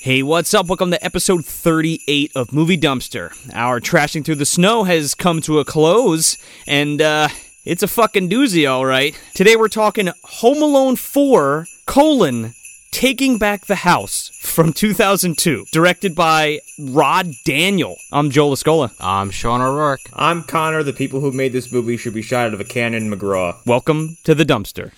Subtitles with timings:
[0.00, 0.68] Hey, what's up?
[0.68, 3.32] Welcome to episode 38 of Movie Dumpster.
[3.52, 7.26] Our trashing through the snow has come to a close, and uh,
[7.64, 9.20] it's a fucking doozy, all right.
[9.34, 12.54] Today we're talking Home Alone 4, colon,
[12.92, 17.96] Taking Back the House from 2002, directed by Rod Daniel.
[18.12, 18.92] I'm Joe Lascola.
[19.00, 20.08] I'm Sean O'Rourke.
[20.12, 20.84] I'm Connor.
[20.84, 23.56] The people who made this movie should be shot out of a cannon, McGraw.
[23.66, 24.92] Welcome to the dumpster.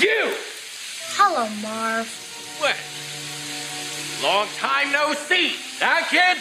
[0.00, 0.34] You!
[1.16, 1.71] Hello, Marv.
[4.22, 5.58] Long time no see.
[5.82, 6.38] Huh, kid?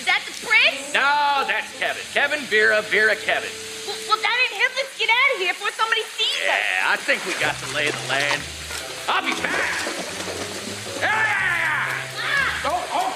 [0.00, 0.88] Is that the prince?
[0.96, 2.00] No, that's Kevin.
[2.16, 3.52] Kevin, Vera, Vera, Kevin.
[3.84, 4.72] Well, well, that ain't him.
[4.72, 6.48] Let's get out of here before somebody sees us.
[6.48, 8.40] Yeah, I think we got the lay of the land.
[9.04, 9.52] I'll be back.
[10.96, 12.72] Yeah!
[12.72, 13.09] Oh, oh,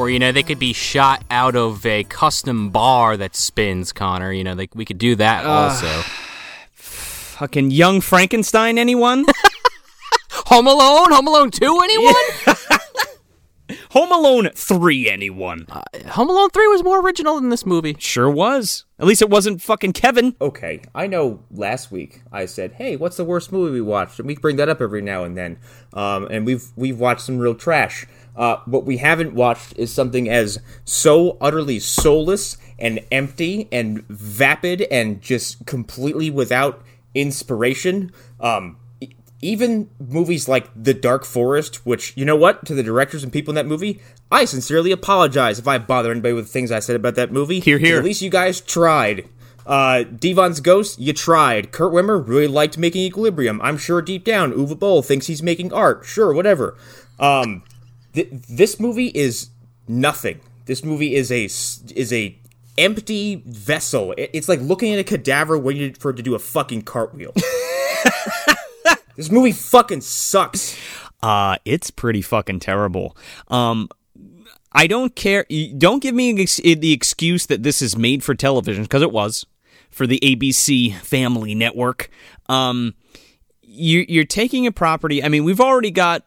[0.00, 4.32] Or, you know, they could be shot out of a custom bar that spins, Connor.
[4.32, 5.86] You know, like we could do that also.
[6.72, 9.26] Fucking Young Frankenstein, anyone?
[10.46, 11.12] Home Alone?
[11.12, 12.14] Home Alone 2, anyone?
[13.90, 15.66] Home Alone 3, anyone?
[16.08, 17.94] Home Alone 3 was more original than this movie.
[17.98, 18.86] Sure was.
[18.98, 20.34] At least it wasn't fucking Kevin.
[20.40, 24.26] Okay, I know last week I said, "Hey, what's the worst movie we watched?" And
[24.28, 25.58] we bring that up every now and then.
[25.94, 28.06] Um, and we've we've watched some real trash.
[28.40, 34.80] Uh, what we haven't watched is something as so utterly soulless and empty and vapid
[34.90, 36.80] and just completely without
[37.14, 38.10] inspiration.
[38.40, 38.78] Um,
[39.42, 43.52] even movies like The Dark Forest, which, you know what, to the directors and people
[43.52, 44.00] in that movie,
[44.32, 47.60] I sincerely apologize if I bother anybody with things I said about that movie.
[47.60, 47.78] Hear.
[47.78, 49.28] 'cause At least you guys tried.
[49.66, 51.72] Uh, Devon's Ghost, you tried.
[51.72, 53.60] Kurt Wimmer really liked making Equilibrium.
[53.62, 56.04] I'm sure deep down, Uwe Boll thinks he's making art.
[56.06, 56.74] Sure, whatever.
[57.18, 57.62] Um,
[58.12, 59.50] th- this movie is
[59.88, 60.40] nothing.
[60.66, 62.36] This movie is a is a
[62.78, 64.14] empty vessel.
[64.16, 67.32] It's like looking at a cadaver waiting for it to do a fucking cartwheel.
[69.16, 70.76] this movie fucking sucks.
[71.22, 73.16] Uh, it's pretty fucking terrible.
[73.48, 73.88] Um,
[74.72, 75.44] I don't care.
[75.76, 79.44] Don't give me the excuse that this is made for television because it was
[79.90, 82.08] for the ABC Family Network.
[82.48, 82.94] Um,
[83.62, 85.22] you, you're taking a property.
[85.22, 86.24] I mean, we've already got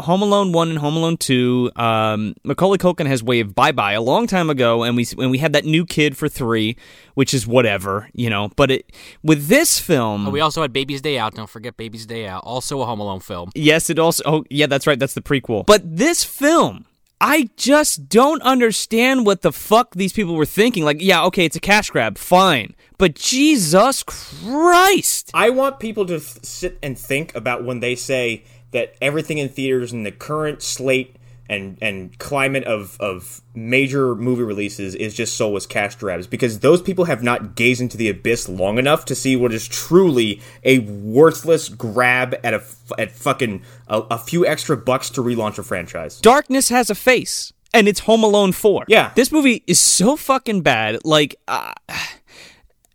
[0.00, 1.70] Home Alone one and Home Alone two.
[1.76, 5.38] Um, Macaulay Culkin has waved bye bye a long time ago, and we and we
[5.38, 6.76] had that new kid for three,
[7.14, 8.50] which is whatever, you know.
[8.56, 8.90] But it
[9.22, 11.34] with this film, Oh, we also had Baby's Day Out.
[11.34, 12.42] Don't forget Baby's Day Out.
[12.44, 13.50] Also a Home Alone film.
[13.54, 14.22] Yes, it also.
[14.26, 14.98] Oh, yeah, that's right.
[14.98, 15.64] That's the prequel.
[15.66, 16.86] But this film,
[17.20, 20.84] I just don't understand what the fuck these people were thinking.
[20.84, 22.74] Like, yeah, okay, it's a cash grab, fine.
[22.98, 25.30] But Jesus Christ.
[25.34, 29.48] I want people to th- sit and think about when they say that everything in
[29.48, 31.16] theaters in the current slate
[31.48, 36.80] and and climate of of major movie releases is just soulless cash grabs because those
[36.80, 40.78] people have not gazed into the abyss long enough to see what is truly a
[40.80, 42.62] worthless grab at a
[42.98, 46.20] at fucking a, a few extra bucks to relaunch a franchise.
[46.20, 48.84] Darkness has a face, and it's Home Alone 4.
[48.88, 49.12] Yeah.
[49.14, 51.04] This movie is so fucking bad.
[51.04, 51.72] Like, uh,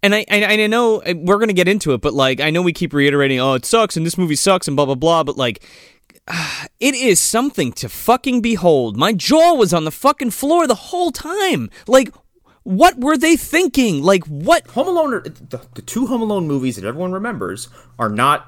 [0.03, 2.50] and I, I, I know uh, we're going to get into it, but like, I
[2.50, 5.24] know we keep reiterating, oh, it sucks, and this movie sucks, and blah, blah, blah,
[5.24, 5.63] but like,
[6.80, 8.97] it is something to fucking behold.
[8.97, 11.69] My jaw was on the fucking floor the whole time.
[11.88, 12.13] Like,
[12.63, 14.03] what were they thinking?
[14.03, 14.68] Like, what?
[14.68, 18.47] Home Alone, are, the, the two Home Alone movies that everyone remembers are not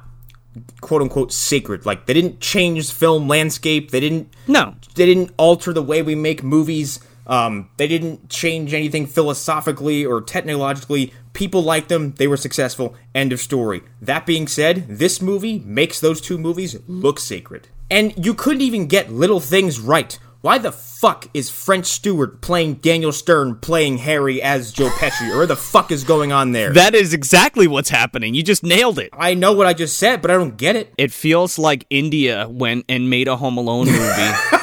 [0.82, 1.86] quote unquote sacred.
[1.86, 3.92] Like they didn't change film landscape.
[3.92, 4.34] They didn't.
[4.48, 4.76] No.
[4.96, 7.00] They didn't alter the way we make movies.
[7.30, 11.14] Um, they didn't change anything philosophically or technologically.
[11.34, 12.14] People liked them.
[12.18, 12.96] They were successful.
[13.14, 13.84] End of story.
[14.02, 17.68] That being said, this movie makes those two movies look sacred.
[17.92, 20.18] And you couldn't even get little things right.
[20.42, 25.36] Why the fuck is French Stewart playing Daniel Stern playing Harry as Joe Pesci?
[25.36, 26.72] Or the fuck is going on there?
[26.72, 28.36] That is exactly what's happening.
[28.36, 29.10] You just nailed it.
[29.12, 30.94] I know what I just said, but I don't get it.
[30.98, 34.32] It feels like India went and made a Home Alone movie.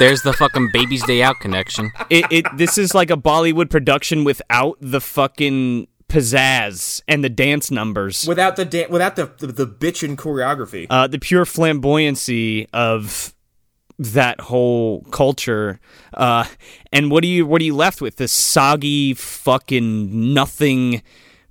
[0.00, 1.92] There's the fucking Baby's Day Out connection.
[2.08, 7.70] it, it this is like a Bollywood production without the fucking pizzazz and the dance
[7.70, 8.26] numbers.
[8.26, 10.86] Without the da- without the the, the bitchin' choreography.
[10.88, 13.34] uh, the pure flamboyancy of
[13.98, 15.78] that whole culture.
[16.14, 16.46] Uh,
[16.90, 18.16] and what do you what are you left with?
[18.16, 21.02] This soggy fucking nothing,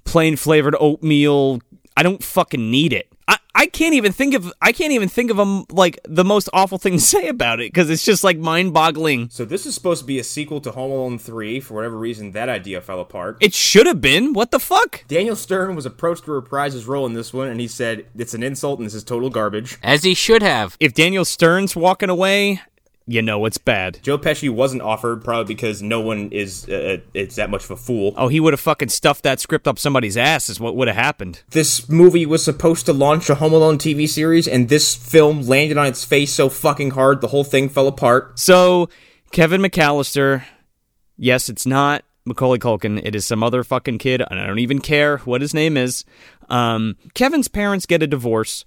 [0.05, 1.61] plain flavored oatmeal.
[1.95, 3.07] I don't fucking need it.
[3.29, 6.49] I, I can't even think of I can't even think of a like the most
[6.51, 9.29] awful thing to say about it because it's just like mind-boggling.
[9.29, 11.59] So this is supposed to be a sequel to Home Alone 3.
[11.59, 13.37] For whatever reason, that idea fell apart.
[13.39, 14.33] It should have been.
[14.33, 15.05] What the fuck?
[15.07, 18.33] Daniel Stern was approached to reprise his role in this one, and he said, It's
[18.33, 19.77] an insult and this is total garbage.
[19.83, 20.75] As he should have.
[20.79, 22.61] If Daniel Stern's walking away,
[23.09, 23.99] you know it's bad.
[24.03, 27.75] Joe Pesci wasn't offered, probably because no one is uh, it's that much of a
[27.75, 28.13] fool.
[28.15, 30.47] Oh, he would have fucking stuffed that script up somebody's ass.
[30.47, 31.41] Is what would have happened.
[31.49, 35.75] This movie was supposed to launch a Home Alone TV series, and this film landed
[35.75, 38.37] on its face so fucking hard the whole thing fell apart.
[38.37, 38.89] So
[39.31, 40.43] Kevin McAllister,
[41.17, 43.01] yes, it's not Macaulay Culkin.
[43.03, 46.05] It is some other fucking kid, and I don't even care what his name is.
[46.47, 48.65] Um, Kevin's parents get a divorce,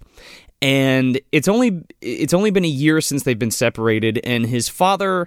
[0.62, 5.26] and it's only it's only been a year since they've been separated, and his father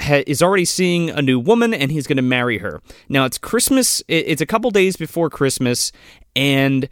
[0.00, 2.82] ha- is already seeing a new woman, and he's going to marry her.
[3.08, 4.02] Now it's Christmas.
[4.08, 5.92] It's a couple days before Christmas,
[6.34, 6.88] and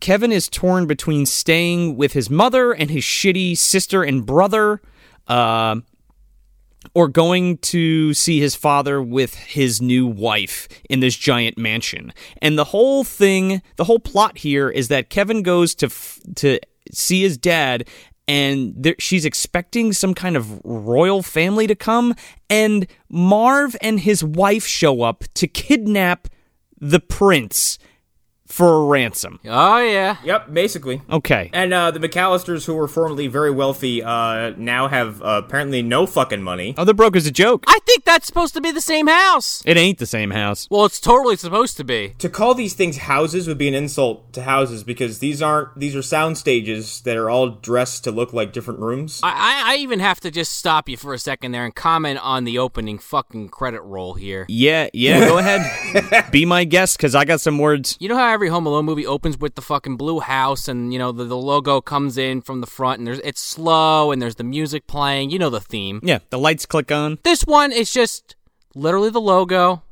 [0.00, 4.80] Kevin is torn between staying with his mother and his shitty sister and brother.
[5.28, 5.76] Uh,
[6.94, 12.12] or going to see his father with his new wife in this giant mansion.
[12.42, 16.58] And the whole thing, the whole plot here is that Kevin goes to f- to
[16.90, 17.88] see his dad
[18.28, 22.14] and there, she's expecting some kind of royal family to come
[22.48, 26.28] and Marv and his wife show up to kidnap
[26.80, 27.78] the prince
[28.52, 29.40] for a ransom.
[29.46, 30.18] Oh, yeah.
[30.22, 31.00] Yep, basically.
[31.10, 31.48] Okay.
[31.54, 36.06] And uh, the McAllisters, who were formerly very wealthy, uh, now have uh, apparently no
[36.06, 36.74] fucking money.
[36.76, 37.64] Oh, the broker's a joke.
[37.66, 39.62] I think that's supposed to be the same house.
[39.64, 40.68] It ain't the same house.
[40.70, 42.10] Well, it's totally supposed to be.
[42.18, 45.96] To call these things houses would be an insult to houses because these aren't these
[45.96, 49.20] are sound stages that are all dressed to look like different rooms.
[49.22, 52.20] I, I, I even have to just stop you for a second there and comment
[52.22, 54.44] on the opening fucking credit roll here.
[54.48, 56.30] Yeah, yeah, go ahead.
[56.30, 57.96] Be my guest because I got some words.
[57.98, 60.98] You know how every Home Alone movie opens with the fucking blue house and you
[60.98, 64.34] know the, the logo comes in from the front and there's it's slow and there's
[64.34, 65.30] the music playing.
[65.30, 66.00] You know the theme.
[66.02, 67.20] Yeah, the lights click on.
[67.22, 68.34] This one is just
[68.74, 69.84] literally the logo.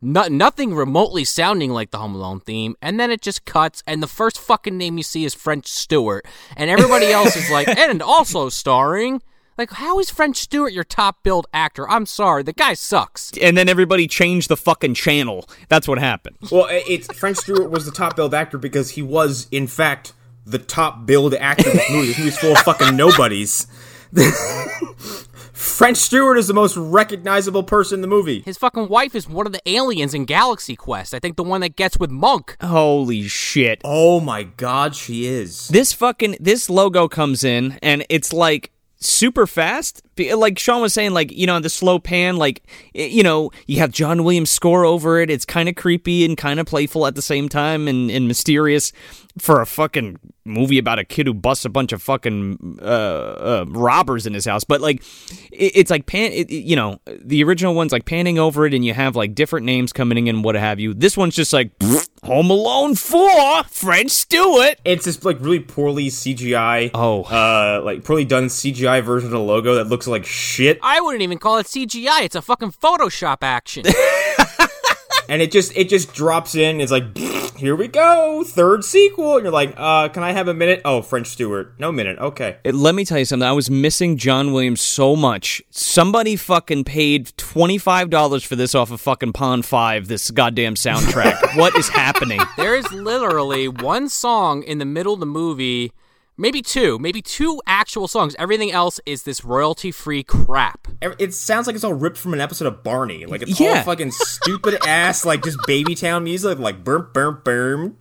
[0.00, 4.02] No, nothing remotely sounding like the Home Alone theme, and then it just cuts, and
[4.02, 6.24] the first fucking name you see is French Stewart,
[6.56, 9.20] and everybody else is like, and also starring.
[9.56, 11.88] Like, how is French Stewart your top billed actor?
[11.88, 13.30] I'm sorry, the guy sucks.
[13.40, 15.48] And then everybody changed the fucking channel.
[15.68, 16.36] That's what happened.
[16.50, 20.12] Well, it's French Stewart was the top billed actor because he was, in fact,
[20.44, 22.06] the top billed actor in this movie.
[22.08, 23.66] This movie's full of fucking nobodies.
[25.52, 28.42] French Stewart is the most recognizable person in the movie.
[28.42, 31.14] His fucking wife is one of the aliens in Galaxy Quest.
[31.14, 32.56] I think the one that gets with Monk.
[32.60, 33.80] Holy shit.
[33.84, 35.68] Oh my god, she is.
[35.68, 38.70] This fucking this logo comes in and it's like
[39.04, 40.02] super fast.
[40.18, 42.62] Like Sean was saying, like you know, the slow pan, like
[42.94, 45.30] you know, you have John Williams score over it.
[45.30, 48.92] It's kind of creepy and kind of playful at the same time, and, and mysterious
[49.38, 53.64] for a fucking movie about a kid who busts a bunch of fucking uh, uh,
[53.68, 54.62] robbers in his house.
[54.62, 55.02] But like,
[55.50, 56.32] it, it's like pan.
[56.32, 59.66] It, you know, the original one's like panning over it, and you have like different
[59.66, 60.94] names coming in and what have you.
[60.94, 61.72] This one's just like
[62.24, 64.76] Home Alone Four, French Stewart.
[64.84, 66.90] It's this like really poorly CGI.
[66.94, 67.22] Oh.
[67.24, 71.22] uh, like poorly done CGI version of the logo that looks like shit, I wouldn't
[71.22, 72.22] even call it CGI.
[72.22, 73.84] It's a fucking Photoshop action.
[75.28, 76.80] and it just it just drops in.
[76.80, 77.16] It's like,
[77.56, 80.82] here we go, third sequel, and you're like, uh, can I have a minute?
[80.84, 82.58] Oh, French Stewart, no minute, okay.
[82.64, 83.48] It- let me tell you something.
[83.48, 85.62] I was missing John Williams so much.
[85.70, 90.08] Somebody fucking paid twenty five dollars for this off of fucking Pond Five.
[90.08, 91.56] This goddamn soundtrack.
[91.56, 92.40] what is happening?
[92.56, 95.92] there is literally one song in the middle of the movie,
[96.36, 98.34] maybe two, maybe two actual songs.
[98.38, 100.88] Everything else is this royalty free crap.
[101.18, 103.26] It sounds like it's all ripped from an episode of Barney.
[103.26, 103.78] Like it's Yeah.
[103.78, 107.96] all fucking stupid ass, like just baby town music, like burm burm burm.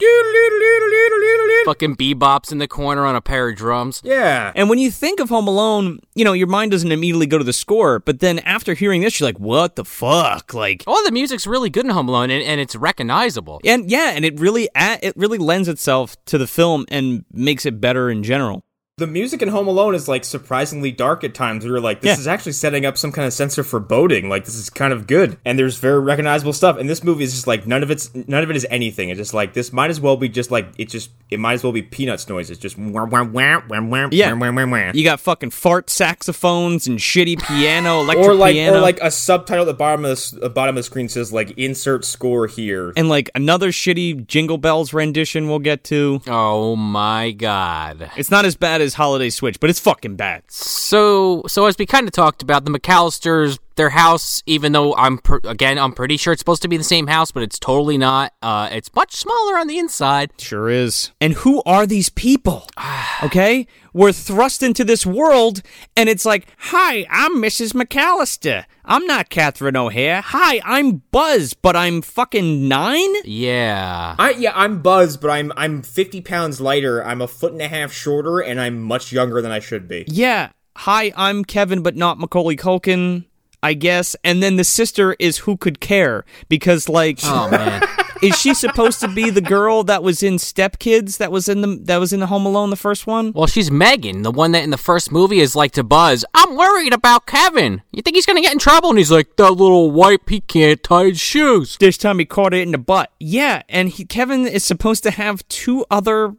[1.66, 4.02] Fucking bebops in the corner on a pair of drums.
[4.04, 4.52] Yeah.
[4.54, 7.44] And when you think of Home Alone, you know your mind doesn't immediately go to
[7.44, 8.00] the score.
[8.00, 11.70] But then after hearing this, you're like, "What the fuck?" Like, Oh, the music's really
[11.70, 13.62] good in Home Alone, and, and it's recognizable.
[13.66, 17.80] and yeah, and it really it really lends itself to the film and makes it
[17.80, 18.64] better in general.
[18.98, 21.66] The music in Home Alone is like surprisingly dark at times.
[21.66, 22.22] We were like, this Yeah.
[22.22, 24.30] is actually setting up some kind of sense of foreboding.
[24.30, 26.78] Like this is kind of good, and there's very recognizable stuff.
[26.78, 29.10] And this movie is just like none of it's none of it is anything.
[29.10, 31.64] It's just like this might as well be just like it just it might as
[31.64, 32.60] well be peanuts noises.
[32.60, 34.32] Just wah, wah, wah, wah, wah, Yeah.
[34.34, 34.92] wah, wah, wah.
[34.94, 38.78] You got fucking fart saxophones and shitty piano, electric or like piano.
[38.78, 41.10] or like a subtitle at the bottom of the s- uh, bottom of the screen
[41.10, 42.94] says like insert score here.
[42.96, 46.22] and like another shitty Jingle Bells rendition we'll get to.
[46.28, 48.12] Oh my god.
[48.18, 50.44] It's not as bad as Holiday Switch, but it's fucking bad.
[50.50, 55.18] So, so as we kind of talked about, the McAllisters their house, even though I'm
[55.18, 57.98] per- again I'm pretty sure it's supposed to be the same house, but it's totally
[57.98, 58.34] not.
[58.42, 60.32] Uh, it's much smaller on the inside.
[60.38, 61.12] Sure is.
[61.22, 62.68] And who are these people?
[63.22, 63.68] Okay?
[63.94, 65.62] We're thrust into this world,
[65.96, 67.72] and it's like, Hi, I'm Mrs.
[67.72, 68.66] McAllister.
[68.84, 70.22] I'm not Catherine O'Hara.
[70.22, 73.14] Hi, I'm Buzz, but I'm fucking nine?
[73.24, 74.16] Yeah.
[74.20, 77.06] I yeah, I'm Buzz, but I'm I'm 50 pounds lighter.
[77.06, 80.04] I'm a foot and a half shorter, and I'm much younger than I should be.
[80.08, 80.50] Yeah.
[80.78, 83.26] Hi, I'm Kevin, but not Macaulay Culkin,
[83.64, 84.16] I guess.
[84.24, 86.26] And then the sister is Who Could Care?
[86.50, 87.82] Because, like, Oh man.
[88.22, 91.62] is she supposed to be the girl that was in Step Kids that was in
[91.62, 93.34] the that was in the Home Alone the first one?
[93.34, 96.24] Well, she's Megan, the one that in the first movie is like to Buzz.
[96.34, 97.82] I'm worried about Kevin.
[97.92, 98.90] You think he's gonna get in trouble?
[98.90, 101.78] And he's like, that little wipe, he can't tie his shoes.
[101.80, 103.12] This time he caught it in the butt.
[103.20, 106.36] Yeah, and he, Kevin is supposed to have two other.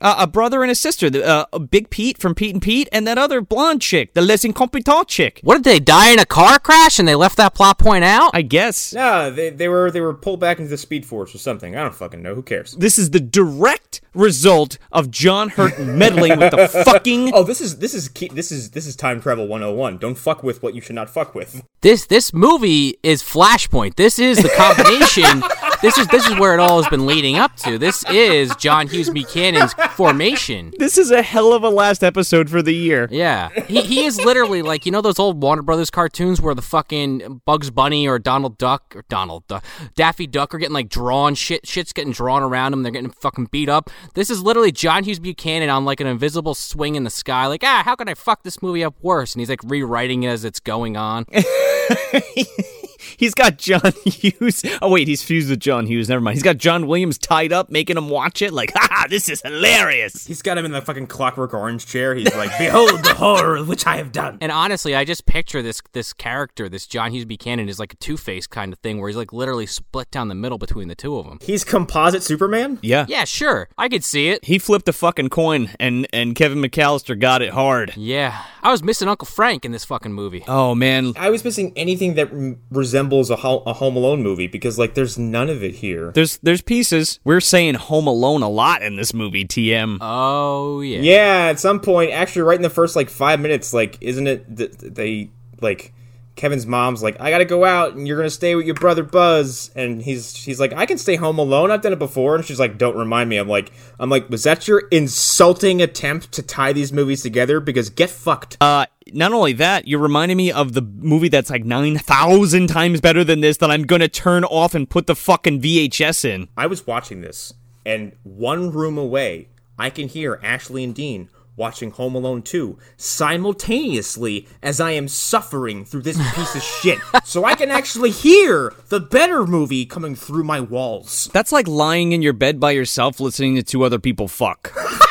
[0.00, 3.06] Uh, a brother and a sister, the, uh, Big Pete from Pete and Pete, and
[3.06, 5.40] that other blonde chick, the Les Incompetents chick.
[5.42, 8.30] What did they die in a car crash and they left that plot point out?
[8.34, 11.38] I guess No, they, they were they were pulled back into the Speed Force or
[11.38, 11.76] something.
[11.76, 12.34] I don't fucking know.
[12.34, 12.72] Who cares?
[12.72, 17.32] this is the direct result of John Hurt meddling with the fucking.
[17.34, 19.98] Oh, this is this is key, this is this is time travel 101.
[19.98, 21.62] Don't fuck with what you should not fuck with.
[21.80, 23.96] This this movie is Flashpoint.
[23.96, 25.42] This is the combination.
[25.82, 27.78] this is this is where it all has been leading up to.
[27.78, 30.72] This is John Hughes Buchanan's formation.
[30.78, 33.08] This is a hell of a last episode for the year.
[33.10, 36.62] Yeah, he he is literally like you know those old Warner Brothers cartoons where the
[36.62, 41.34] fucking Bugs Bunny or Donald Duck or Donald Duck, Daffy Duck are getting like drawn
[41.34, 42.82] shit shit's getting drawn around them.
[42.82, 43.90] They're getting fucking beat up.
[44.14, 47.46] This is literally John Hughes Buchanan on like an invisible swing in the sky.
[47.46, 49.34] Like ah, how can I fuck this movie up worse?
[49.34, 51.26] And he's like rewriting it as it's going on.
[53.16, 54.62] He's got John Hughes.
[54.82, 56.08] Oh wait, he's fused with John Hughes.
[56.08, 56.34] Never mind.
[56.36, 58.52] He's got John Williams tied up, making him watch it.
[58.52, 60.26] Like, ha, this is hilarious.
[60.26, 62.14] He's got him in the fucking Clockwork Orange chair.
[62.14, 65.80] He's like, "Behold the horror which I have done." And honestly, I just picture this
[65.92, 69.08] this character, this John Hughes Buchanan, is like a Two Face kind of thing, where
[69.08, 71.38] he's like literally split down the middle between the two of them.
[71.42, 72.78] He's composite Superman.
[72.82, 73.06] Yeah.
[73.08, 74.44] Yeah, sure, I could see it.
[74.44, 77.92] He flipped a fucking coin, and and Kevin McAllister got it hard.
[77.96, 80.44] Yeah, I was missing Uncle Frank in this fucking movie.
[80.48, 84.46] Oh man, I was missing anything that m- resembles a, ho- a Home Alone movie
[84.46, 86.10] because like there's none of it here.
[86.12, 87.20] there's there's pieces.
[87.22, 89.44] We're saying Home Alone a lot in this movie.
[89.44, 89.98] TM.
[90.00, 91.00] Oh yeah.
[91.00, 94.56] Yeah, at some point, actually, right in the first like five minutes, like, isn't it
[94.56, 95.30] th- they
[95.60, 95.92] like
[96.36, 99.70] Kevin's mom's like, I gotta go out, and you're gonna stay with your brother Buzz,
[99.74, 101.70] and he's he's like, I can stay home alone.
[101.70, 103.36] I've done it before, and she's like, Don't remind me.
[103.36, 107.60] I'm like, I'm like, was that your insulting attempt to tie these movies together?
[107.60, 108.56] Because get fucked.
[108.60, 113.00] Uh, not only that, you're reminding me of the movie that's like nine thousand times
[113.00, 116.48] better than this that I'm gonna turn off and put the fucking VHS in.
[116.56, 119.48] I was watching this, and one room away,
[119.78, 125.84] I can hear Ashley and Dean watching Home Alone 2 simultaneously as I am suffering
[125.84, 126.98] through this piece of shit.
[127.24, 131.28] So I can actually hear the better movie coming through my walls.
[131.32, 134.72] That's like lying in your bed by yourself listening to two other people fuck.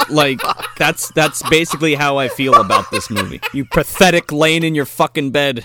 [0.10, 0.40] like
[0.76, 3.40] that's that's basically how I feel about this movie.
[3.52, 5.64] You pathetic laying in your fucking bed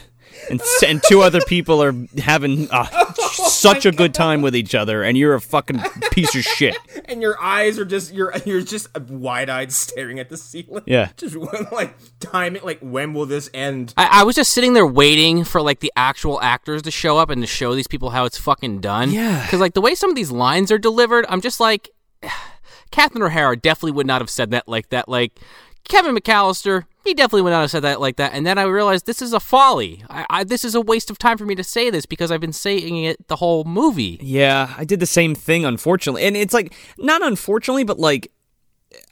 [0.50, 5.04] and and two other people are having uh, such a good time with each other
[5.04, 5.82] and you're a fucking
[6.12, 6.78] piece of shit.
[7.10, 10.84] And your eyes are just you're you're just wide-eyed staring at the ceiling.
[10.86, 11.10] Yeah.
[11.18, 13.96] Just like timing like when will this end?
[13.98, 17.32] I, I was just sitting there waiting for like the actual actors to show up
[17.32, 19.10] and to show these people how it's fucking done.
[19.10, 19.42] Yeah.
[19.44, 21.90] Because like the way some of these lines are delivered, I'm just like,
[22.92, 25.08] Catherine O'Hara definitely would not have said that like that.
[25.08, 25.40] Like
[25.88, 28.34] Kevin McAllister, he definitely would not have said that like that.
[28.34, 30.04] And then I realized this is a folly.
[30.10, 32.42] I, I, this is a waste of time for me to say this because I've
[32.42, 34.20] been saying it the whole movie.
[34.22, 36.24] Yeah, I did the same thing unfortunately.
[36.24, 38.32] And it's like not unfortunately but like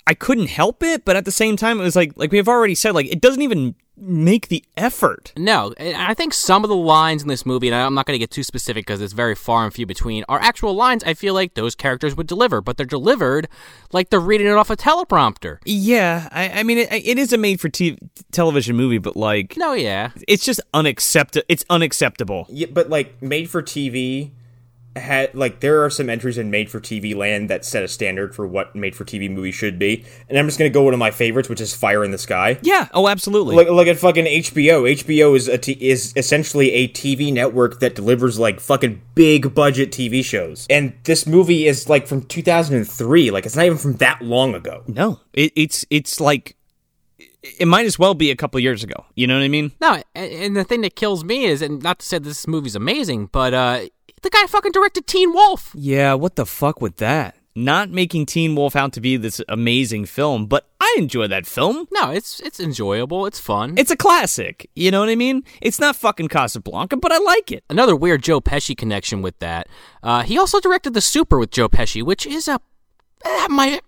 [0.05, 2.75] I couldn't help it, but at the same time it was like like we've already
[2.75, 5.33] said like it doesn't even make the effort.
[5.35, 8.19] No, I think some of the lines in this movie, and I'm not going to
[8.19, 11.33] get too specific because it's very far and few between, are actual lines I feel
[11.33, 13.47] like those characters would deliver, but they're delivered
[13.91, 15.57] like they're reading it off a teleprompter.
[15.65, 17.97] Yeah, I, I mean, it, it is a made-for-TV
[18.31, 20.11] television movie, but like, No, yeah.
[20.27, 21.45] it's just unacceptable.
[21.49, 22.45] It's unacceptable.
[22.49, 24.31] Yeah, but like made for TV
[24.97, 28.35] had like there are some entries in made for TV land that set a standard
[28.35, 30.05] for what made for TV movie should be.
[30.29, 32.59] And I'm just gonna go one of my favorites, which is Fire in the Sky.
[32.61, 32.87] Yeah.
[32.93, 33.55] Oh, absolutely.
[33.55, 34.89] Look, look at fucking HBO.
[35.03, 39.91] HBO is a t- is essentially a TV network that delivers like fucking big budget
[39.91, 40.67] TV shows.
[40.69, 43.31] And this movie is like from 2003.
[43.31, 44.83] Like it's not even from that long ago.
[44.87, 46.55] no, it, it's it's like
[47.59, 49.05] it might as well be a couple years ago.
[49.15, 49.71] You know what I mean?
[49.79, 52.75] No, and, and the thing that kills me is, and not to say this movie's
[52.75, 53.81] amazing, but uh,
[54.21, 55.71] the guy fucking directed Teen Wolf.
[55.75, 56.13] Yeah.
[56.13, 57.35] What the fuck with that?
[57.57, 61.87] not making Teen Wolf out to be this amazing film, but I enjoy that film.
[61.91, 63.25] No, it's it's enjoyable.
[63.25, 63.73] It's fun.
[63.77, 64.69] It's a classic.
[64.75, 65.43] You know what I mean?
[65.61, 67.63] It's not fucking Casablanca, but I like it.
[67.69, 69.67] Another weird Joe Pesci connection with that.
[70.03, 72.61] Uh, he also directed The Super with Joe Pesci, which is a
[73.23, 73.81] that might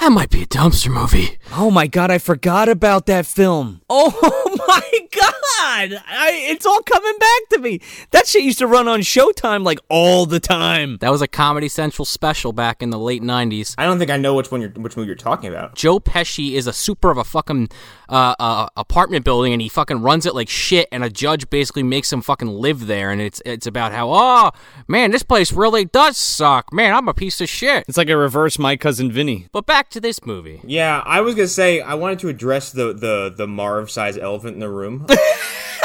[0.00, 1.38] that might be a dumpster movie.
[1.52, 3.82] Oh my god, I forgot about that film.
[3.88, 4.10] Oh
[4.68, 6.02] my god.
[6.08, 7.80] I, it's all coming back to me.
[8.10, 10.98] That shit used to run on Showtime like all the time.
[11.00, 13.74] That was a Comedy Central special back in the late '90s.
[13.78, 15.76] I don't think I know which one you're which movie you're talking about.
[15.76, 17.68] Joe Pesci is a super of a fucking
[18.08, 20.88] uh, uh, apartment building, and he fucking runs it like shit.
[20.90, 24.50] And a judge basically makes him fucking live there, and it's it's about how oh
[24.88, 26.72] man, this place really does suck.
[26.72, 27.84] Man, I'm a piece of shit.
[27.88, 29.48] It's like a reverse My Cousin Vinny.
[29.52, 30.60] But back to this movie.
[30.64, 34.54] Yeah, I was gonna say I wanted to address the the the Marv size elephant
[34.54, 35.06] in the room.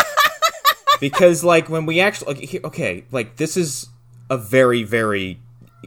[1.00, 3.89] because like when we actually okay, like this is
[4.30, 5.39] a very very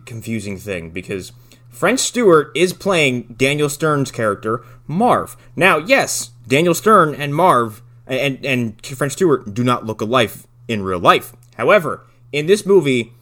[0.07, 1.33] confusing thing because
[1.69, 5.37] French Stewart is playing Daniel Stern's character Marv.
[5.57, 10.33] Now, yes, Daniel Stern and Marv and and French Stewart do not look alike
[10.69, 11.33] in real life.
[11.57, 13.13] However, in this movie,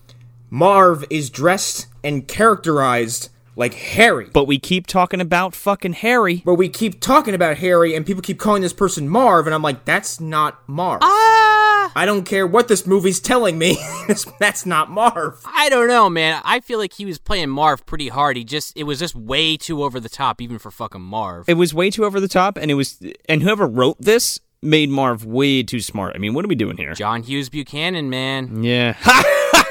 [0.50, 4.30] Marv is dressed and characterized like Harry.
[4.32, 6.42] But we keep talking about fucking Harry.
[6.46, 9.62] But we keep talking about Harry, and people keep calling this person Marv, and I'm
[9.62, 11.00] like, that's not Marv.
[11.02, 13.76] Ah, I don't care what this movie's telling me.
[14.38, 15.42] that's not Marv.
[15.44, 16.40] I don't know, man.
[16.44, 18.36] I feel like he was playing Marv pretty hard.
[18.36, 21.48] He just it was just way too over the top, even for fucking Marv.
[21.48, 24.88] It was way too over the top, and it was, and whoever wrote this made
[24.88, 26.14] Marv way too smart.
[26.14, 26.94] I mean, what are we doing here?
[26.94, 28.62] John Hughes Buchanan, man.
[28.62, 28.94] Yeah.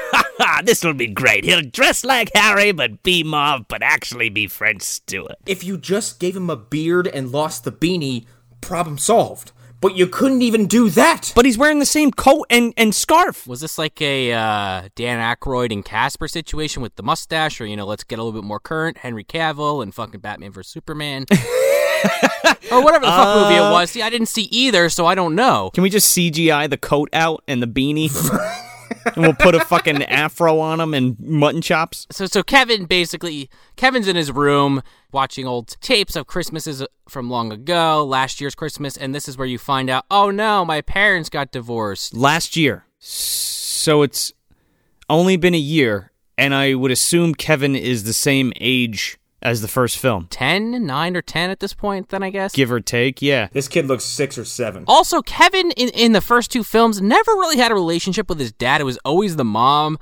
[0.64, 1.44] this will be great.
[1.44, 5.36] He'll dress like Harry, but be Marv, but actually be French Stewart.
[5.46, 8.26] If you just gave him a beard and lost the beanie,
[8.60, 9.52] problem solved.
[9.80, 11.32] But you couldn't even do that.
[11.36, 13.46] But he's wearing the same coat and, and scarf.
[13.46, 17.76] Was this like a uh, Dan Aykroyd and Casper situation with the mustache, or you
[17.76, 21.26] know, let's get a little bit more current, Henry Cavill and fucking Batman vs Superman,
[22.72, 23.92] or whatever the fuck movie it was?
[23.92, 25.70] See, I didn't see either, so I don't know.
[25.72, 28.10] Can we just CGI the coat out and the beanie?
[29.14, 32.06] and we'll put a fucking afro on him and mutton chops.
[32.10, 37.52] So, so Kevin basically, Kevin's in his room watching old tapes of Christmases from long
[37.52, 41.28] ago, last year's Christmas, and this is where you find out, oh no, my parents
[41.28, 42.14] got divorced.
[42.14, 42.84] Last year.
[42.98, 44.32] So it's
[45.08, 49.68] only been a year, and I would assume Kevin is the same age as the
[49.68, 50.26] first film.
[50.30, 52.52] 10, 9 or 10 at this point, then I guess.
[52.52, 53.48] Give or take, yeah.
[53.52, 54.84] This kid looks six or seven.
[54.86, 58.52] Also, Kevin in, in the first two films never really had a relationship with his
[58.52, 58.80] dad.
[58.80, 59.98] It was always the mom.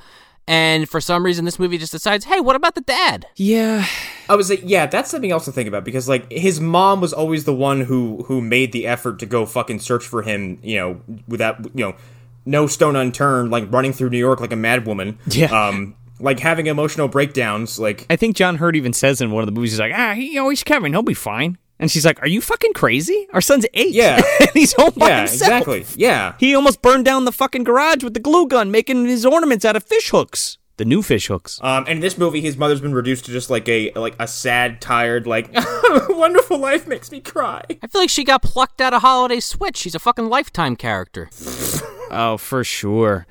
[0.49, 3.27] And for some reason, this movie just decides, hey, what about the dad?
[3.35, 3.85] Yeah.
[4.29, 7.12] I was like, yeah, that's something else to think about because like his mom was
[7.12, 10.77] always the one who who made the effort to go fucking search for him, you
[10.77, 11.96] know, without you know,
[12.44, 15.18] no stone unturned, like running through New York like a mad woman.
[15.27, 15.46] Yeah.
[15.46, 19.46] Um, like having emotional breakdowns, like I think John Heard even says in one of
[19.46, 21.59] the movies, he's like, ah, he, you know, he's Kevin, he'll be fine.
[21.79, 23.26] And she's like, are you fucking crazy?
[23.35, 23.92] Our son's eight.
[23.94, 24.22] Yeah.
[24.40, 25.68] and he's home by yeah, himself.
[25.68, 26.35] exactly, yeah.
[26.40, 29.76] He almost burned down the fucking garage with the glue gun, making his ornaments out
[29.76, 30.57] of fish hooks.
[30.79, 31.59] The new fish hooks.
[31.62, 34.26] Um, and in this movie, his mother's been reduced to just like a like a
[34.26, 35.48] sad, tired, like
[36.11, 37.62] wonderful life makes me cry.
[37.83, 39.79] I feel like she got plucked out of Holiday Switch.
[39.79, 41.31] She's a fucking lifetime character.
[42.09, 43.26] Oh, for sure.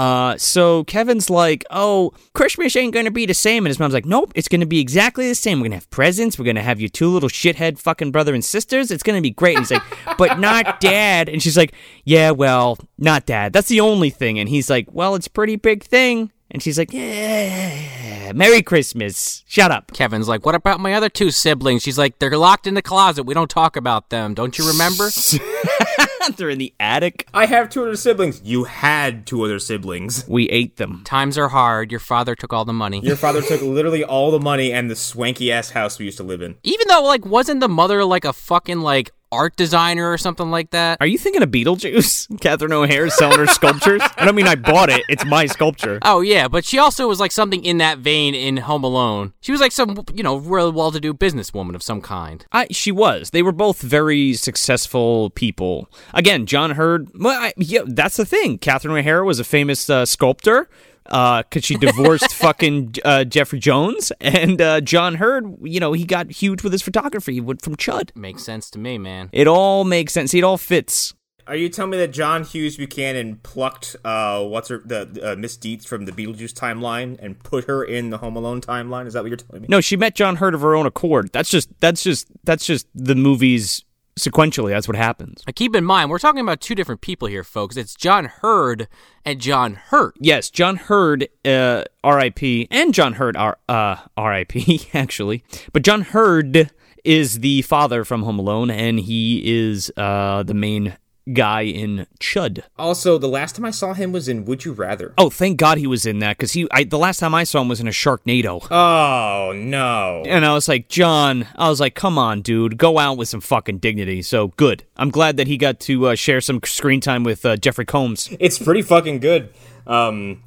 [0.00, 4.06] Uh, so Kevin's like, "Oh, Christmas ain't gonna be the same," and his mom's like,
[4.06, 5.60] "Nope, it's gonna be exactly the same.
[5.60, 6.38] We're gonna have presents.
[6.38, 8.90] We're gonna have your two little shithead fucking brother and sisters.
[8.90, 9.82] It's gonna be great." And he's like,
[10.16, 11.74] "But not dad." And she's like,
[12.06, 13.52] "Yeah, well, not dad.
[13.52, 16.78] That's the only thing." And he's like, "Well, it's a pretty big thing." And she's
[16.78, 19.44] like, "Yeah, Merry Christmas.
[19.46, 21.82] Shut up." Kevin's like, what about my other two siblings?
[21.82, 23.24] She's like, they're locked in the closet.
[23.24, 24.32] We don't talk about them.
[24.32, 25.10] Don't you remember?
[26.36, 27.26] They're in the attic.
[27.32, 28.40] I have two other siblings.
[28.44, 30.26] You had two other siblings.
[30.28, 31.02] We ate them.
[31.04, 31.90] Times are hard.
[31.90, 33.00] Your father took all the money.
[33.00, 36.24] Your father took literally all the money and the swanky ass house we used to
[36.24, 36.56] live in.
[36.62, 40.70] Even though, like, wasn't the mother like a fucking like art designer or something like
[40.70, 40.98] that?
[41.00, 42.40] Are you thinking of Beetlejuice?
[42.40, 44.02] Catherine O'Hara selling her sculptures?
[44.16, 45.02] I don't mean I bought it.
[45.08, 45.98] It's my sculpture.
[46.02, 49.32] Oh yeah, but she also was like something in that vein in Home Alone.
[49.40, 52.44] She was like some, you know, really well-to-do businesswoman of some kind.
[52.52, 53.30] I, she was.
[53.30, 55.88] They were both very successful people.
[56.14, 57.10] Again, John Heard.
[57.14, 58.58] Well, I, yeah, that's the thing.
[58.58, 60.68] Catherine O'Hara was a famous uh, sculptor
[61.10, 65.56] because she divorced fucking uh, Jeffrey Jones, and uh, John Heard.
[65.62, 68.14] You know, he got huge with his photography he went from Chud.
[68.16, 69.28] Makes sense to me, man.
[69.32, 70.32] It all makes sense.
[70.34, 71.14] It all fits.
[71.46, 75.56] Are you telling me that John Hughes Buchanan plucked uh what's her the uh, Miss
[75.56, 79.06] Deetz from the Beetlejuice timeline and put her in the Home Alone timeline?
[79.06, 79.66] Is that what you're telling me?
[79.68, 81.30] No, she met John Heard of her own accord.
[81.32, 83.84] That's just that's just that's just the movie's
[84.24, 84.70] sequentially.
[84.70, 85.42] That's what happens.
[85.46, 87.76] Now, keep in mind, we're talking about two different people here, folks.
[87.76, 88.88] It's John Heard
[89.24, 90.14] and John Hurt.
[90.20, 94.88] Yes, John Heard, uh, R.I.P., and John Hurd, R- uh, R.I.P.
[94.94, 96.70] Actually, but John Heard
[97.04, 100.96] is the father from Home Alone, and he is uh, the main
[101.34, 102.62] guy in Chud.
[102.78, 105.14] Also, the last time I saw him was in Would You Rather.
[105.18, 106.66] Oh, thank God he was in that because he.
[106.70, 108.66] I, the last time I saw him was in a Sharknado.
[108.70, 110.22] Oh no.
[110.26, 113.40] And I was like, John, I was like, come on, dude, go out with some
[113.40, 114.22] fucking dignity.
[114.22, 114.84] So good.
[114.96, 118.28] I'm glad that he got to uh, share some screen time with uh, Jeffrey Combs.
[118.38, 119.52] It's pretty fucking good.
[119.86, 120.42] Um,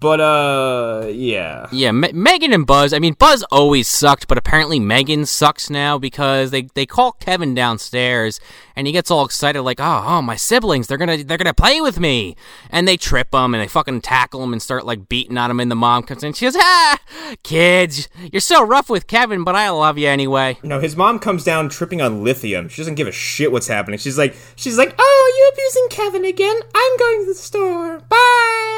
[0.00, 1.68] but uh, yeah.
[1.70, 2.92] Yeah, Me- Megan and Buzz.
[2.92, 7.54] I mean, Buzz always sucked, but apparently Megan sucks now because they, they call Kevin
[7.54, 8.40] downstairs
[8.74, 11.82] and he gets all excited, like, "Oh, oh, my siblings, they're gonna they're gonna play
[11.82, 12.34] with me,"
[12.70, 15.60] and they trip him and they fucking tackle him and start like beating on him.
[15.60, 16.98] And the mom comes in, she goes, "Ah,
[17.42, 21.44] kids, you're so rough with Kevin, but I love you anyway." No, his mom comes
[21.44, 22.68] down tripping on lithium.
[22.70, 23.98] She doesn't give a shit what's happening.
[23.98, 26.56] She's like, she's like, oh, are you abusing Kevin again?
[26.74, 27.98] I'm going to the store.
[28.08, 28.69] Bye.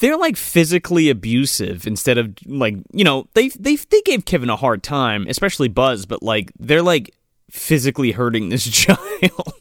[0.00, 4.56] They're like physically abusive instead of like you know they they they gave Kevin a
[4.56, 7.14] hard time, especially Buzz, but like they're like
[7.50, 9.00] physically hurting this child.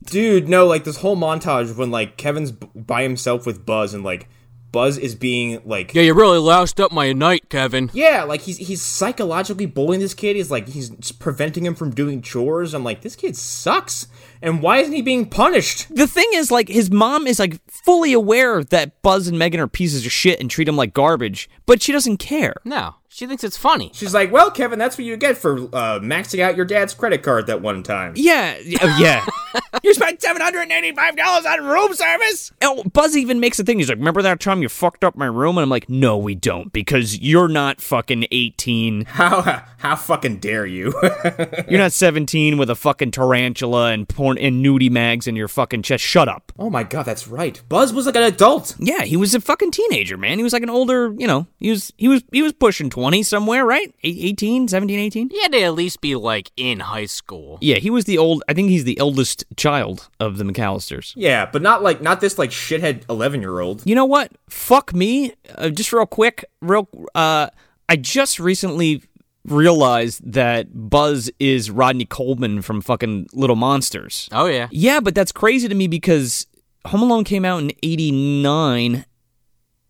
[0.06, 4.28] Dude, no, like this whole montage when like Kevin's by himself with Buzz and like
[4.75, 7.89] Buzz is being like Yeah, you really loused up my night, Kevin.
[7.93, 10.35] Yeah, like he's he's psychologically bullying this kid.
[10.35, 12.73] He's like he's preventing him from doing chores.
[12.73, 14.07] I'm like, this kid sucks.
[14.41, 15.88] And why isn't he being punished?
[15.95, 19.67] the thing is, like, his mom is like fully aware that Buzz and Megan are
[19.67, 22.55] pieces of shit and treat him like garbage, but she doesn't care.
[22.65, 23.91] No, she thinks it's funny.
[23.93, 27.23] She's like, well, Kevin, that's what you get for uh, maxing out your dad's credit
[27.23, 28.11] card that one time.
[28.17, 29.25] Yeah, oh, yeah.
[29.83, 32.51] you spent seven hundred and eighty-five dollars on room service.
[32.61, 33.79] Oh, Buzz even makes a thing.
[33.79, 36.35] He's like, "Remember that time you fucked up my room?" And I'm like, "No, we
[36.35, 39.05] don't, because you're not fucking eighteen.
[39.05, 40.93] How how fucking dare you?
[41.69, 45.83] You're not seventeen with a fucking tarantula and porn and nudie mags in your fucking
[45.83, 46.03] chest.
[46.03, 47.61] Shut up." oh my god, that's right.
[47.69, 48.75] Buzz was like an adult.
[48.79, 50.37] Yeah, he was a fucking teenager, man.
[50.37, 53.23] He was like an older, you know, he was he was he was pushing 20
[53.23, 53.93] somewhere, right?
[54.03, 55.29] Eight- 18, 17, 18?
[55.29, 57.57] He had to at least be like in high school.
[57.61, 61.13] Yeah, he was the old I think he's the eldest child of the McAllisters.
[61.15, 63.84] Yeah, but not like not this like shithead eleven year old.
[63.86, 64.31] You know what?
[64.49, 65.34] Fuck me.
[65.55, 67.49] Uh, just real quick, real uh
[67.88, 69.03] I just recently
[69.45, 74.27] realized that Buzz is Rodney Coleman from fucking Little Monsters.
[74.31, 74.67] Oh yeah.
[74.71, 76.47] Yeah, but that's crazy to me because
[76.88, 79.05] Home Alone came out in 89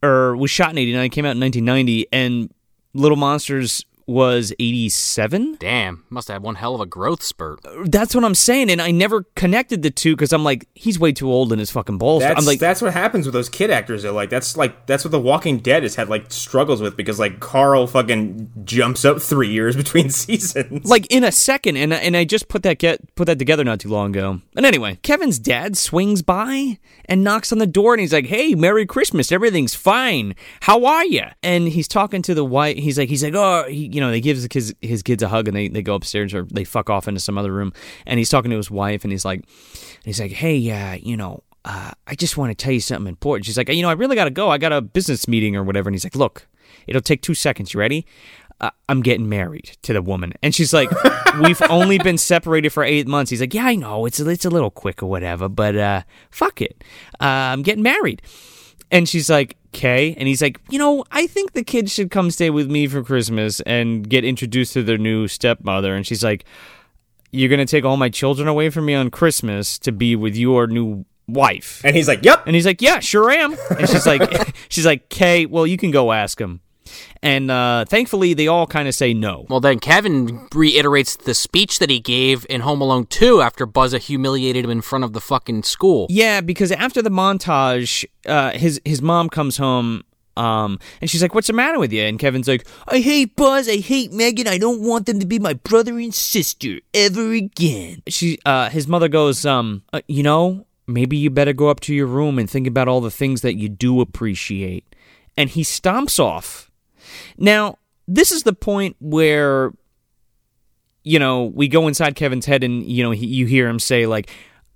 [0.03, 2.53] or was shot in 89, came out in 1990 and
[2.93, 5.57] Little Monsters was 87.
[5.59, 7.59] Damn, must have had one hell of a growth spurt.
[7.65, 10.99] Uh, that's what I'm saying and I never connected the two cuz I'm like he's
[10.99, 12.21] way too old in his fucking balls.
[12.21, 14.03] That's I'm like that's what happens with those kid actors.
[14.03, 14.13] Though.
[14.13, 17.39] Like that's like that's what The Walking Dead has had like struggles with because like
[17.39, 20.85] Carl fucking jumps up three years between seasons.
[20.85, 23.79] like in a second and and I just put that get put that together not
[23.79, 24.41] too long ago.
[24.55, 28.55] And anyway, Kevin's dad swings by and knocks on the door and he's like, "Hey,
[28.55, 29.31] Merry Christmas.
[29.31, 30.35] Everything's fine.
[30.61, 32.77] How are you?" And he's talking to the wife.
[32.77, 35.47] He's like he's like, "Oh, he, you know, they gives his his kids a hug
[35.47, 37.71] and they they go upstairs or they fuck off into some other room."
[38.05, 39.43] And he's talking to his wife and he's like
[40.03, 43.45] he's like, "Hey, uh, you know, uh, I just want to tell you something important."
[43.45, 44.49] She's like, "You know, I really got to go.
[44.49, 46.47] I got a business meeting or whatever." And he's like, "Look,
[46.87, 47.73] it'll take 2 seconds.
[47.73, 48.05] You ready?"
[48.61, 50.31] uh, I'm getting married to the woman.
[50.41, 50.89] And she's like,
[51.41, 53.29] we've only been separated for eight months.
[53.29, 54.05] He's like, yeah, I know.
[54.05, 56.81] It's, a- it's a little quick or whatever, but uh, fuck it.
[57.19, 58.21] Uh, I'm getting married.
[58.95, 60.15] And she's like, okay.
[60.17, 63.03] And he's like, you know, I think the kids should come stay with me for
[63.03, 65.93] Christmas and get introduced to their new stepmother.
[65.93, 66.45] And she's like,
[67.31, 70.37] you're going to take all my children away from me on Christmas to be with
[70.37, 71.81] your new wife.
[71.83, 75.09] and he's like, "Yep." And he's like, "Yeah, sure am." And she's like, "She's like,
[75.09, 76.61] Kay, well, you can go ask him."
[77.21, 79.45] And uh, thankfully, they all kind of say no.
[79.49, 83.93] Well, then Kevin reiterates the speech that he gave in Home Alone 2 after Buzz
[83.93, 86.07] humiliated him in front of the fucking school.
[86.09, 90.03] Yeah, because after the montage, uh, his his mom comes home.
[90.37, 93.69] Um, and she's like, "What's the matter with you?" And Kevin's like, "I hate Buzz.
[93.69, 94.47] I hate Megan.
[94.47, 98.85] I don't want them to be my brother and sister ever again." She, uh, his
[98.85, 102.49] mother goes, "Um, uh, you know, maybe you better go up to your room and
[102.49, 104.83] think about all the things that you do appreciate."
[105.37, 106.69] And he stomps off.
[107.37, 109.71] Now, this is the point where
[111.07, 114.07] you know, we go inside Kevin's head and, you know, he, you hear him say,
[114.07, 114.27] like,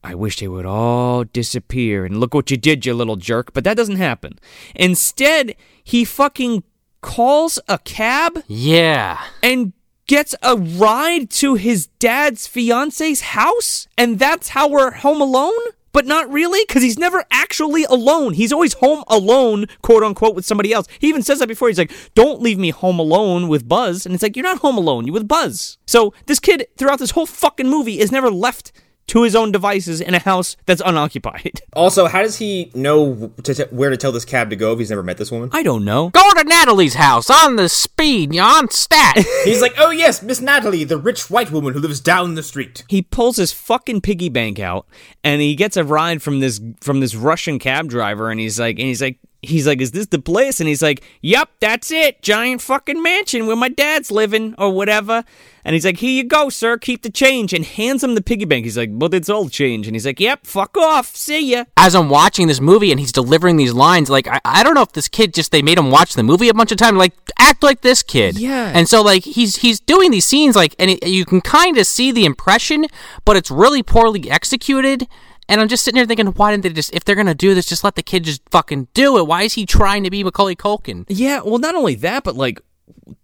[0.04, 3.52] I wish they would all disappear and look what you did, you little jerk.
[3.52, 4.38] But that doesn't happen.
[4.76, 6.64] Instead, he fucking
[7.02, 9.20] calls a cab Yeah.
[9.42, 9.74] and
[10.06, 13.88] gets a ride to his dad's fiance's house.
[13.98, 15.60] And that's how we're home alone?
[15.92, 18.34] But not really, because he's never actually alone.
[18.34, 20.88] He's always home alone, quote unquote, with somebody else.
[21.00, 21.68] He even says that before.
[21.68, 24.06] He's like, don't leave me home alone with Buzz.
[24.06, 25.78] And it's like, you're not home alone, you're with Buzz.
[25.88, 28.72] So this kid, throughout this whole fucking movie, is never left
[29.10, 31.62] to his own devices in a house that's unoccupied.
[31.74, 34.80] Also, how does he know to t- where to tell this cab to go if
[34.80, 35.50] he's never met this woman?
[35.54, 36.10] I don't know.
[36.10, 39.18] Go to Natalie's house on the speed, on stat.
[39.46, 42.84] He's like, oh yes, Miss Natalie, the rich white woman who lives down the street.
[42.90, 44.88] He pulls his fucking piggy bank out
[45.24, 48.78] and he gets a ride from this from this Russian cab driver and he's like
[48.78, 50.60] and he's like he's like, Is this the place?
[50.60, 52.22] And he's like, Yep, that's it.
[52.22, 55.24] Giant fucking mansion where my dad's living or whatever.
[55.66, 58.46] And he's like, Here you go, sir, keep the change and hands him the piggy
[58.46, 58.66] bank.
[58.66, 59.88] He's like, But it's all change.
[59.88, 61.16] And he's like, Yep, fuck off.
[61.16, 61.66] See ya.
[61.78, 64.82] As I'm watching this movie and he's delivering these lines, like I, I don't know
[64.84, 67.14] if this kid just they made him watch the movie a bunch of times, like
[67.38, 68.38] act like this kid.
[68.38, 68.72] Yeah.
[68.74, 71.88] And so like he's he's doing these scenes like, and it, you can kind of
[71.88, 72.88] see the impression,
[73.26, 75.08] but it's really poorly executed.
[75.50, 77.66] And I'm just sitting here thinking, why didn't they just, if they're gonna do this,
[77.66, 79.28] just let the kid just fucking do it?
[79.28, 81.06] Why is he trying to be Macaulay Culkin?
[81.10, 82.62] Yeah, well, not only that, but like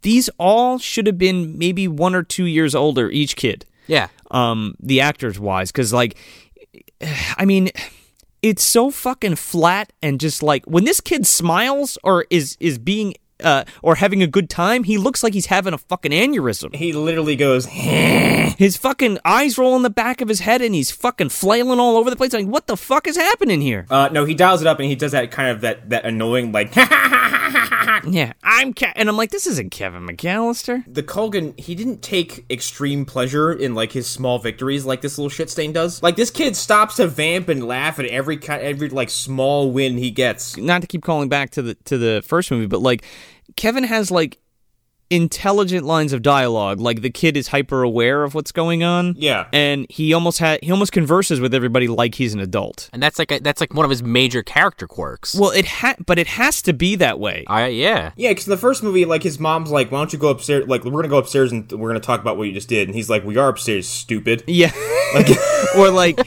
[0.02, 3.66] these all should have been maybe one or two years older, each kid.
[3.88, 4.08] Yeah.
[4.32, 6.18] um the actors wise because like
[7.38, 7.70] i mean
[8.42, 13.14] it's so fucking flat and just like when this kid smiles or is is being
[13.43, 16.93] uh or having a good time he looks like he's having a fucking aneurysm He
[16.93, 17.65] literally goes,
[18.58, 21.98] his fucking eyes roll in the back of his head and he's fucking flailing all
[21.98, 24.67] over the place like what the fuck is happening here uh, no, he dials it
[24.67, 26.74] up and he does that kind of that that annoying like.
[28.08, 32.45] yeah i'm Ke-, and i'm like this isn't kevin mcallister the Culkin, he didn't take
[32.50, 36.02] extreme pleasure in like his small victories like this little shit stain does.
[36.04, 40.12] Like this kid stops to vamp and laugh at every every like small win he
[40.12, 40.58] gets.
[40.58, 43.04] not to keep calling back to the to the first movie, but like
[43.56, 44.40] Kevin has like
[45.12, 46.80] intelligent lines of dialogue.
[46.80, 49.14] Like the kid is hyper aware of what's going on.
[49.18, 49.46] Yeah.
[49.54, 52.90] and he almost had he almost converses with everybody like he's an adult.
[52.92, 55.36] And that's like a, that's like one of his major character quirks.
[55.36, 57.44] Well, it ha- but it has to be that way.
[57.48, 58.12] I yeah.
[58.16, 60.68] Yeah, because the first movie, like his mom's like, "Why don't you go upstairs?
[60.68, 62.96] Like, we're gonna go upstairs and we're gonna talk about what you just did." And
[62.96, 64.72] he's like, "We are upstairs, stupid." Yeah.
[65.14, 65.28] like-
[65.78, 66.20] or like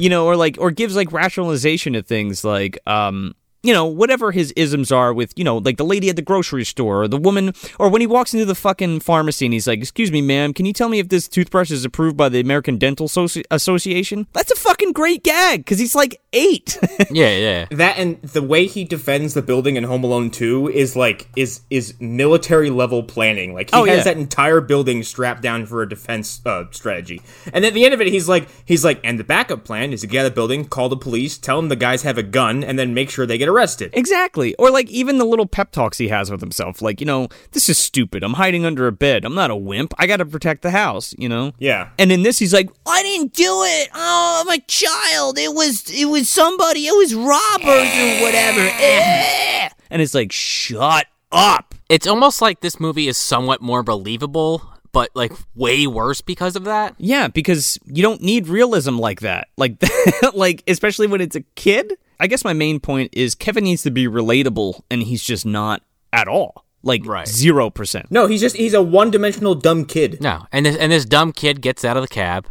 [0.00, 4.30] you know, or like or gives like rationalization to things like um you know, whatever
[4.30, 7.16] his isms are with, you know, like the lady at the grocery store or the
[7.18, 10.52] woman, or when he walks into the fucking pharmacy and he's like, Excuse me, ma'am,
[10.52, 14.26] can you tell me if this toothbrush is approved by the American Dental Associ- Association?
[14.32, 16.78] That's a fucking great gag because he's like eight.
[17.10, 17.66] Yeah, yeah.
[17.70, 21.60] That and the way he defends the building in Home Alone 2 is like is
[21.70, 23.52] is military level planning.
[23.54, 24.04] Like he Oh, has yeah.
[24.04, 27.20] that entire building strapped down for a defense uh, strategy.
[27.52, 30.00] And at the end of it, he's like he's like, and the backup plan is
[30.00, 32.22] to get out of the building, call the police, tell them the guys have a
[32.22, 33.53] gun, and then make sure they get arrested.
[33.92, 34.54] Exactly.
[34.56, 36.82] Or like even the little pep talks he has with himself.
[36.82, 38.22] Like, you know, this is stupid.
[38.22, 39.24] I'm hiding under a bed.
[39.24, 39.94] I'm not a wimp.
[39.98, 41.52] I got to protect the house, you know?
[41.58, 41.90] Yeah.
[41.98, 43.88] And in this he's like, I didn't do it.
[43.94, 45.38] Oh, I'm a child.
[45.38, 46.86] It was it was somebody.
[46.86, 48.60] It was robbers or whatever.
[48.60, 49.68] Eh.
[49.90, 51.74] And it's like, shut up.
[51.88, 54.62] It's almost like this movie is somewhat more believable,
[54.92, 56.94] but like way worse because of that.
[56.98, 59.48] Yeah, because you don't need realism like that.
[59.58, 59.82] Like
[60.34, 61.94] like especially when it's a kid.
[62.24, 65.82] I guess my main point is Kevin needs to be relatable and he's just not
[66.10, 66.64] at all.
[66.82, 67.26] Like Right.
[67.26, 68.10] 0%.
[68.10, 70.22] No, he's just he's a one dimensional dumb kid.
[70.22, 72.46] No, and this and this dumb kid gets out of the cab,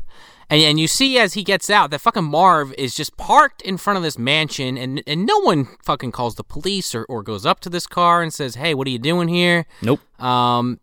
[0.47, 3.77] and and you see as he gets out that fucking Marv is just parked in
[3.77, 7.43] front of this mansion, and and no one fucking calls the police or, or goes
[7.43, 10.01] up to this car and says, "Hey, what are you doing here?" Nope.
[10.21, 10.79] Um,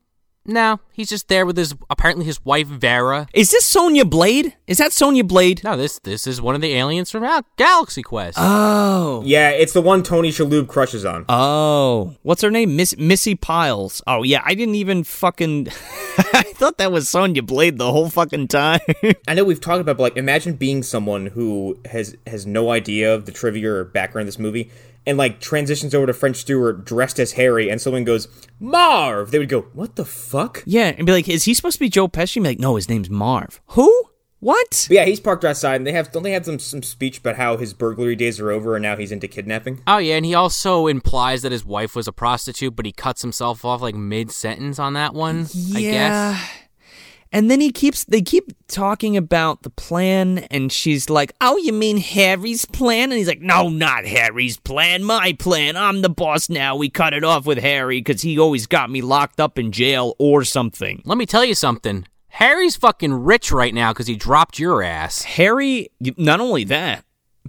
[0.50, 3.28] no, he's just there with his apparently his wife Vera.
[3.32, 4.56] Is this Sonya Blade?
[4.66, 5.62] Is that Sonya Blade?
[5.64, 8.36] No, this this is one of the aliens from Gal- Galaxy Quest.
[8.40, 9.22] Oh.
[9.24, 11.24] Yeah, it's the one Tony Shalhoub crushes on.
[11.28, 12.16] Oh.
[12.22, 12.76] What's her name?
[12.76, 14.02] Miss Missi Pyles.
[14.06, 15.68] Oh yeah, I didn't even fucking
[16.18, 18.80] I thought that was Sonya Blade the whole fucking time.
[19.28, 23.14] I know we've talked about, but like, imagine being someone who has has no idea
[23.14, 24.70] of the trivia or background of this movie,
[25.06, 29.30] and like transitions over to French Stewart dressed as Harry, and someone goes Marv.
[29.30, 31.88] They would go, "What the fuck?" yeah, and be like, is he supposed to be
[31.88, 32.36] Joe Pesci?
[32.36, 33.60] And be like, no, his name's Marv.
[33.68, 34.04] Who?
[34.40, 34.86] What?
[34.88, 37.36] But yeah, he's parked outside, and they have don't they have some some speech about
[37.36, 39.82] how his burglary days are over, and now he's into kidnapping.
[39.86, 43.20] Oh yeah, and he also implies that his wife was a prostitute, but he cuts
[43.20, 45.46] himself off like mid sentence on that one.
[45.74, 46.50] I guess.
[47.32, 51.72] And then he keeps they keep talking about the plan and she's like, "Oh, you
[51.72, 55.04] mean Harry's plan?" And he's like, "No, not Harry's plan.
[55.04, 55.76] My plan.
[55.76, 56.74] I'm the boss now.
[56.74, 60.16] We cut it off with Harry cuz he always got me locked up in jail
[60.18, 62.04] or something." Let me tell you something.
[62.34, 65.22] Harry's fucking rich right now because he dropped your ass.
[65.22, 67.04] Harry not only that,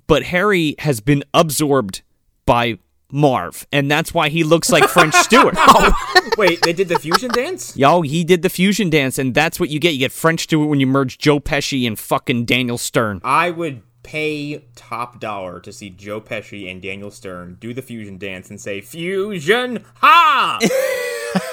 [0.05, 2.01] but Harry has been absorbed
[2.45, 2.77] by
[3.11, 5.55] Marv, and that's why he looks like French Stewart.
[5.73, 5.93] Oh.
[6.37, 7.75] Wait, they did the fusion dance?
[7.77, 9.93] Yo, he did the fusion dance, and that's what you get.
[9.93, 13.21] You get French Stewart when you merge Joe Pesci and fucking Daniel Stern.
[13.23, 18.17] I would pay top dollar to see Joe Pesci and Daniel Stern do the fusion
[18.17, 20.59] dance and say "Fusion ha."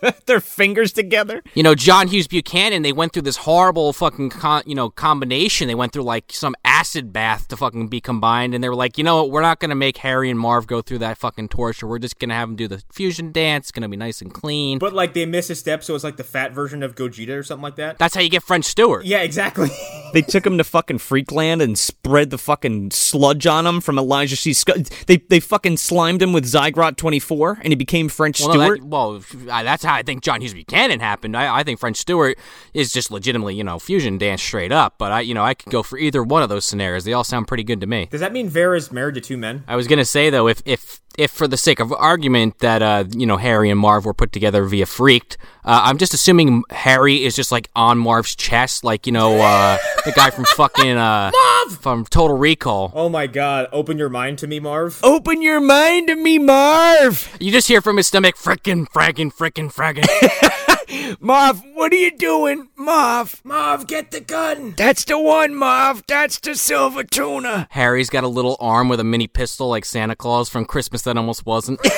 [0.26, 1.42] their fingers together.
[1.54, 5.68] You know, John Hughes Buchanan, they went through this horrible fucking, con- you know, combination.
[5.68, 8.98] They went through like some acid bath to fucking be combined, and they were like,
[8.98, 11.86] you know what, we're not gonna make Harry and Marv go through that fucking torture.
[11.86, 13.66] We're just gonna have them do the fusion dance.
[13.66, 14.78] It's gonna be nice and clean.
[14.78, 17.42] But like they miss a step, so it's like the fat version of Gogeta or
[17.42, 17.98] something like that.
[17.98, 19.04] That's how you get French Stewart.
[19.04, 19.68] Yeah, exactly.
[20.14, 24.36] They took him to fucking Freakland and spread the fucking sludge on him from Elijah
[24.36, 24.52] C.
[24.54, 24.88] Skuggs.
[25.04, 28.80] They they fucking slimed him with Zygrot 24, and he became French Well, no, Stewart.
[28.80, 31.36] that, well, uh, that's how I think John Hughes Buchanan happened.
[31.36, 32.38] I, I think French Stewart
[32.74, 34.96] is just legitimately, you know, fusion dance straight up.
[34.98, 37.04] But I, you know, I could go for either one of those scenarios.
[37.04, 38.06] They all sound pretty good to me.
[38.10, 39.64] Does that mean Vera's married to two men?
[39.66, 43.04] I was gonna say though, if if if for the sake of argument that uh
[43.10, 47.24] you know Harry and Marv were put together via Freaked, uh, I'm just assuming Harry
[47.24, 51.30] is just like on Marv's chest, like you know uh the guy from fucking uh
[51.80, 52.92] from Total Recall.
[52.94, 55.00] Oh my god, open your mind to me, Marv.
[55.02, 57.36] Open your mind to me, Marv.
[57.40, 60.74] You just hear from his stomach, frickin', fraggin', frickin', fraggin'.
[61.20, 63.40] Marv, what are you doing, Marv?
[63.44, 64.74] Marv, get the gun!
[64.76, 66.02] That's the one, Marv.
[66.06, 67.68] That's the silver tuna.
[67.70, 71.16] Harry's got a little arm with a mini pistol like Santa Claus from Christmas that
[71.16, 71.78] almost wasn't.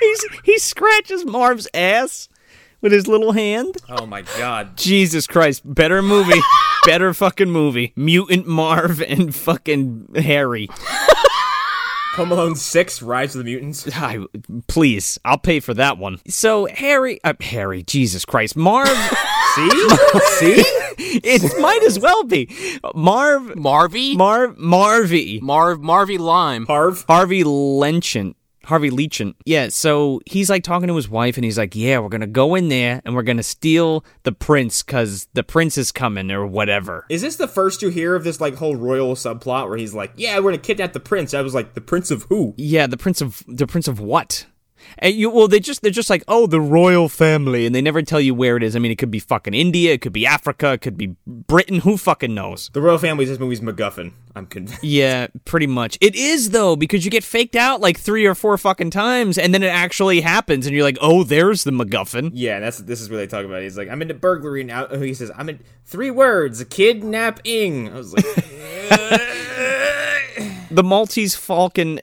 [0.00, 2.28] He's he scratches Marv's ass
[2.80, 3.76] with his little hand.
[3.88, 4.76] Oh my god.
[4.76, 6.40] Jesus Christ, better movie.
[6.86, 7.92] better fucking movie.
[7.96, 10.68] Mutant Marv and fucking Harry.
[12.14, 13.88] Home Alone 6, Rise of the Mutants.
[13.96, 14.18] I,
[14.66, 16.18] please, I'll pay for that one.
[16.28, 18.88] So Harry, uh, Harry, Jesus Christ, Marv.
[19.54, 19.70] See?
[19.70, 20.54] See?
[21.24, 22.50] it might as well be
[22.94, 23.54] Marv.
[23.56, 24.56] Marvy, Marv.
[24.56, 25.40] Marvy.
[25.40, 26.66] Marv, Marvy Lime.
[26.66, 27.04] Harv?
[27.08, 28.34] Harvey Lenchant.
[28.64, 29.34] Harvey Leachant.
[29.44, 32.54] Yeah, so he's like talking to his wife and he's like, Yeah, we're gonna go
[32.54, 37.06] in there and we're gonna steal the prince because the prince is coming or whatever.
[37.08, 40.12] Is this the first you hear of this like whole royal subplot where he's like,
[40.16, 41.34] "Yeah, we're gonna kidnap the prince"?
[41.34, 44.46] I was like, "The prince of who?" Yeah, the prince of the prince of what?
[44.98, 48.02] And you well, they just they're just like, oh, the royal family, and they never
[48.02, 48.76] tell you where it is.
[48.76, 51.80] I mean, it could be fucking India, it could be Africa, it could be Britain.
[51.80, 52.70] Who fucking knows?
[52.72, 53.24] The royal family.
[53.24, 54.12] This movie's MacGuffin.
[54.34, 54.82] I'm convinced.
[54.92, 55.98] Yeah, pretty much.
[56.00, 59.52] It is though because you get faked out like three or four fucking times, and
[59.54, 62.30] then it actually happens, and you're like, oh, there's the MacGuffin.
[62.34, 63.64] Yeah, that's this is where they talk about it.
[63.64, 67.96] He's like, "I'm into burglary now." Oh, He says, "I'm in three words: kidnapping." I
[67.96, 68.24] was like,
[70.70, 72.00] The Maltese Falcon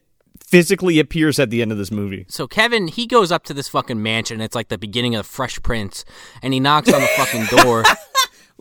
[0.49, 2.25] physically appears at the end of this movie.
[2.27, 4.41] So Kevin, he goes up to this fucking mansion.
[4.41, 6.03] It's like the beginning of the Fresh Prince,
[6.41, 7.83] and he knocks on the fucking door.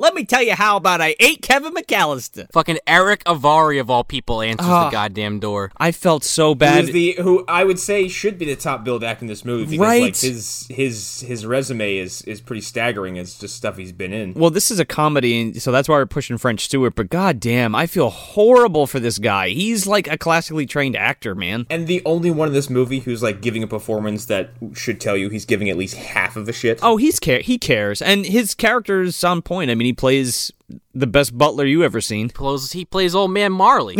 [0.00, 2.46] Let me tell you how about I ate Kevin McAllister.
[2.52, 5.72] fucking Erick Avari of all people answers the ah, goddamn door.
[5.76, 6.84] I felt so who bad.
[6.84, 9.64] is the who I would say should be the top billed actor in this movie
[9.64, 10.02] because Right.
[10.02, 13.16] like his his his resume is is pretty staggering.
[13.16, 14.34] It's just stuff he's been in.
[14.34, 16.94] Well, this is a comedy, and so that's why we're pushing French Stewart.
[16.94, 19.48] But goddamn, I feel horrible for this guy.
[19.48, 21.66] He's like a classically trained actor, man.
[21.70, 25.16] And the only one in this movie who's like giving a performance that should tell
[25.16, 26.78] you he's giving at least half of a shit.
[26.84, 27.40] Oh, he's care.
[27.40, 29.72] He cares, and his character's on point.
[29.72, 30.52] I mean, he plays
[30.94, 33.96] the best butler you ever seen, Plays- He plays old man Marley.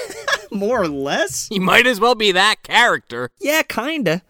[0.50, 1.48] more or less.
[1.48, 3.30] he might as well be that character.
[3.38, 4.22] Yeah, kinda.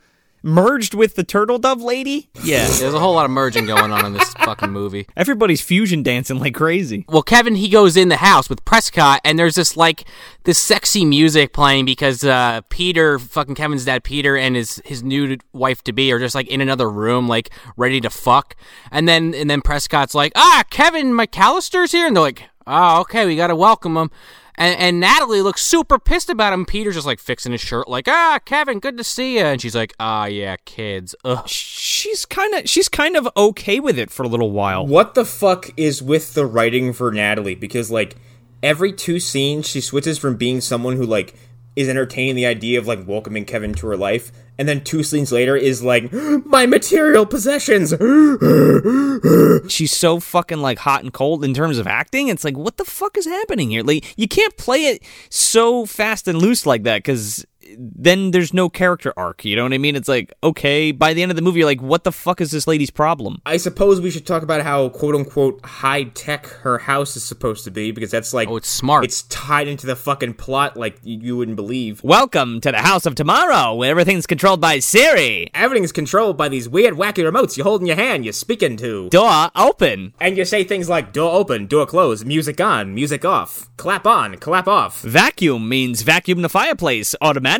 [0.46, 2.30] Merged with the turtle dove lady.
[2.44, 5.08] Yeah, There's a whole lot of merging going on in this fucking movie.
[5.16, 7.04] everybody's fusion dancing like crazy.
[7.08, 10.04] Well, Kevin, he goes in the house with Prescott, and there's this like
[10.44, 15.36] this sexy music playing because uh, Peter, fucking Kevin's dad, Peter, and his his new
[15.52, 18.54] wife to be are just like in another room, like ready to fuck.
[18.92, 23.26] And then and then Prescott's like, ah, Kevin McAllister's here, and they're like, oh, okay,
[23.26, 24.12] we gotta welcome him.
[24.58, 26.64] And, and Natalie looks super pissed about him.
[26.64, 29.44] Peter's just like fixing his shirt, like, ah, Kevin, good to see you.
[29.44, 31.14] And she's like, ah, yeah, kids.
[31.24, 31.46] Ugh.
[31.48, 34.86] She's kind of she's kind of okay with it for a little while.
[34.86, 37.54] What the fuck is with the writing for Natalie?
[37.54, 38.16] Because like
[38.62, 41.34] every two scenes, she switches from being someone who like
[41.76, 45.30] is entertaining the idea of like welcoming Kevin to her life, and then two scenes
[45.30, 46.10] later is like
[46.46, 47.90] my material possessions.
[49.70, 52.28] she's so fucking like hot and cold in terms of acting.
[52.28, 53.82] It's like, what the fuck is happening here?
[53.82, 57.44] Like, you can't play it so fast and loose like that because
[57.76, 59.44] then there's no character arc.
[59.44, 59.96] You know what I mean?
[59.96, 62.50] It's like, okay, by the end of the movie, you're like, what the fuck is
[62.50, 63.40] this lady's problem?
[63.46, 67.64] I suppose we should talk about how quote unquote high tech her house is supposed
[67.64, 69.04] to be because that's like Oh, it's smart.
[69.04, 72.02] It's tied into the fucking plot like you, you wouldn't believe.
[72.04, 75.48] Welcome to the House of Tomorrow, where everything's controlled by Siri.
[75.54, 78.24] Everything's controlled by these weird, wacky remotes you hold in your hand.
[78.24, 79.08] You're speaking to.
[79.10, 80.14] Door open.
[80.20, 84.36] And you say things like door open, door closed, music on, music off, clap on,
[84.36, 85.02] clap off.
[85.02, 87.55] Vacuum means vacuum the fireplace automatically.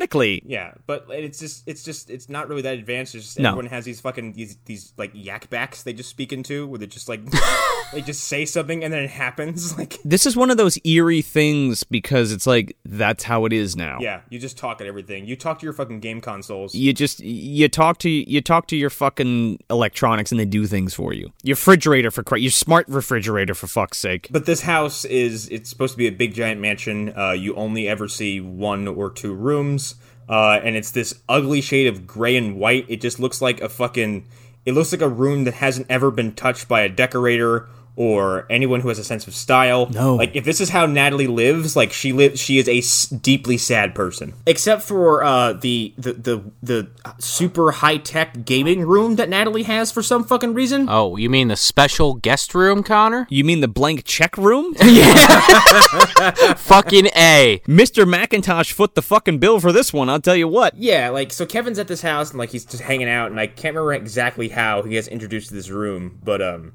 [0.47, 3.15] Yeah, but it's just it's just it's not really that advanced.
[3.15, 3.51] It's just No.
[3.51, 6.87] everyone has these fucking these these like yak backs they just speak into where they
[6.87, 7.21] just like
[7.93, 9.75] they just say something and then it happens.
[9.79, 13.77] Like This is one of those eerie things because it's like that's how it is
[13.77, 13.99] now.
[14.01, 15.27] yeah, you just talk at everything.
[15.27, 16.75] You talk to your fucking game consoles.
[16.75, 20.95] You just you talk to you talk to your fucking electronics and they do things
[20.95, 21.33] for you.
[21.43, 24.29] Your refrigerator for Christ, your smart refrigerator for fuck's sake.
[24.31, 27.13] But this house is it's supposed to be a big giant mansion.
[27.17, 29.86] Uh, you only ever see one or two rooms.
[30.29, 32.85] Uh, and it's this ugly shade of gray and white.
[32.89, 34.27] It just looks like a fucking
[34.65, 38.81] it looks like a room that hasn't ever been touched by a decorator or anyone
[38.81, 39.89] who has a sense of style.
[39.91, 40.15] No.
[40.17, 43.57] Like if this is how Natalie lives, like she lives she is a s- deeply
[43.57, 44.35] sad person.
[44.47, 46.89] Except for uh the the the, the
[47.19, 50.87] super high-tech gaming room that Natalie has for some fucking reason.
[50.89, 53.27] Oh, you mean the special guest room, Connor?
[53.31, 54.75] You mean the blank check room?
[54.85, 55.15] yeah.
[56.57, 57.63] Fucking A.
[57.67, 58.05] Mr.
[58.05, 60.75] McIntosh foot the fucking bill for this one, I'll tell you what.
[60.77, 63.47] Yeah, like so Kevin's at this house and like he's just hanging out and I
[63.47, 66.73] can't remember exactly how he gets introduced to this room, but um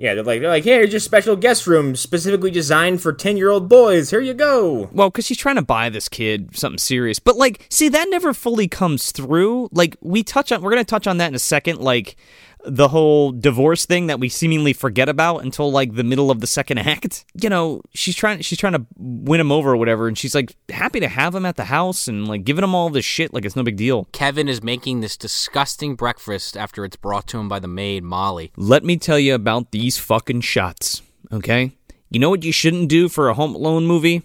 [0.00, 3.68] yeah, they're like they're like, "Hey, here's your special guest room specifically designed for 10-year-old
[3.68, 4.08] boys.
[4.08, 7.18] Here you go." Well, because she's trying to buy this kid something serious.
[7.18, 9.68] But, like, see, that never fully comes through.
[9.72, 11.80] Like, we touch on, we're to touch on that in a second.
[11.80, 12.16] Like,
[12.64, 16.46] the whole divorce thing that we seemingly forget about until like the middle of the
[16.46, 17.24] second act.
[17.34, 20.56] You know, she's trying she's trying to win him over or whatever, and she's like
[20.68, 23.44] happy to have him at the house and like giving him all this shit like
[23.44, 24.08] it's no big deal.
[24.12, 28.52] Kevin is making this disgusting breakfast after it's brought to him by the maid, Molly.
[28.56, 31.02] Let me tell you about these fucking shots,
[31.32, 31.72] okay?
[32.10, 34.22] You know what you shouldn't do for a Home Alone movie?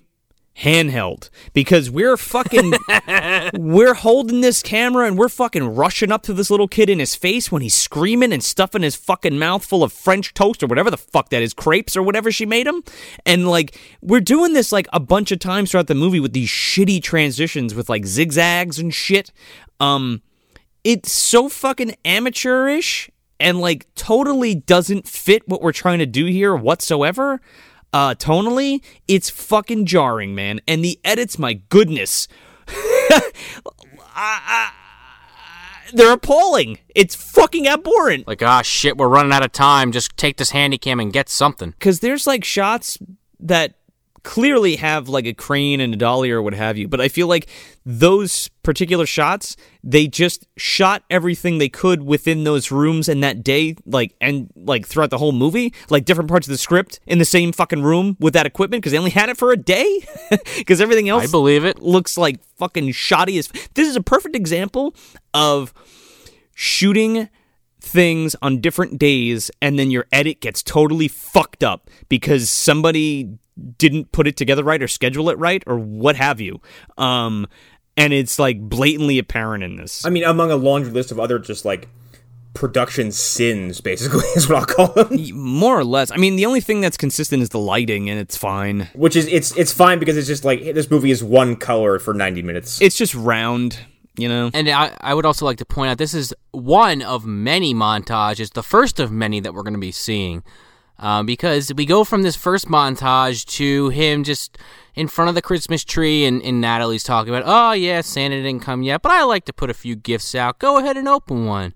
[0.60, 1.30] Handheld.
[1.54, 2.74] Because we're fucking.
[3.58, 7.16] we're holding this camera and we're fucking rushing up to this little kid in his
[7.16, 10.90] face when he's screaming and stuffing his fucking mouth full of French toast or whatever
[10.90, 12.84] the fuck that is, crepes or whatever she made him.
[13.26, 16.50] And like, we're doing this like a bunch of times throughout the movie with these
[16.50, 19.32] shitty transitions with like zigzags and shit.
[19.80, 20.22] Um,
[20.84, 26.56] it's so fucking amateurish and like totally doesn't fit what we're trying to do here
[26.56, 27.42] whatsoever.
[27.96, 30.60] Uh, tonally, it's fucking jarring, man.
[30.68, 32.28] And the edits, my goodness,
[32.68, 33.22] I-
[34.16, 34.72] I-
[35.94, 36.80] they're appalling.
[36.94, 38.28] It's fucking abhorrent.
[38.28, 39.94] Like, ah, shit, we're running out of time.
[39.94, 41.72] Just take this handy cam and get something.
[41.72, 42.98] because there's like shots
[43.40, 43.76] that
[44.26, 47.28] clearly have like a crane and a dolly or what have you but i feel
[47.28, 47.48] like
[47.86, 53.76] those particular shots they just shot everything they could within those rooms in that day
[53.86, 57.26] like and like throughout the whole movie like different parts of the script in the
[57.26, 60.04] same fucking room with that equipment because they only had it for a day
[60.58, 61.80] because everything else I believe it.
[61.82, 64.96] looks like fucking shoddy as this is a perfect example
[65.36, 65.72] of
[66.56, 67.30] shooting
[67.80, 73.38] things on different days and then your edit gets totally fucked up because somebody
[73.78, 76.60] didn't put it together right or schedule it right or what have you
[76.98, 77.48] um
[77.98, 81.40] and it's like blatantly apparent in this I mean, among a laundry list of other
[81.40, 81.88] just like
[82.54, 85.20] production sins, basically is what I'll call them.
[85.34, 88.38] more or less i mean the only thing that's consistent is the lighting and it's
[88.38, 91.56] fine Which is it's it's fine because it's just like hey, this movie is one
[91.58, 92.82] color for ninety minutes.
[92.82, 93.80] it's just round
[94.18, 97.26] you know And I, I would also like to point out this is one of
[97.26, 100.42] many montages, the first of many that we're going to be seeing.
[100.98, 104.58] Um, because we go from this first montage to him just
[104.96, 108.62] in front of the Christmas tree, and, and Natalie's talking about, oh, yeah, Santa didn't
[108.62, 110.60] come yet, but I like to put a few gifts out.
[110.60, 111.74] Go ahead and open one.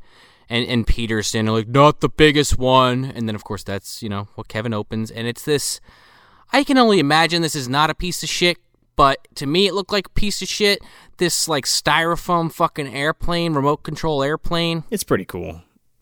[0.50, 3.06] And, and Peter's standing like, not the biggest one.
[3.06, 5.12] And then, of course, that's, you know, what Kevin opens.
[5.12, 5.80] And it's this.
[6.52, 8.58] I can only imagine this is not a piece of shit,
[8.96, 10.80] but to me it looked like a piece of shit.
[11.18, 14.84] This like styrofoam fucking airplane, remote control airplane.
[14.90, 15.62] it's pretty cool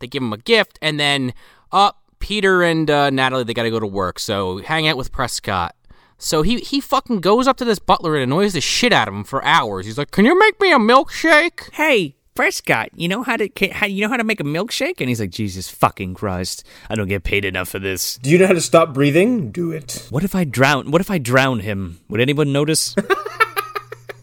[0.00, 1.34] They give him a gift, and then
[1.74, 5.12] up Peter and uh, Natalie they got to go to work, so hang out with
[5.12, 5.74] Prescott.
[6.16, 9.14] So he he fucking goes up to this butler and annoys the shit out of
[9.14, 9.84] him for hours.
[9.84, 13.86] He's like, "Can you make me a milkshake?" hey Prescott, you know how to how,
[13.86, 14.96] you know how to make a milkshake?
[14.98, 18.16] And he's like, Jesus fucking Christ, I don't get paid enough for this.
[18.18, 19.52] Do you know how to stop breathing?
[19.52, 20.08] Do it.
[20.10, 20.90] What if I drown?
[20.90, 22.00] What if I drown him?
[22.08, 22.96] Would anyone notice?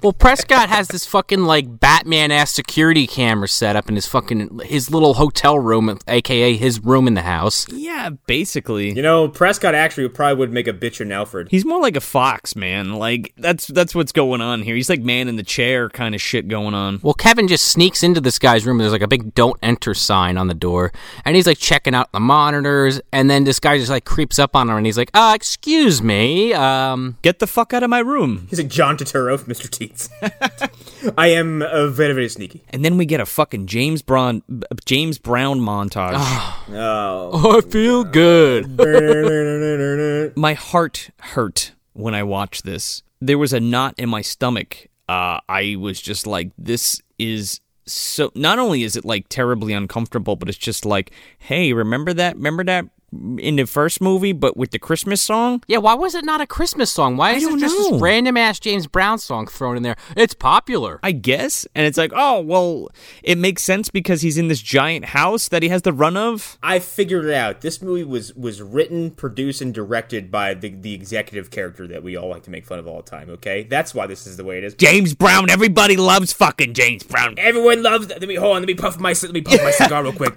[0.02, 4.62] Well, Prescott has this fucking like Batman ass security camera set up in his fucking
[4.64, 7.68] his little hotel room, aka his room in the house.
[7.72, 8.91] yeah, basically.
[8.93, 11.49] You know, Prescott actually probably would make a bitch in Alfred.
[11.52, 12.93] He's more like a fox, man.
[12.93, 14.76] Like that's that's what's going on here.
[14.76, 16.99] He's like man in the chair kind of shit going on.
[17.04, 18.78] Well, Kevin just sneaks into this guy's room.
[18.78, 20.91] And there's like a big "Don't Enter" sign on the door,
[21.26, 23.02] and he's like checking out the monitors.
[23.12, 26.02] And then this guy just like creeps up on him, and he's like, "Uh, excuse
[26.02, 28.47] me, um, Get the fuck out of my room.
[28.49, 29.62] He's like John Turturro Mr.
[29.62, 29.70] Mr.
[29.92, 30.10] Teats.
[31.18, 32.64] I am uh, very very sneaky.
[32.70, 34.44] And then we get a fucking James Brown
[34.86, 36.14] James Brown montage.
[36.16, 37.58] Oh.
[37.58, 38.78] I feel good."
[40.38, 43.04] my heart hurt when I watched this.
[43.20, 48.32] There was a knot in my stomach uh, I was just like, this is so.
[48.34, 52.38] Not only is it like terribly uncomfortable, but it's just like, hey, remember that?
[52.38, 55.64] Remember that in the first movie, but with the Christmas song?
[55.68, 57.18] Yeah, why was it not a Christmas song?
[57.18, 57.91] Why is it just know.
[57.91, 59.95] this random ass James Brown song thrown in there?
[60.16, 60.99] It's popular.
[61.03, 61.68] I guess.
[61.76, 62.89] And it's like, oh, well,
[63.24, 66.57] it makes sense because he's in this giant house that he has the run of.
[66.64, 67.62] I figured it out.
[67.62, 72.16] This movie was was written, produced, and directed by the the executive character that we
[72.16, 73.30] all like to make fun of all the time.
[73.30, 74.74] Okay, that's why this is the way it is.
[74.76, 77.36] James Brown, everybody loves fucking James Brown.
[77.38, 78.07] Everyone loves.
[78.07, 78.62] Let me hold on.
[78.62, 80.34] Let me puff my let me puff my cigar real quick.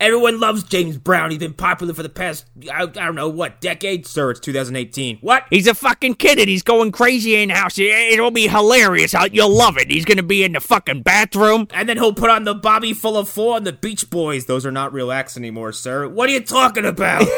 [0.00, 1.30] Everyone loves James Brown.
[1.30, 4.30] He's been popular for the past I, I don't know what decade, sir.
[4.32, 5.18] It's 2018.
[5.18, 5.44] What?
[5.50, 7.78] He's a fucking kid and he's going crazy in the house.
[7.78, 7.84] It-
[8.14, 9.14] It'll be hilarious.
[9.32, 9.90] You'll love it.
[9.90, 11.68] He's gonna be in the fucking bathroom.
[11.72, 14.46] And then he'll put on the Bobby Fuller Four and the Beach Boys.
[14.46, 16.08] Those are not real acts anymore, sir.
[16.08, 17.26] What are you talking about?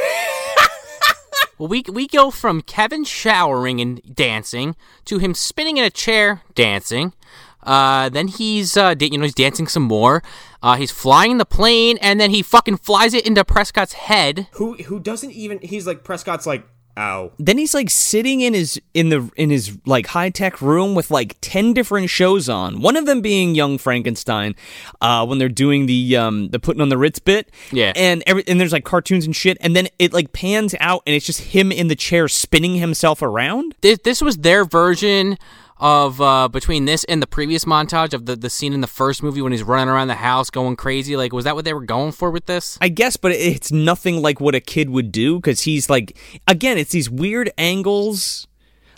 [1.59, 4.77] Well, we we go from Kevin showering and dancing
[5.07, 7.15] to him spinning in a chair dancing.
[7.63, 10.23] Uh, then he's uh, da- you know he's dancing some more.
[10.63, 14.49] Uh, he's flying the plane, and then he fucking flies it into Prescott's head.
[14.53, 15.59] who who doesn't even?
[15.63, 17.31] He's like Prescott's like, ow.
[17.39, 21.11] Then he's like sitting in his in the in his like high tech room with
[21.11, 22.81] like ten different shows on.
[22.81, 24.55] One of them being Young Frankenstein,
[25.01, 27.51] uh, when they're doing the um the putting on the Ritz bit.
[27.71, 27.93] Yeah.
[27.95, 31.15] and every and there's like cartoons and shit, and then it like pans out and
[31.15, 33.75] it's just him in the chair spinning himself around.
[33.83, 35.37] This this was their version
[35.79, 39.23] of uh, between this and the previous montage of the the scene in the first
[39.23, 41.17] movie when he's running around the house going crazy.
[41.17, 42.79] Like, was that what they were going for with this?
[42.81, 46.17] I guess, but it's nothing like what a kid would do because he's like,
[46.49, 48.47] again, it's these weird angles.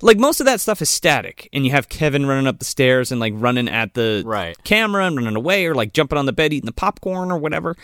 [0.01, 3.11] Like most of that stuff is static, and you have Kevin running up the stairs
[3.11, 4.57] and like running at the Right.
[4.63, 7.75] camera and running away, or like jumping on the bed eating the popcorn or whatever.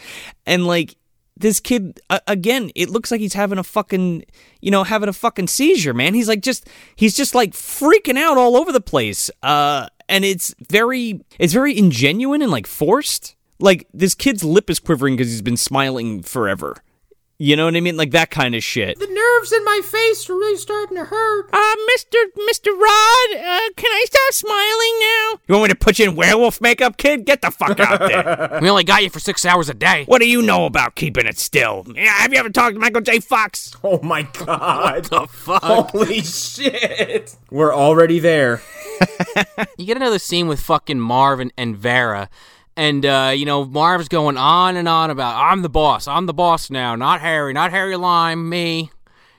[0.46, 0.94] And like
[1.36, 4.24] this kid, uh, again, it looks like he's having a fucking,
[4.60, 6.14] you know, having a fucking seizure, man.
[6.14, 9.30] He's like just, he's just like freaking out all over the place.
[9.42, 13.34] Uh, and it's very, it's very ingenuine and like forced.
[13.58, 16.76] Like this kid's lip is quivering because he's been smiling forever.
[17.38, 17.96] You know what I mean?
[17.96, 18.96] Like that kind of shit.
[18.98, 21.50] The nerves in my face are really starting to hurt.
[21.52, 21.56] Uh,
[21.96, 22.16] Mr.
[22.48, 22.68] Mr.
[22.68, 25.40] Rod, uh, can I stop smiling now?
[25.48, 27.24] You want me to put you in werewolf makeup, kid?
[27.26, 28.58] Get the fuck out there.
[28.64, 30.04] We only got you for six hours a day.
[30.06, 31.84] what do you know about keeping it still?
[31.94, 33.18] Yeah, have you ever talked to Michael J.
[33.20, 33.74] Fox?
[33.82, 35.06] Oh my god.
[35.06, 35.62] The fuck.
[35.62, 37.36] Holy shit.
[37.50, 38.62] We're already there.
[39.76, 42.28] you get another scene with fucking Marv and, and Vera.
[42.76, 46.08] And, uh, you know, Marv's going on and on about, I'm the boss.
[46.08, 46.96] I'm the boss now.
[46.96, 47.52] Not Harry.
[47.52, 48.48] Not Harry Lime.
[48.48, 48.90] Me.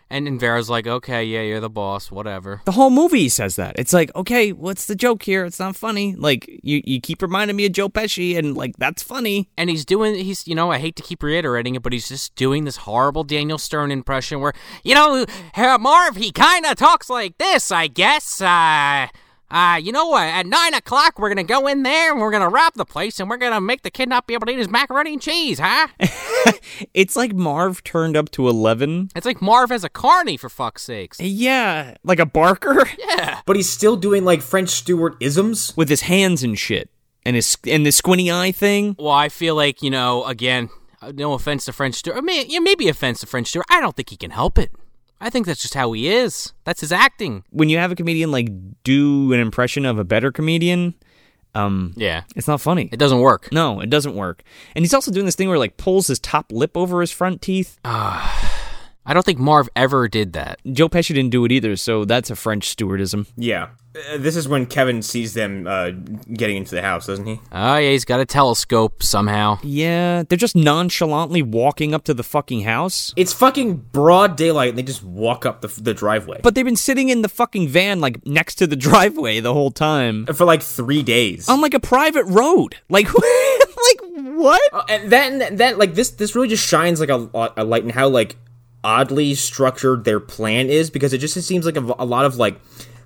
[0.07, 2.11] And, and Vera's like, okay, yeah, you're the boss.
[2.11, 2.61] Whatever.
[2.65, 3.75] The whole movie says that.
[3.77, 5.45] It's like, okay, what's the joke here?
[5.45, 6.15] It's not funny.
[6.15, 9.49] Like, you, you keep reminding me of Joe Pesci, and, like, that's funny.
[9.57, 12.35] And he's doing, he's, you know, I hate to keep reiterating it, but he's just
[12.35, 15.25] doing this horrible Daniel Stern impression where, you know,
[15.57, 18.39] Marv, he kind of talks like this, I guess.
[18.39, 19.07] Uh,
[19.51, 20.23] uh, you know, what?
[20.23, 23.29] at nine o'clock, we're gonna go in there and we're gonna rob the place and
[23.29, 25.87] we're gonna make the kid not be able to eat his macaroni and cheese, huh?
[26.93, 29.09] It's like Marv turned up to 11.
[29.15, 31.19] it's like Marv as a carny, for fuck's sakes.
[31.21, 33.41] Yeah, like a barker Yeah.
[33.45, 35.73] But he's still doing like French Stewart isms.
[35.77, 36.89] with his hands and shit.
[37.23, 38.95] And his and the squinty eye thing.
[38.99, 40.69] Well, I feel like, you know, again,
[41.01, 42.17] uh, no offense to French Stewart.
[42.17, 43.65] I mean, yeah, maybe offense to French Stewart.
[43.69, 44.71] I don't think he can help it.
[45.21, 46.53] I think that's just how he is.
[46.65, 47.43] That's his acting.
[47.49, 48.49] When you have a comedian like
[48.83, 50.93] do an impression of a better comedian,
[51.55, 52.23] um, Yeah.
[52.35, 52.89] it's not funny.
[52.91, 53.47] It doesn't work.
[53.51, 54.43] No, it doesn't work.
[54.75, 57.11] And he's also doing this thing where he, like pulls his top lip over his
[57.11, 57.79] front teeth.
[59.05, 60.59] I don't think Marv ever did that.
[60.71, 63.27] Joe Pesci didn't do it either, so that's a French Stewartism.
[63.37, 63.69] Yeah.
[63.95, 65.91] Uh, this is when Kevin sees them uh,
[66.33, 67.39] getting into the house, doesn't he?
[67.51, 69.59] Oh, yeah, he's got a telescope somehow.
[69.63, 73.13] Yeah, they're just nonchalantly walking up to the fucking house.
[73.15, 76.39] It's fucking broad daylight and they just walk up the, the driveway.
[76.41, 79.71] But they've been sitting in the fucking van like next to the driveway the whole
[79.71, 80.25] time.
[80.25, 81.47] for like three days.
[81.47, 82.77] On like a private road.
[82.89, 83.99] Like like
[84.35, 84.61] what?
[84.73, 87.89] Uh, and that, that, like, this, this really just shines like a, a light in
[87.89, 88.35] how, like,
[88.85, 92.61] oddly structured their plan is because it just seems like a, a lot of, like,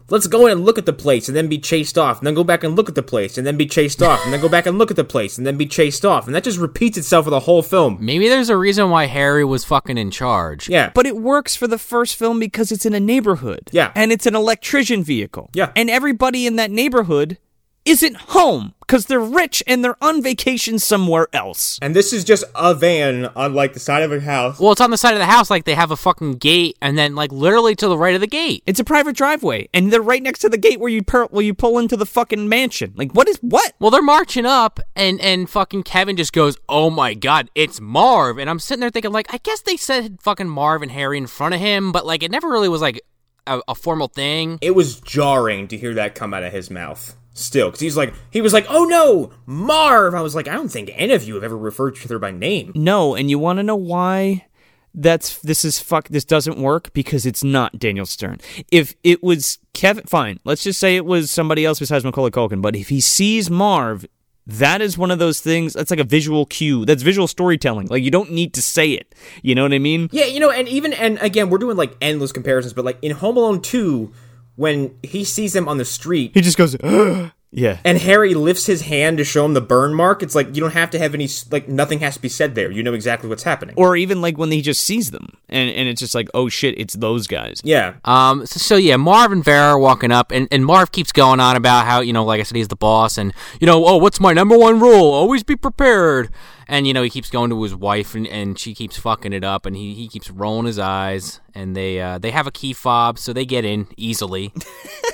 [0.10, 2.34] let's go in and look at the place and then be chased off and then
[2.34, 4.50] go back and look at the place and then be chased off and then go
[4.50, 6.26] back and look at the place and then be chased off.
[6.26, 7.98] And that just repeats itself for the whole film.
[8.02, 10.68] Maybe there's a reason why Harry was fucking in charge.
[10.68, 10.92] Yeah.
[10.94, 13.70] But it works for the first film because it's in a neighborhood.
[13.72, 13.92] Yeah.
[13.96, 15.52] And it's an electrician vehicle.
[15.54, 15.72] Yeah.
[15.76, 17.38] And everybody in that neighborhood
[17.86, 21.80] isn't home because they're rich and they're on vacation somewhere else.
[21.82, 24.60] And this is just a van on, like, the side of a house.
[24.60, 26.98] Well, it's on the side of the house, like they have a fucking gate, and
[26.98, 28.64] then like literally to the right of the gate.
[28.66, 31.44] It's a private driveway, and they're right next to the gate where you per- where
[31.44, 32.94] you pull into the fucking mansion.
[32.96, 33.74] Like, what is what?
[33.80, 38.38] Well, they're marching up, and and fucking Kevin just goes, "Oh my god, it's Marv!"
[38.38, 41.28] And I'm sitting there thinking, like, I guess they said fucking Marv and Harry in
[41.28, 43.02] front of him, but like it never really was like
[43.48, 44.58] a, a formal thing.
[44.62, 47.16] It was jarring to hear that come out of his mouth.
[47.40, 50.70] Still, because he's like, he was like, "Oh no, Marv!" I was like, I don't
[50.70, 52.74] think any of you have ever referred to her by name.
[52.76, 54.46] No, and you want to know why?
[54.94, 56.10] That's this is fuck.
[56.10, 58.40] This doesn't work because it's not Daniel Stern.
[58.72, 60.40] If it was Kevin, fine.
[60.44, 62.62] Let's just say it was somebody else besides Macaulay Culkin.
[62.62, 64.06] But if he sees Marv,
[64.48, 65.74] that is one of those things.
[65.74, 66.84] That's like a visual cue.
[66.86, 67.88] That's visual storytelling.
[67.88, 69.14] Like you don't need to say it.
[69.44, 70.10] You know what I mean?
[70.12, 73.12] Yeah, you know, and even and again, we're doing like endless comparisons, but like in
[73.12, 74.12] Home Alone two,
[74.60, 76.76] when he sees him on the street, He just goes,
[77.52, 77.80] yeah.
[77.84, 80.74] and Harry lifts his hand to show him the burn mark, it's like you don't
[80.74, 82.72] have to have any like nothing has to be said there.
[82.72, 83.76] You know exactly what's happening.
[83.78, 86.78] Or even like when he just sees them, and and it's just like, oh shit,
[86.78, 87.62] it's those guys.
[87.64, 91.12] yeah, Um, so, so yeah, Marv and Vera are walking up, and, and Marv keeps
[91.12, 93.86] going on about how, you know, like I said, he's the boss, and, you know,
[93.86, 95.12] oh, what's my number one rule?
[95.12, 96.30] Always be prepared.
[96.68, 99.44] And, you know, he keeps going to his wife, and, and she keeps fucking it
[99.44, 102.74] up, and he, he keeps rolling his eyes, and they uh, they have a key
[102.74, 104.54] fob, so they get in easily.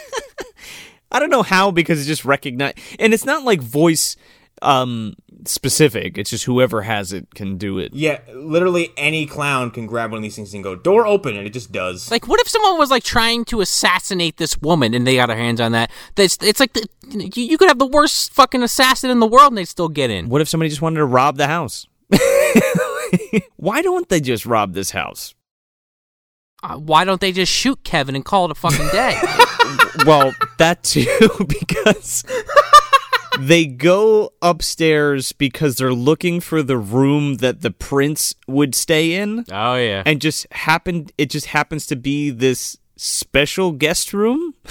[1.16, 4.18] I don't know how because it just recognize, and it's not like voice
[4.62, 6.18] um specific.
[6.18, 7.94] It's just whoever has it can do it.
[7.94, 8.20] yeah.
[8.34, 11.52] Literally any clown can grab one of these things and go door open, and it
[11.52, 12.10] just does.
[12.12, 15.38] like, what if someone was, like, trying to assassinate this woman, and they got their
[15.38, 15.92] hands on that?
[16.16, 19.52] That's, it's like, the, you, you could have the worst fucking assassin in the world,
[19.52, 20.30] and they'd still get in.
[20.30, 21.86] What if somebody just wanted to rob the house?
[23.58, 25.35] Why don't they just rob this house?
[26.66, 29.20] Uh, why don't they just shoot Kevin and call it a fucking day?
[30.06, 31.08] Well, that too,
[31.48, 32.26] because
[33.40, 39.46] they go upstairs because they're looking for the room that the prince would stay in,
[39.52, 40.04] oh, yeah.
[40.06, 41.14] and just happened.
[41.18, 44.54] It just happens to be this special guest room,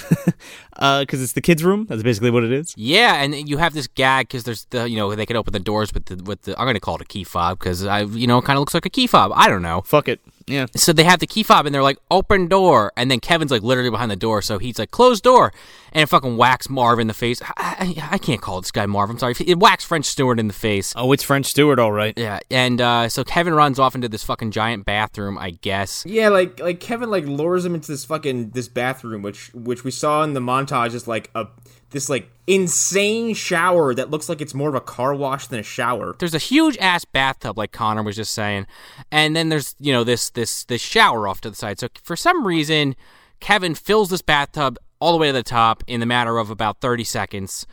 [0.73, 1.87] because it's the kids' room.
[1.89, 2.73] That's basically what it is.
[2.77, 5.59] Yeah, and you have this gag because there's the you know they can open the
[5.59, 8.27] doors with the with the I'm gonna call it a key fob because I you
[8.27, 9.31] know it kind of looks like a key fob.
[9.35, 9.81] I don't know.
[9.81, 10.21] Fuck it.
[10.47, 10.67] Yeah.
[10.75, 13.63] So they have the key fob and they're like open door, and then Kevin's like
[13.63, 15.51] literally behind the door, so he's like closed door,
[15.91, 17.41] and it fucking whacks Marv in the face.
[17.41, 19.09] I, I, I can't call this guy Marv.
[19.09, 19.33] I'm sorry.
[19.45, 20.93] It whacks French Stewart in the face.
[20.95, 22.13] Oh, it's French Stewart, all right.
[22.15, 26.03] Yeah, and uh, so Kevin runs off into this fucking giant bathroom, I guess.
[26.05, 29.91] Yeah, like like Kevin like lures him into this fucking this bathroom, which which we
[29.91, 31.47] saw in the montage is like a
[31.91, 35.63] this like insane shower that looks like it's more of a car wash than a
[35.63, 36.15] shower.
[36.19, 38.67] there's a huge ass bathtub like Connor was just saying,
[39.11, 41.79] and then there's you know this this this shower off to the side.
[41.79, 42.95] So for some reason,
[43.39, 46.81] Kevin fills this bathtub all the way to the top in the matter of about
[46.81, 47.65] 30 seconds,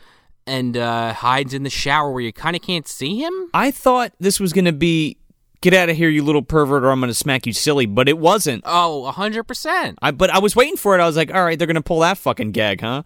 [0.45, 3.49] and uh, hides in the shower where you kind of can't see him.
[3.53, 5.17] I thought this was going to be
[5.63, 8.09] get out of here, you little pervert, or I'm going to smack you silly, but
[8.09, 8.63] it wasn't.
[8.65, 9.95] Oh, 100%.
[10.01, 11.01] I but I was waiting for it.
[11.01, 13.03] I was like, all right, they're going to pull that fucking gag, huh?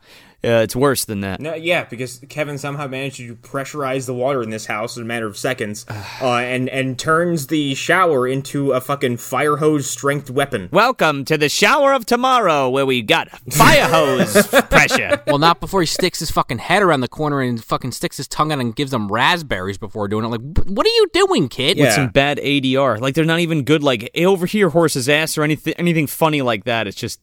[0.48, 1.42] Uh, it's worse than that.
[1.42, 5.06] No, yeah, because Kevin somehow managed to pressurize the water in this house in a
[5.06, 5.86] matter of seconds,
[6.22, 10.70] uh, and and turns the shower into a fucking fire hose strength weapon.
[10.72, 15.22] Welcome to the shower of tomorrow, where we got fire hose pressure.
[15.28, 18.30] Well, not before he sticks his fucking head around the corner and fucking sticks his
[18.30, 20.30] tongue out and gives them raspberries before doing it.
[20.30, 21.78] Like, what are you doing, kid?
[21.78, 21.92] Yeah.
[21.92, 23.02] Some bad ADR.
[23.02, 23.84] Like they're not even good.
[23.84, 26.88] Like "Hey, over here, horse's ass, or anything, anything funny like that.
[26.88, 27.20] It's just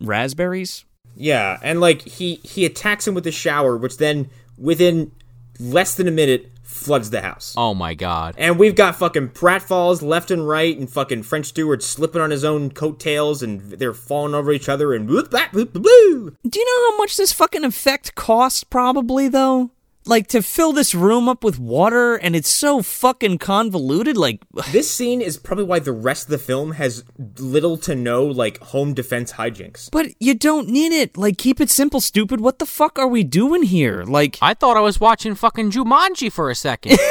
[0.00, 0.85] raspberries.
[1.16, 5.12] Yeah, and like he he attacks him with the shower, which then within
[5.58, 7.54] less than a minute floods the house.
[7.56, 8.34] Oh my god.
[8.36, 12.44] And we've got fucking pratfalls left and right, and fucking French Stewart slipping on his
[12.44, 16.30] own coattails, and they're falling over each other, and whoop, blah, whoop, blah, blah.
[16.48, 19.70] Do you know how much this fucking effect cost Probably though.
[20.08, 24.16] Like to fill this room up with water, and it's so fucking convoluted.
[24.16, 24.40] Like,
[24.72, 27.02] This scene is probably why the rest of the film has
[27.38, 29.90] little to no like home defense hijinks.
[29.90, 31.16] but you don't need it.
[31.16, 32.40] Like, keep it simple, stupid.
[32.40, 34.04] What the fuck are we doing here?
[34.04, 36.98] Like, I thought I was watching fucking Jumanji for a second.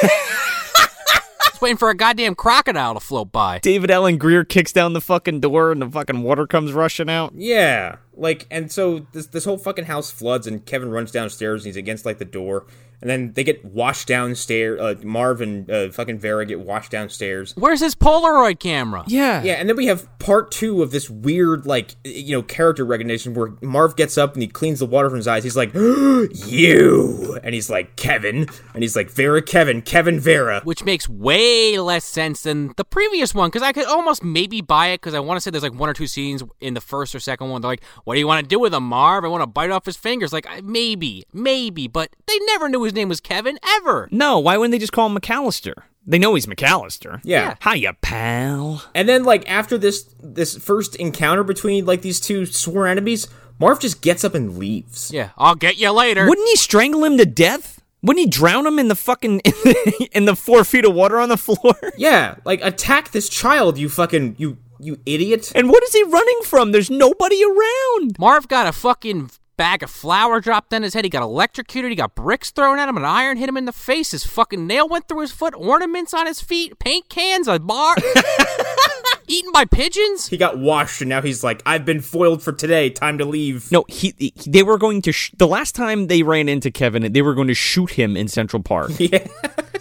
[1.62, 3.60] Waiting for a goddamn crocodile to float by.
[3.60, 7.34] David Alan Grier kicks down the fucking door, and the fucking water comes rushing out.
[7.34, 11.68] Yeah, like, and so this this whole fucking house floods, and Kevin runs downstairs, and
[11.68, 12.66] he's against like the door,
[13.02, 14.80] and then they get washed downstairs.
[14.80, 17.54] Uh, Marv and uh, fucking Vera get washed downstairs.
[17.56, 19.04] Where's his Polaroid camera?
[19.08, 22.86] Yeah, Yeah, and then we have part two of this weird, like, you know, character
[22.86, 25.44] recognition where Marv gets up and he cleans the water from his eyes.
[25.44, 25.74] He's like,
[26.48, 27.40] you!
[27.44, 28.48] And he's like, Kevin.
[28.74, 30.62] And he's like, Vera, Kevin, Kevin, Vera.
[30.64, 34.88] Which makes way less sense than the previous one, because I could almost maybe buy
[34.88, 37.14] it, because I want to say there's like one or two scenes in the first
[37.14, 37.62] or second one.
[37.62, 39.26] They're like, "What do you want to do with him, Marv?
[39.26, 42.94] I want to bite off his fingers." Like, maybe, maybe, but they never knew his
[42.94, 44.08] name was Kevin ever.
[44.12, 45.74] No, why wouldn't they just call him McAllister?
[46.08, 47.20] They know he's McAllister.
[47.24, 47.56] Yeah.
[47.64, 48.84] Hiya, pal.
[48.94, 53.28] And then, like, after this this first encounter between, like, these two sworn enemies,
[53.60, 55.12] Marv just gets up and leaves.
[55.12, 56.28] Yeah, I'll get you later.
[56.28, 57.82] Wouldn't he strangle him to death?
[58.04, 61.20] Wouldn't he drown him in the fucking in the, in the four feet of water
[61.20, 61.76] on the floor?
[61.98, 65.52] Yeah, like, attack this child, you fucking, you You idiot.
[65.56, 66.72] And what is he running from?
[66.72, 68.18] There's nobody around.
[68.20, 71.06] Marv got a fucking bag of flour dropped on his head.
[71.06, 71.90] He got electrocuted.
[71.90, 72.98] He got bricks thrown at him.
[72.98, 74.12] An iron hit him in the face.
[74.12, 75.56] His fucking nail went through his foot.
[75.58, 76.78] Ornaments on his feet.
[76.78, 77.48] Paint cans.
[77.48, 77.96] A bar.
[79.28, 80.28] Eaten by pigeons.
[80.28, 82.92] He got washed, and now he's like, I've been foiled for today.
[82.92, 83.72] Time to leave.
[83.72, 87.12] No, he, he they were going to sh- the last time they ran into Kevin,
[87.12, 89.26] they were going to shoot him in Central Park Yeah.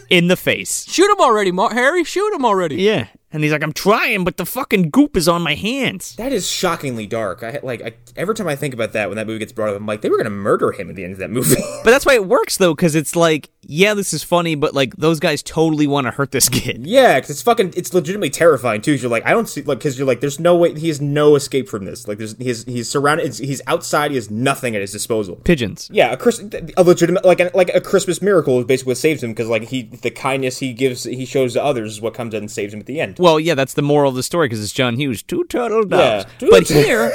[0.08, 0.86] in the face.
[0.88, 2.04] Shoot him already, Mar- Harry.
[2.04, 2.76] Shoot him already.
[2.76, 3.08] Yeah.
[3.34, 6.14] And he's like, I'm trying, but the fucking goop is on my hands.
[6.16, 7.42] That is shockingly dark.
[7.42, 9.76] I like I, every time I think about that when that movie gets brought up,
[9.76, 11.56] I'm like, they were gonna murder him at the end of that movie.
[11.84, 14.96] But that's why it works though, because it's like, yeah, this is funny, but like
[14.96, 16.86] those guys totally want to hurt this kid.
[16.86, 18.94] yeah, because it's fucking, it's legitimately terrifying too.
[18.94, 21.00] 'cause You're like, I don't see, like, because you're like, there's no way, he has
[21.00, 22.06] no escape from this.
[22.08, 25.36] Like, there's he's he's surrounded, he's outside, he has nothing at his disposal.
[25.44, 25.90] Pigeons.
[25.92, 26.42] Yeah, a, Chris,
[26.76, 29.64] a legitimate like a, like a Christmas miracle is basically what saves him because like
[29.64, 32.72] he the kindness he gives he shows to others is what comes in and saves
[32.72, 33.18] him at the end.
[33.24, 36.26] Well, yeah, that's the moral of the story because it's John Hughes, two turtle doves.
[36.26, 37.10] Yeah, two but here,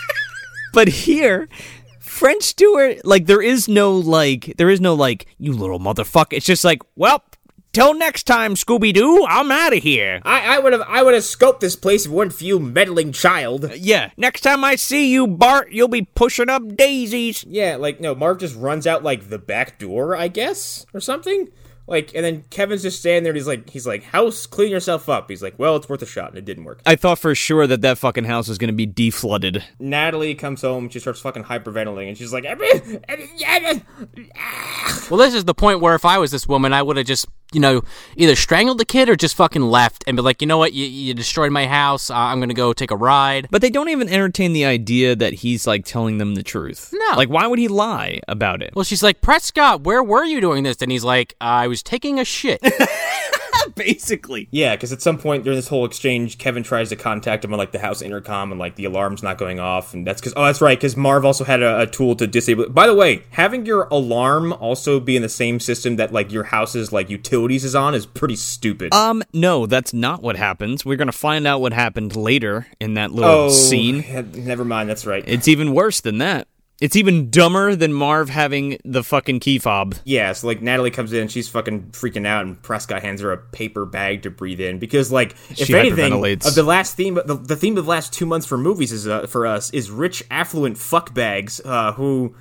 [0.72, 1.48] but here,
[1.98, 6.34] French Stewart, like there is no like, there is no like, you little motherfucker.
[6.34, 7.24] It's just like, well,
[7.72, 10.20] till next time, Scooby Doo, I'm out of here.
[10.24, 12.60] I, I would have I would have scoped this place if it weren't for you
[12.60, 13.64] meddling child.
[13.64, 17.42] Uh, yeah, next time I see you, Bart, you'll be pushing up daisies.
[17.48, 21.48] Yeah, like no, Marv just runs out like the back door, I guess, or something.
[21.86, 23.32] Like, and then Kevin's just standing there.
[23.32, 26.06] and He's like, he's like, "House, clean yourself up." He's like, "Well, it's worth a
[26.06, 26.80] shot," and it didn't work.
[26.86, 29.62] I thought for sure that that fucking house was going to be deflooded.
[29.78, 30.88] Natalie comes home.
[30.88, 32.46] She starts fucking hyperventilating, and she's like,
[34.36, 35.06] ah.
[35.10, 37.26] Well, this is the point where if I was this woman, I would have just,
[37.54, 37.82] you know,
[38.16, 40.86] either strangled the kid or just fucking left and be like, you know what, you,
[40.86, 42.10] you destroyed my house.
[42.10, 43.48] Uh, I'm gonna go take a ride.
[43.50, 46.90] But they don't even entertain the idea that he's like telling them the truth.
[46.92, 47.16] No.
[47.16, 48.74] Like, why would he lie about it?
[48.74, 50.76] Well, she's like, Prescott, where were you doing this?
[50.80, 52.60] And he's like, I was taking a shit.
[53.74, 54.48] basically.
[54.50, 57.58] Yeah, because at some point during this whole exchange, Kevin tries to contact him on
[57.58, 60.44] like the house intercom, and like the alarm's not going off, and that's because oh,
[60.44, 62.64] that's right, because Marv also had a, a tool to disable.
[62.64, 62.74] it.
[62.74, 66.44] By the way, having your alarm also be in the same system that like your
[66.44, 67.10] house's like
[67.44, 68.94] utilities is on is pretty stupid.
[68.94, 70.84] Um, no, that's not what happens.
[70.84, 74.04] We're gonna find out what happened later in that little oh, scene.
[74.34, 74.88] never mind.
[74.88, 75.24] That's right.
[75.26, 76.48] It's even worse than that.
[76.80, 79.94] It's even dumber than Marv having the fucking key fob.
[80.04, 83.38] Yeah, so like Natalie comes in, she's fucking freaking out, and Prescott hands her a
[83.38, 87.36] paper bag to breathe in because, like, if She anything, of the last theme, the,
[87.36, 90.24] the theme of the last two months for movies is uh, for us is rich,
[90.30, 92.34] affluent fuckbags uh, who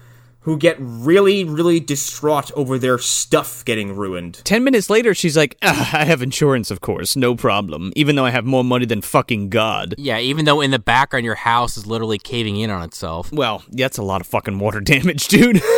[0.44, 4.42] who get really, really distraught over their stuff getting ruined.
[4.44, 8.26] Ten minutes later, she's like, "Ah, I have insurance, of course, no problem, even though
[8.26, 9.96] I have more money than fucking God.
[9.98, 13.32] yeah, even though in the background your house is literally caving in on itself.
[13.32, 15.62] Well, that's a lot of fucking water damage, dude.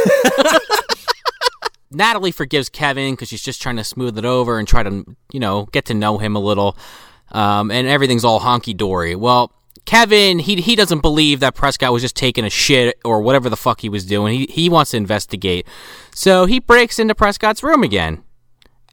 [1.92, 5.40] Natalie forgives Kevin because she's just trying to smooth it over and try to, you
[5.40, 6.76] know, get to know him a little.
[7.32, 9.16] Um, and everything's all honky dory.
[9.16, 9.52] Well,
[9.86, 13.58] Kevin, he he doesn't believe that Prescott was just taking a shit or whatever the
[13.58, 14.38] fuck he was doing.
[14.40, 15.68] He he wants to investigate.
[16.14, 18.24] So he breaks into Prescott's room again.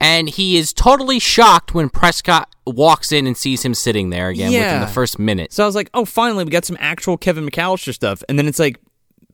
[0.01, 4.51] And he is totally shocked when Prescott walks in and sees him sitting there again
[4.65, 5.53] within the first minute.
[5.53, 8.25] so I was like, oh, finally, we got some actual Kevin McAllister stuff.
[8.29, 8.81] And then it's like,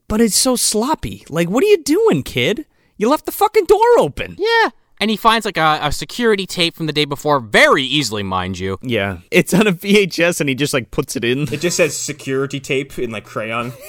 [0.09, 1.25] but it's so sloppy.
[1.31, 2.67] Like, what are you doing, kid?
[2.99, 4.37] You left the fucking door open.
[4.39, 4.69] Yeah.
[5.01, 8.59] And he finds like a, a security tape from the day before, very easily, mind
[8.59, 8.78] you.
[8.82, 11.42] Yeah, it's on a VHS, and he just like puts it in.
[11.53, 13.72] It just says security tape in like crayon.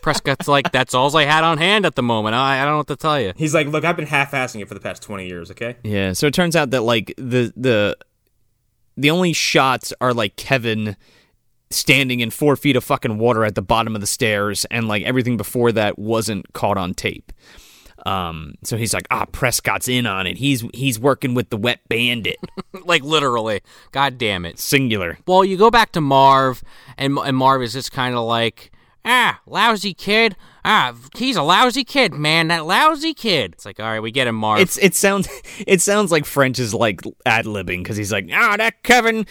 [0.00, 2.34] Prescott's like, that's all I had on hand at the moment.
[2.34, 3.32] I, I don't know what to tell you.
[3.36, 5.50] He's like, "Look, I've been half-assing it for the past twenty years.
[5.50, 7.96] Okay." Yeah, so it turns out that like the the
[8.96, 10.96] the only shots are like Kevin
[11.70, 15.02] standing in four feet of fucking water at the bottom of the stairs, and like
[15.04, 17.32] everything before that wasn't caught on tape.
[18.06, 20.38] Um, so he's like, ah, Prescott's in on it.
[20.38, 22.38] He's he's working with the wet bandit,
[22.84, 23.60] like literally.
[23.92, 24.58] God damn it.
[24.58, 25.18] singular.
[25.26, 26.62] Well, you go back to Marv,
[26.96, 28.70] and, and Marv is just kind of like,
[29.04, 30.36] ah, lousy kid.
[30.64, 32.48] Ah, he's a lousy kid, man.
[32.48, 33.54] That lousy kid.
[33.54, 34.60] It's like, all right, we get him, Marv.
[34.60, 35.28] It's it sounds
[35.66, 39.26] it sounds like French is like ad libbing because he's like, ah, that Kevin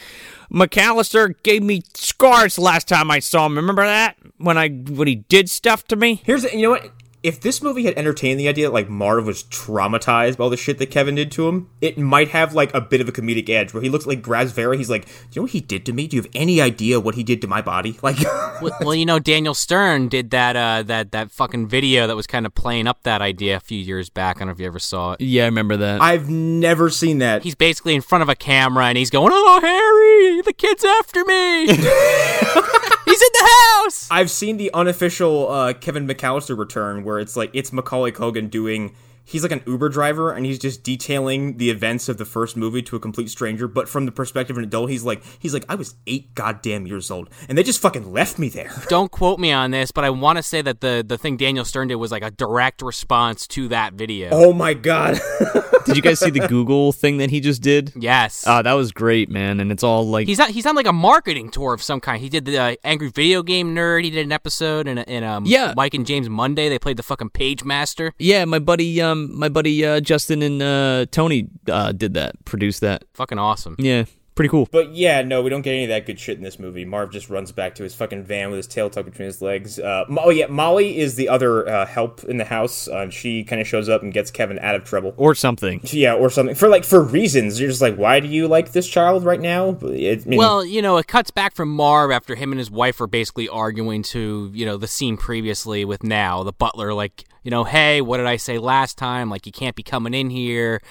[0.52, 3.56] McAllister gave me scars last time I saw him.
[3.56, 6.22] Remember that when I when he did stuff to me?
[6.26, 6.92] Here's the, you know what?
[7.22, 10.56] If this movie had entertained the idea that like Marv was traumatized by all the
[10.56, 13.50] shit that Kevin did to him, it might have like a bit of a comedic
[13.50, 14.78] edge where he looks like grabs Vera.
[14.78, 16.08] He's like, "Do you know what he did to me?
[16.08, 18.18] Do you have any idea what he did to my body?" Like,
[18.62, 22.26] well, well, you know, Daniel Stern did that uh, that that fucking video that was
[22.26, 24.38] kind of playing up that idea a few years back.
[24.38, 25.22] I don't know if you ever saw it.
[25.22, 26.02] Yeah, I remember that.
[26.02, 27.44] I've never seen that.
[27.44, 31.26] He's basically in front of a camera and he's going, "Oh, Harry, the kid's after
[31.26, 31.68] me.
[33.36, 33.50] in the
[33.84, 38.50] house." I've seen the unofficial uh, Kevin McAllister return where it's like it's Macaulay Culkin
[38.50, 38.96] doing
[39.30, 42.82] he's like an Uber driver and he's just detailing the events of the first movie
[42.82, 45.66] to a complete stranger, but from the perspective of an adult, he's like he's like
[45.70, 48.72] I was 8 goddamn years old and they just fucking left me there.
[48.90, 51.64] Don't quote me on this, but I want to say that the the thing Daniel
[51.64, 54.30] Stern did was like a direct response to that video.
[54.32, 55.20] Oh my god.
[55.86, 57.94] Did you guys see the Google thing that he just did?
[57.96, 58.46] Yes.
[58.46, 59.60] Uh, that was great, man.
[59.60, 62.22] And it's all like He's on, he's on like a marketing tour of some kind.
[62.22, 64.04] He did the uh, Angry Video Game Nerd.
[64.04, 65.74] He did an episode in, a, in um, Yeah.
[65.76, 66.70] Mike and James Monday.
[66.70, 68.12] They played the fucking Pagemaster.
[68.20, 72.82] Yeah, my buddy, um, my buddy uh, Justin and uh, Tony uh, did that, produced
[72.82, 73.04] that.
[73.14, 73.76] Fucking awesome.
[73.78, 74.06] Yeah,
[74.40, 74.70] pretty cool.
[74.72, 76.86] But yeah, no, we don't get any of that good shit in this movie.
[76.86, 79.78] Marv just runs back to his fucking van with his tail tucked between his legs.
[79.78, 83.44] Uh, oh yeah, Molly is the other uh, help in the house, uh, and she
[83.44, 85.14] kind of shows up and gets Kevin out of trouble.
[85.18, 85.82] Or something.
[85.84, 87.60] Yeah, or something for like for reasons.
[87.60, 89.78] You're just like, why do you like this child right now?
[89.82, 92.72] It, I mean, Well, you know, it cuts back from Marv after him and his
[92.72, 97.26] wife are basically arguing to, you know, the scene previously with now, the butler, like,
[97.44, 99.30] you know, hey, what did I say last time?
[99.30, 100.82] Like, you can't be coming in here.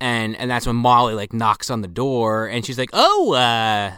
[0.00, 3.96] And and that's when Molly like knocks on the door and she's like, Oh, uh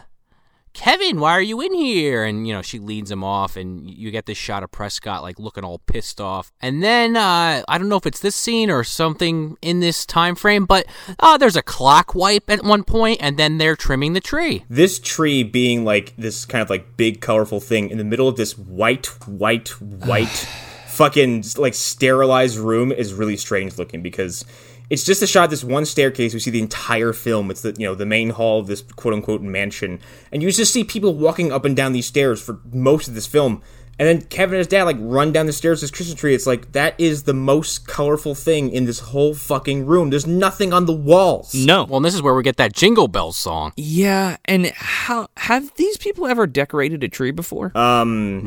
[0.73, 2.23] Kevin, why are you in here?
[2.23, 5.39] And you know, she leads him off and you get this shot of Prescott like
[5.39, 6.51] looking all pissed off.
[6.61, 10.35] And then uh I don't know if it's this scene or something in this time
[10.35, 10.85] frame, but
[11.19, 14.65] uh there's a clock wipe at one point and then they're trimming the tree.
[14.69, 18.35] this tree being like this kind of like big colorful thing in the middle of
[18.35, 20.27] this white, white, white,
[20.89, 24.45] fucking like sterilized room is really strange looking because.
[24.89, 26.33] It's just a shot this one staircase.
[26.33, 27.51] We see the entire film.
[27.51, 29.99] It's the you know the main hall of this quote unquote mansion,
[30.31, 33.27] and you just see people walking up and down these stairs for most of this
[33.27, 33.61] film.
[33.99, 36.35] And then Kevin and his dad like run down the stairs to this Christmas tree.
[36.35, 40.09] It's like that is the most colorful thing in this whole fucking room.
[40.09, 41.53] There's nothing on the walls.
[41.55, 41.85] No.
[41.85, 43.73] Well, and this is where we get that Jingle Bell song.
[43.75, 47.71] Yeah, and how have these people ever decorated a tree before?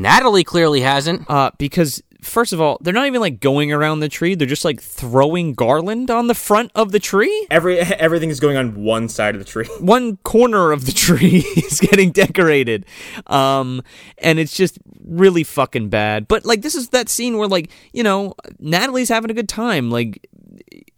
[0.01, 1.29] Natalie clearly hasn't.
[1.29, 4.65] Uh, because first of all, they're not even like going around the tree; they're just
[4.65, 7.47] like throwing garland on the front of the tree.
[7.51, 9.67] Every everything is going on one side of the tree.
[9.81, 12.87] One corner of the tree is getting decorated,
[13.27, 13.83] um,
[14.19, 14.79] and it's just
[15.11, 16.29] really fucking bad.
[16.29, 19.91] But like, this is that scene where like you know Natalie's having a good time,
[19.91, 20.27] like.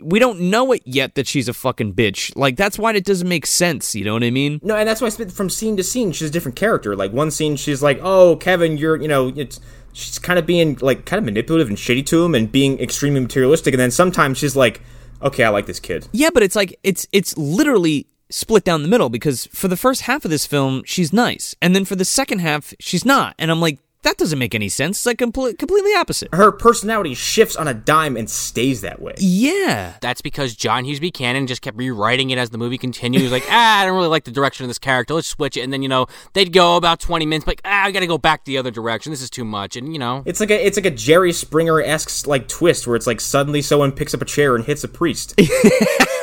[0.01, 2.35] We don't know it yet that she's a fucking bitch.
[2.35, 3.95] Like that's why it doesn't make sense.
[3.95, 4.59] You know what I mean?
[4.63, 6.11] No, and that's why from scene to scene.
[6.11, 6.97] She's a different character.
[6.97, 9.61] Like one scene, she's like, "Oh, Kevin, you're you know it's."
[9.93, 13.21] She's kind of being like kind of manipulative and shitty to him, and being extremely
[13.21, 13.75] materialistic.
[13.75, 14.81] And then sometimes she's like,
[15.23, 18.89] "Okay, I like this kid." Yeah, but it's like it's it's literally split down the
[18.89, 22.05] middle because for the first half of this film she's nice, and then for the
[22.05, 24.99] second half she's not, and I'm like that doesn't make any sense.
[24.99, 26.35] It's like complete, completely opposite.
[26.35, 29.15] Her personality shifts on a dime and stays that way.
[29.19, 33.19] Yeah, That's because John Hughes Buchanan just kept rewriting it as the movie continued.
[33.19, 35.15] He was like, ah, I don't really like the direction of this character.
[35.15, 35.61] Let's switch it.
[35.63, 38.19] And then, you know, they'd go about 20 minutes, like, ah, I got to go
[38.19, 39.11] back the other direction.
[39.13, 39.77] This is too much.
[39.77, 42.97] And, you know, It's like a it's like a Jerry Springer esque like twist where
[42.97, 45.35] it's like suddenly someone picks up a chair and hits a priest.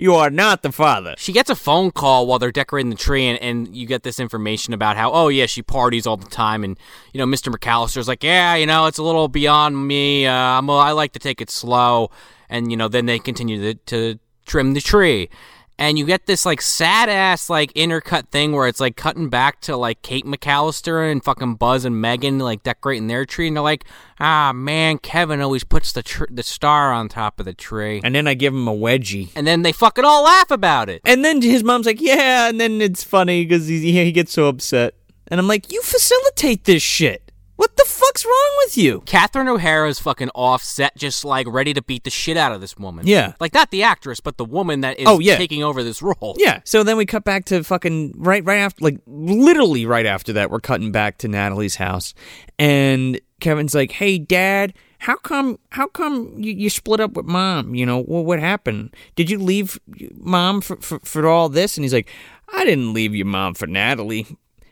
[0.00, 1.14] you are not the father.
[1.18, 4.18] she gets a phone call while they're decorating the tree, and, and you get this
[4.18, 6.64] information about how, oh, yeah, she parties all the time.
[6.64, 6.78] And,
[7.12, 7.54] you know, Mr.
[7.54, 10.26] McAllister's like, yeah, you know, it's a little beyond me.
[10.26, 12.10] Uh, I'm I like to take it slow.
[12.48, 15.28] And, you know, then they continue to, to trim the tree.
[15.80, 19.62] And you get this like sad ass like intercut thing where it's like cutting back
[19.62, 23.62] to like Kate McAllister and fucking Buzz and Megan like decorating their tree, and they're
[23.62, 23.86] like,
[24.20, 28.14] "Ah man, Kevin always puts the tr- the star on top of the tree," And
[28.14, 29.30] then I give him a wedgie.
[29.34, 31.00] and then they fucking all laugh about it.
[31.06, 34.48] And then his mom's like, yeah, and then it's funny because he, he gets so
[34.48, 34.94] upset.
[35.28, 37.29] And I'm like, you facilitate this shit.
[37.60, 39.02] What the fuck's wrong with you?
[39.04, 43.06] Catherine O'Hara's fucking offset, just like ready to beat the shit out of this woman.
[43.06, 43.34] Yeah.
[43.38, 45.36] like not the actress, but the woman that is Oh, yeah.
[45.36, 46.36] taking over this role.
[46.38, 46.60] Yeah.
[46.64, 50.50] So then we cut back to fucking right right after like literally right after that
[50.50, 52.14] we're cutting back to Natalie's house
[52.58, 57.74] and Kevin's like, "Hey dad, how come how come you, you split up with mom?
[57.74, 58.94] You know, well, what happened?
[59.16, 59.78] Did you leave
[60.16, 62.08] mom for, for for all this?" And he's like,
[62.54, 64.26] "I didn't leave your mom for Natalie."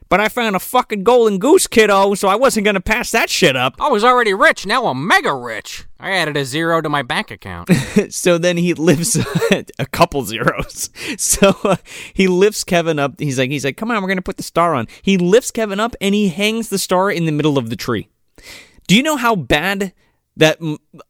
[0.09, 3.57] But I found a fucking golden goose, kiddo, so I wasn't gonna pass that shit
[3.57, 3.77] up.
[3.79, 5.87] I was already rich, now I'm mega rich.
[6.01, 7.71] I added a zero to my bank account.
[8.11, 9.17] so then he lifts
[9.79, 10.91] a couple zeros.
[11.19, 11.77] So uh,
[12.15, 13.19] he lifts Kevin up.
[13.19, 14.87] He's like, he's like, come on, we're gonna put the star on.
[15.03, 18.09] He lifts Kevin up and he hangs the star in the middle of the tree.
[18.87, 19.93] Do you know how bad
[20.39, 20.59] that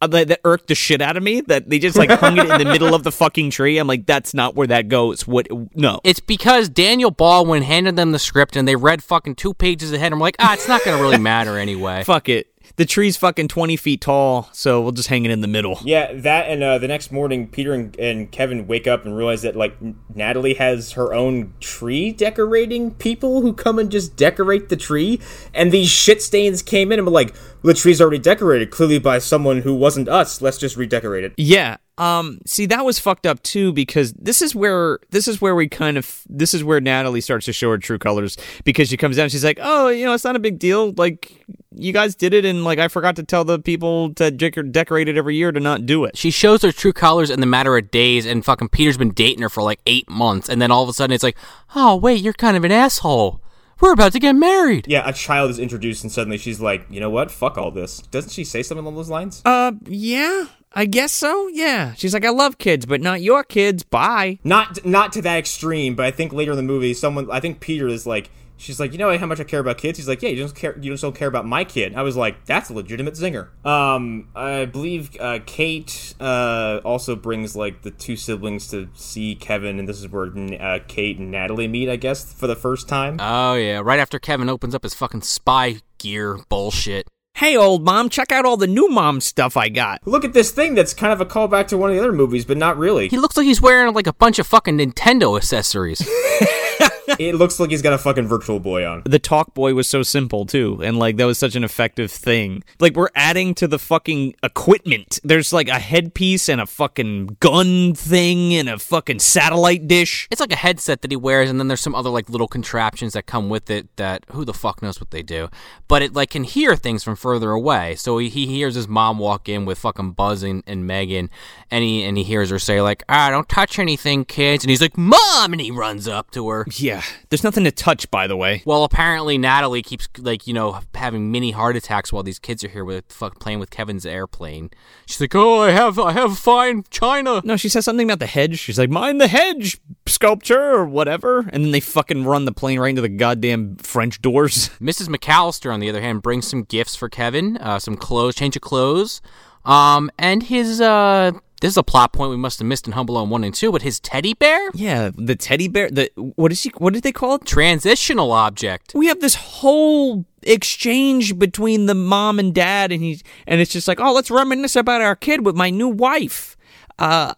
[0.00, 1.40] uh, that, that irked the shit out of me?
[1.42, 3.78] That they just like hung it in the middle of the fucking tree.
[3.78, 5.26] I'm like, that's not where that goes.
[5.26, 5.48] What?
[5.74, 6.00] No.
[6.04, 10.12] It's because Daniel Baldwin handed them the script and they read fucking two pages ahead.
[10.12, 12.04] I'm like, ah, it's not going to really matter anyway.
[12.06, 12.48] Fuck it.
[12.76, 15.78] The tree's fucking 20 feet tall, so we'll just hang it in the middle.
[15.82, 19.42] Yeah, that and uh, the next morning, Peter and, and Kevin wake up and realize
[19.42, 19.76] that like
[20.14, 25.20] Natalie has her own tree decorating people who come and just decorate the tree,
[25.54, 28.98] and these shit stains came in and were like, well, the tree's already decorated, clearly
[28.98, 30.40] by someone who wasn't us.
[30.40, 31.32] Let's just redecorate it.
[31.36, 31.78] Yeah.
[31.98, 35.68] Um see that was fucked up too because this is where this is where we
[35.68, 39.16] kind of this is where Natalie starts to show her true colors because she comes
[39.16, 40.92] down she's like, "Oh, you know, it's not a big deal.
[40.96, 41.44] Like
[41.74, 45.08] you guys did it and like I forgot to tell the people to dec- decorate
[45.08, 47.76] it every year to not do it." She shows her true colors in the matter
[47.76, 50.82] of days, and fucking Peter's been dating her for like eight months, and then all
[50.82, 51.36] of a sudden it's like,
[51.74, 53.40] oh wait, you're kind of an asshole.
[53.80, 54.86] We're about to get married.
[54.88, 57.30] Yeah, a child is introduced and suddenly she's like, you know what?
[57.30, 58.00] Fuck all this.
[58.10, 59.42] Doesn't she say something along those lines?
[59.44, 60.46] Uh yeah.
[60.74, 61.48] I guess so.
[61.48, 61.94] Yeah.
[61.94, 63.82] She's like, "I love kids, but not your kids.
[63.82, 67.40] Bye." not not to that extreme, but I think later in the movie, someone I
[67.40, 69.96] think Peter is like, she's like, you know how much I care about kids.
[69.98, 71.94] He's like, yeah, you don't care, you just don't care about my kid.
[71.94, 73.48] I was like, that's a legitimate zinger.
[73.64, 79.78] Um, I believe uh, Kate uh, also brings like the two siblings to see Kevin,
[79.78, 83.18] and this is where uh, Kate and Natalie meet, I guess, for the first time.
[83.20, 87.08] Oh yeah, right after Kevin opens up his fucking spy gear bullshit.
[87.34, 90.04] Hey, old mom, check out all the new mom stuff I got.
[90.04, 92.44] Look at this thing that's kind of a callback to one of the other movies,
[92.44, 93.06] but not really.
[93.08, 96.00] He looks like he's wearing like a bunch of fucking Nintendo accessories.
[97.18, 99.02] it looks like he's got a fucking Virtual Boy on.
[99.04, 102.62] The talk boy was so simple too, and like that was such an effective thing.
[102.80, 105.18] Like we're adding to the fucking equipment.
[105.24, 110.28] There's like a headpiece and a fucking gun thing and a fucking satellite dish.
[110.30, 113.14] it's like a headset that he wears, and then there's some other like little contraptions
[113.14, 115.48] that come with it that who the fuck knows what they do.
[115.88, 117.94] But it like can hear things from further away.
[117.96, 121.30] So he, he hears his mom walk in with fucking Buzz and, and Megan,
[121.70, 124.80] and he and he hears her say like, "Ah, don't touch anything, kids." And he's
[124.80, 126.66] like, "Mom!" and he runs up to her.
[126.72, 128.62] Yeah, there's nothing to touch, by the way.
[128.64, 132.68] Well, apparently Natalie keeps like you know having mini heart attacks while these kids are
[132.68, 134.70] here with fuck playing with Kevin's airplane.
[135.06, 138.26] She's like, "Oh, I have I have fine china." No, she says something about the
[138.26, 138.58] hedge.
[138.58, 142.78] She's like, "Mind the hedge sculpture or whatever," and then they fucking run the plane
[142.78, 144.68] right into the goddamn French doors.
[144.80, 145.08] Mrs.
[145.08, 148.62] McCallister, on the other hand, brings some gifts for Kevin, uh, some clothes, change of
[148.62, 149.20] clothes,
[149.64, 150.80] um, and his.
[150.80, 153.54] Uh, this is a plot point we must have missed in Home Alone one and
[153.54, 155.90] two, but his teddy bear, Yeah, the teddy bear.
[155.90, 156.70] The what is he?
[156.78, 157.44] What did they call it?
[157.46, 158.92] transitional object.
[158.94, 163.88] we have this whole exchange between the mom and dad and he's and it's just
[163.88, 166.56] like oh let's reminisce about our kid with my new wife
[167.00, 167.34] uh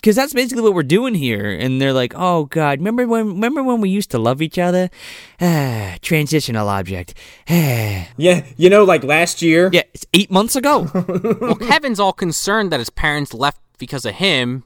[0.00, 3.62] because that's basically what we're doing here and they're like oh god remember when remember
[3.62, 4.88] when we used to love each other
[5.40, 7.14] ah transitional object
[7.48, 8.08] ah.
[8.16, 9.70] Yeah, you know, like last year.
[9.72, 10.88] yeah it's eight months ago
[11.40, 14.64] Well, Kevin's all concerned that his parents left because of him,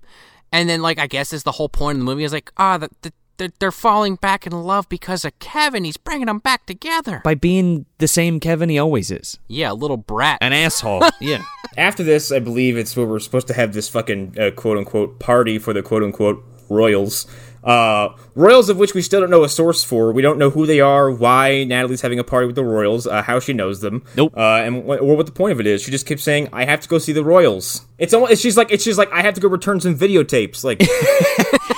[0.52, 2.78] and then like I guess is the whole point of the movie is like ah
[2.78, 2.90] that.
[3.02, 5.84] that they're, they're falling back in love because of Kevin.
[5.84, 7.20] He's bringing them back together.
[7.24, 10.38] by being the same kevin he always is Yeah, a little brat.
[10.40, 11.42] an asshole yeah
[11.76, 15.18] After this, I believe it's where we're supposed to have this fucking uh, quote unquote
[15.18, 17.26] party for the quote unquote royals.
[17.64, 20.12] Uh, royals of which we still don't know a source for.
[20.12, 23.22] We don't know who they are, why Natalie's having a party with the royals, uh,
[23.22, 24.04] how she knows them.
[24.16, 24.34] Nope.
[24.36, 25.82] Uh, and wh- or what the point of it is.
[25.82, 28.40] She just keeps saying, "I have to go see the royals." It's almost.
[28.42, 28.70] She's like.
[28.70, 30.62] It's just like I have to go return some videotapes.
[30.62, 30.80] Like.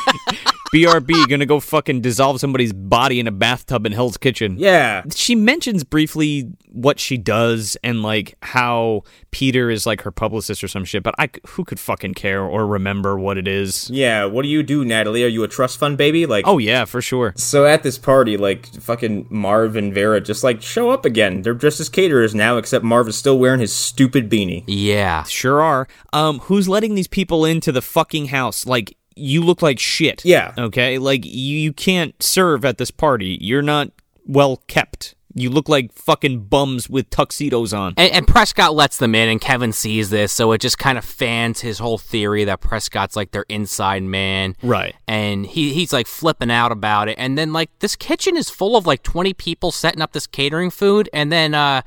[0.76, 5.02] brb gonna go fucking dissolve somebody's body in a bathtub in hell's kitchen yeah.
[5.14, 10.68] she mentions briefly what she does and like how Peter is like her publicist or
[10.68, 13.90] some shit, but I who could fucking care or remember what it is?
[13.90, 14.26] Yeah.
[14.26, 15.24] What do you do, Natalie?
[15.24, 16.26] Are you a trust fund baby?
[16.26, 16.46] Like.
[16.46, 17.32] Oh yeah, for sure.
[17.36, 21.42] So at this party, like fucking Marv and Vera just like show up again.
[21.42, 24.64] They're just as caterers now, except Marv is still wearing his stupid beanie.
[24.66, 25.24] yeah.
[25.24, 25.88] Sure are.
[26.12, 28.66] Um, who's letting these people into the fucking house?
[28.66, 30.24] Like you look like shit.
[30.24, 30.54] Yeah.
[30.56, 30.98] Okay.
[30.98, 33.38] Like you, you can't serve at this party.
[33.40, 33.90] You're not
[34.26, 35.14] well kept.
[35.38, 37.92] You look like fucking bums with tuxedos on.
[37.98, 41.04] And, and Prescott lets them in, and Kevin sees this, so it just kind of
[41.04, 44.56] fans his whole theory that Prescott's like their inside man.
[44.62, 44.94] Right.
[45.06, 47.16] And he he's like flipping out about it.
[47.18, 50.70] And then like this kitchen is full of like twenty people setting up this catering
[50.70, 51.82] food, and then uh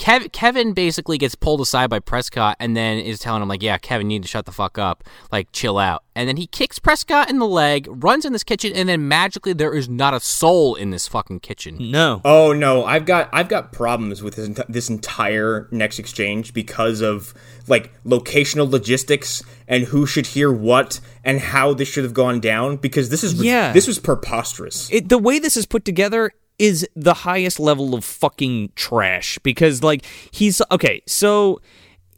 [0.00, 3.76] Kev- Kevin basically gets pulled aside by Prescott and then is telling him like, "Yeah,
[3.76, 6.78] Kevin, you need to shut the fuck up, like chill out." And then he kicks
[6.78, 10.20] Prescott in the leg, runs in this kitchen, and then magically there is not a
[10.20, 11.76] soul in this fucking kitchen.
[11.90, 12.22] No.
[12.24, 17.02] Oh no, I've got I've got problems with this, enti- this entire next exchange because
[17.02, 17.34] of
[17.68, 22.76] like locational logistics and who should hear what and how this should have gone down
[22.76, 23.72] because this is Yeah.
[23.72, 24.88] this was preposterous.
[24.90, 29.82] it, the way this is put together is the highest level of fucking trash because
[29.82, 31.58] like he's okay so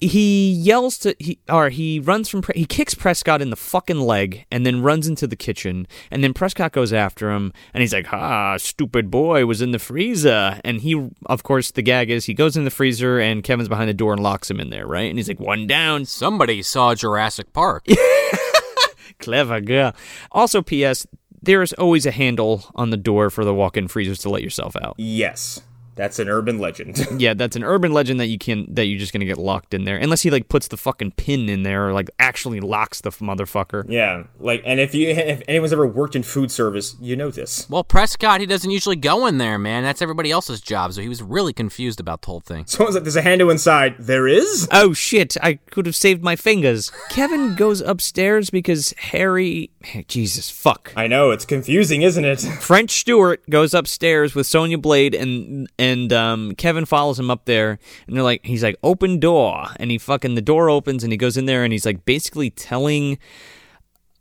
[0.01, 4.45] he yells to he or he runs from he kicks Prescott in the fucking leg
[4.51, 8.13] and then runs into the kitchen and then Prescott goes after him and he's like
[8.13, 10.61] ah stupid boy was in the freezer.
[10.65, 13.89] And he of course the gag is he goes in the freezer and Kevin's behind
[13.89, 15.09] the door and locks him in there right?
[15.09, 16.05] And he's like one down.
[16.05, 17.87] Somebody saw Jurassic Park.
[19.21, 19.95] clever girl.
[20.33, 21.07] Also PS
[21.43, 24.95] there's always a handle on the door for the walk-in freezers to let yourself out.
[24.99, 25.61] Yes,
[25.95, 27.07] that's an urban legend.
[27.19, 29.85] yeah that's an urban legend that you can that you're just gonna get locked in
[29.85, 33.09] there unless he like puts the fucking pin in there or like actually locks the
[33.09, 37.17] f- motherfucker yeah, like, and if you if anyone's ever worked in food service, you
[37.17, 37.69] know this.
[37.69, 39.83] Well, Prescott, he doesn't usually go in there, man.
[39.83, 42.67] That's everybody else's job, so he was really confused about the whole thing.
[42.67, 44.69] Someone's like, "There's a handle inside." There is.
[44.73, 46.91] Oh shit, I could have saved my fingers.
[47.11, 49.71] Kevin goes upstairs because Harry.
[50.09, 50.93] Jesus, fuck.
[50.97, 52.41] I know it's confusing, isn't it?
[52.61, 57.77] French Stewart goes upstairs with Sonya Blade and and um, Kevin follows him up there
[58.07, 59.67] and they're like he's like open door.
[59.81, 62.51] And he fucking the door opens and he goes in there and he's like basically
[62.51, 63.19] telling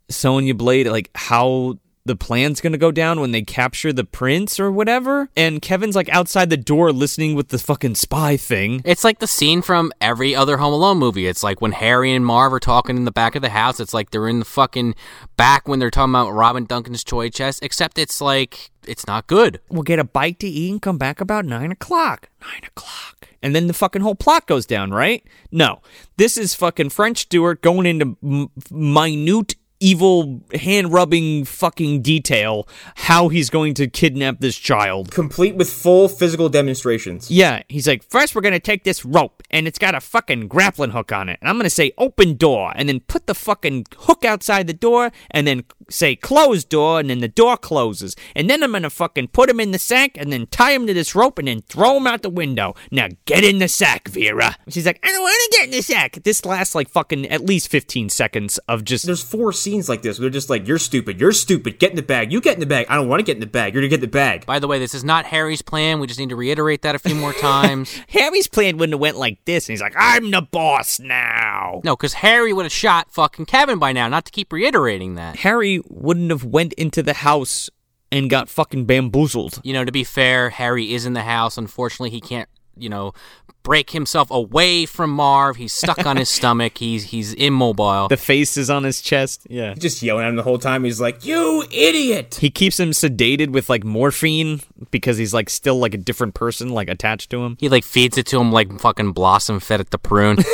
[0.08, 4.70] Sonya Blade like how the plan's gonna go down when they capture the prince or
[4.72, 9.20] whatever and Kevin's like outside the door listening with the fucking spy thing It's like
[9.20, 11.26] the scene from every other Home Alone movie.
[11.26, 13.80] It's like when Harry and Marv are talking in the back of the house.
[13.80, 14.94] It's like they're in the fucking
[15.36, 19.60] back when they're talking about Robin Duncan's toy chest, except it's like, it's not good.
[19.70, 22.28] we'll get a bite to eat and come back about nine o'clock.
[22.40, 23.28] Nine o'clock.
[23.42, 25.22] And then the fucking whole plot goes down, right?
[25.50, 25.80] No.
[26.16, 33.28] This is fucking French Stewart going into m- minute evil hand rubbing fucking detail how
[33.28, 35.10] he's going to kidnap this child.
[35.10, 37.30] Complete with full physical demonstrations.
[37.30, 40.90] Yeah, he's like, first we're gonna take this rope, and it's got a fucking grappling
[40.90, 44.24] hook on it, and I'm gonna say open door, and then put the fucking hook
[44.24, 48.62] outside the door, and then say closed door, and then the door closes, and then
[48.62, 51.38] I'm gonna fucking put him in the sack, and then tie him to this rope,
[51.38, 52.74] and then throw him out the window.
[52.90, 54.56] Now get in the sack, Vera.
[54.68, 56.18] She's like, I don't want to get in the sack.
[56.22, 60.18] This lasts like fucking at least 15 seconds of just There's four scenes like this.
[60.18, 61.20] Where they're just like, "You're stupid.
[61.20, 61.78] You're stupid.
[61.78, 62.32] Get in the bag.
[62.32, 62.86] You get in the bag.
[62.88, 63.72] I don't want to get in the bag.
[63.74, 66.00] You're gonna get in the bag." By the way, this is not Harry's plan.
[66.00, 67.94] We just need to reiterate that a few more times.
[68.08, 71.80] Harry's plan wouldn't have went like this, and he's like, I'm the boss now.
[71.84, 75.36] no, because Harry would have shot fucking Kevin by now, not to keep reiterating that.
[75.36, 77.70] Harry wouldn't have went into the house
[78.10, 79.60] and got fucking bamboozled.
[79.64, 81.56] You know, to be fair, Harry is in the house.
[81.56, 83.14] Unfortunately, he can't, you know,
[83.62, 85.56] break himself away from Marv.
[85.56, 86.78] He's stuck on his stomach.
[86.78, 88.08] He's he's immobile.
[88.08, 89.46] The face is on his chest.
[89.48, 89.74] Yeah.
[89.74, 90.84] Just yelling at him the whole time.
[90.84, 94.60] He's like, "You idiot!" He keeps him sedated with like morphine
[94.90, 97.56] because he's like still like a different person, like attached to him.
[97.60, 100.38] He like feeds it to him like fucking Blossom fed it to Prune.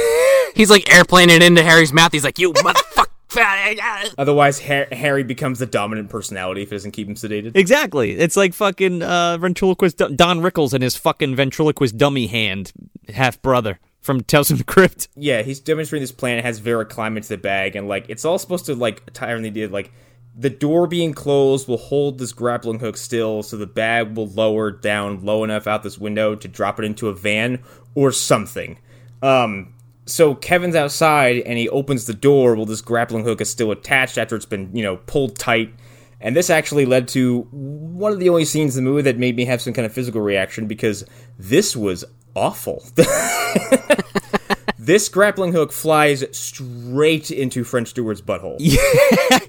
[0.54, 2.10] He's like airplaning it into Harry's mouth.
[2.10, 2.87] He's like, "You motherfucker!"
[4.18, 7.56] Otherwise, Harry becomes the dominant personality if it doesn't keep him sedated.
[7.56, 8.12] Exactly.
[8.12, 12.72] It's like fucking uh, ventriloquist Don Rickles and his fucking ventriloquist dummy hand
[13.08, 15.08] half brother from Tales from the Crypt.
[15.16, 16.38] yeah, he's demonstrating this plan.
[16.38, 19.34] It has Vera climb into the bag, and like it's all supposed to like tie
[19.34, 19.92] on the idea of, like
[20.36, 24.70] the door being closed will hold this grappling hook still, so the bag will lower
[24.70, 27.62] down low enough out this window to drop it into a van
[27.94, 28.78] or something.
[29.20, 29.74] Um,
[30.08, 34.18] so Kevin's outside and he opens the door while this grappling hook is still attached
[34.18, 35.72] after it's been you know pulled tight.
[36.20, 39.36] And this actually led to one of the only scenes in the movie that made
[39.36, 41.04] me have some kind of physical reaction because
[41.38, 42.04] this was
[42.34, 42.82] awful.
[44.78, 48.58] this grappling hook flies straight into French Stewart's butthole.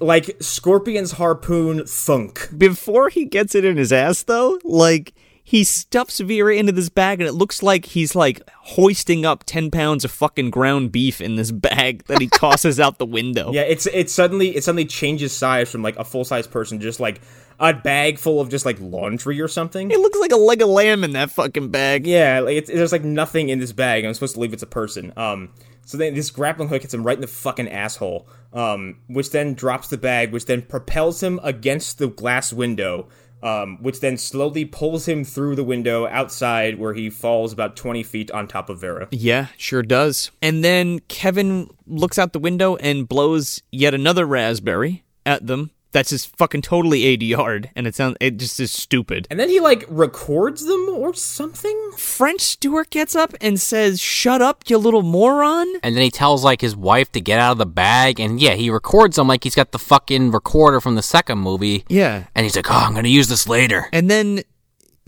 [0.00, 2.48] like Scorpion's harpoon thunk.
[2.56, 5.12] Before he gets it in his ass, though, like
[5.50, 9.68] he stuffs Vera into this bag, and it looks like he's like hoisting up ten
[9.68, 13.50] pounds of fucking ground beef in this bag that he tosses out the window.
[13.52, 17.00] Yeah, it's it suddenly it suddenly changes size from like a full size person just
[17.00, 17.20] like
[17.58, 19.90] a bag full of just like laundry or something.
[19.90, 22.06] It looks like a leg of lamb in that fucking bag.
[22.06, 24.04] Yeah, like it's, there's like nothing in this bag.
[24.04, 25.12] I'm supposed to believe it's a person.
[25.16, 25.50] Um,
[25.84, 28.28] so then this grappling hook hits him right in the fucking asshole.
[28.52, 33.08] Um, which then drops the bag, which then propels him against the glass window.
[33.42, 38.02] Um, which then slowly pulls him through the window outside, where he falls about 20
[38.02, 39.08] feet on top of Vera.
[39.10, 40.30] Yeah, sure does.
[40.42, 45.70] And then Kevin looks out the window and blows yet another raspberry at them.
[45.92, 49.26] That's just fucking totally ADR'd, and it sounds it just is stupid.
[49.30, 51.76] And then he like records them or something.
[51.96, 56.44] French Stewart gets up and says, "Shut up, you little moron." and then he tells
[56.44, 59.42] like his wife to get out of the bag, and yeah, he records them like
[59.42, 61.84] he's got the fucking recorder from the second movie.
[61.88, 62.24] Yeah.
[62.36, 64.42] And he's like, "Oh, I'm gonna use this later." And then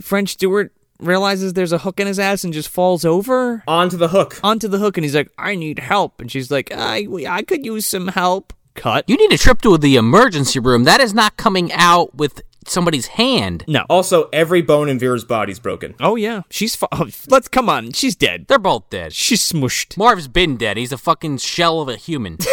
[0.00, 4.08] French Stewart realizes there's a hook in his ass and just falls over Onto the
[4.08, 4.38] hook.
[4.42, 7.64] onto the hook and he's like, "I need help." And she's like, "I I could
[7.64, 9.04] use some help." Cut.
[9.08, 10.84] You need a trip to the emergency room.
[10.84, 13.64] That is not coming out with somebody's hand.
[13.66, 13.84] No.
[13.88, 15.94] Also, every bone in Vera's body's broken.
[16.00, 16.76] Oh yeah, she's.
[16.76, 17.92] Fu- oh, let's come on.
[17.92, 18.46] She's dead.
[18.48, 19.12] They're both dead.
[19.12, 19.96] She's smushed.
[19.96, 20.76] Marv's been dead.
[20.76, 22.38] He's a fucking shell of a human.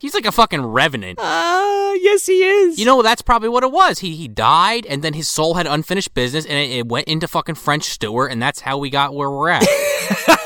[0.00, 1.18] He's like a fucking revenant.
[1.22, 2.78] Ah, yes, he is.
[2.78, 4.00] You know, that's probably what it was.
[4.00, 7.26] He he died, and then his soul had unfinished business, and it, it went into
[7.26, 9.64] fucking French Stewart, and that's how we got where we're at.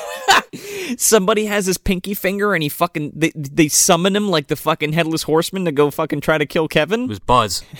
[0.96, 4.92] somebody has his pinky finger, and he fucking they they summon him like the fucking
[4.92, 7.02] headless horseman to go fucking try to kill Kevin.
[7.04, 7.62] it was Buzz.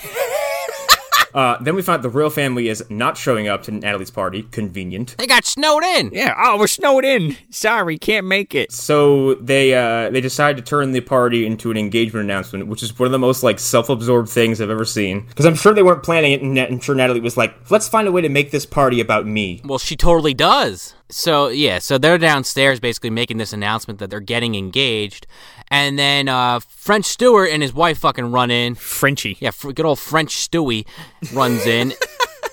[1.34, 4.44] Uh, then we find the real family is not showing up to Natalie's party.
[4.44, 5.14] Convenient.
[5.18, 6.10] They got snowed in.
[6.12, 6.34] Yeah.
[6.36, 7.36] Oh, we're snowed in.
[7.50, 8.72] Sorry, can't make it.
[8.72, 12.98] So they uh, they decide to turn the party into an engagement announcement, which is
[12.98, 15.26] one of the most like self-absorbed things I've ever seen.
[15.26, 17.88] Because I'm sure they weren't planning it, and Nat- I'm sure Natalie was like, "Let's
[17.88, 20.94] find a way to make this party about me." Well, she totally does.
[21.10, 25.26] So yeah, so they're downstairs basically making this announcement that they're getting engaged,
[25.68, 28.74] and then uh, French Stewart and his wife fucking run in.
[28.74, 30.86] Frenchy, Yeah, fr- good old French Stewie
[31.32, 31.94] runs in.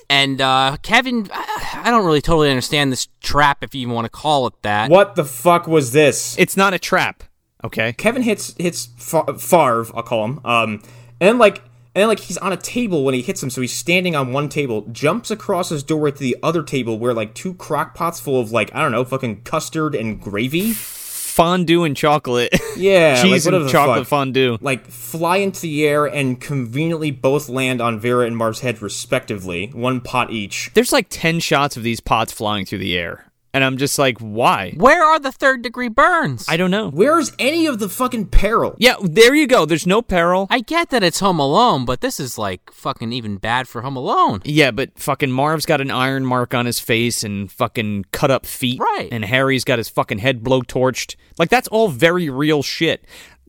[0.08, 4.06] And uh, Kevin, I I don't really totally understand this trap, if you even want
[4.06, 4.92] to call it that.
[4.92, 6.36] What the fuck was this?
[6.38, 7.24] It's not a trap.
[7.64, 7.92] Okay.
[7.94, 10.40] Kevin hits hits Fa- Favre, I'll call him.
[10.46, 10.72] Um,
[11.20, 11.64] and then like
[11.96, 14.34] and then like he's on a table when he hits him, so he's standing on
[14.34, 18.20] one table, jumps across his doorway to the other table where like two crock pots
[18.20, 20.74] full of like I don't know, fucking custard and gravy.
[20.74, 22.54] Fondue and chocolate.
[22.78, 24.08] Yeah, Cheese like, and chocolate fuck.
[24.08, 24.58] fondue.
[24.62, 29.68] Like fly into the air and conveniently both land on Vera and Mars' head respectively,
[29.74, 30.72] one pot each.
[30.74, 33.26] There's like 10 shots of these pots flying through the air.
[33.56, 34.74] And I'm just like, why?
[34.76, 36.44] Where are the third degree burns?
[36.50, 36.90] I don't know.
[36.90, 38.76] Where's any of the fucking peril?
[38.80, 39.66] Yeah, there you go.
[39.66, 40.48] There's no peril.
[40.50, 43.96] I get that it's Home Alone, but this is like fucking even bad for Home
[43.96, 44.42] Alone.
[44.44, 48.46] Yeah, but fucking Marv's got an iron mark on his face and fucking cut up
[48.46, 48.78] feet.
[48.78, 49.08] Right.
[49.10, 51.16] And Harry's got his fucking head blowtorched.
[51.40, 53.06] Like, that's all very real shit.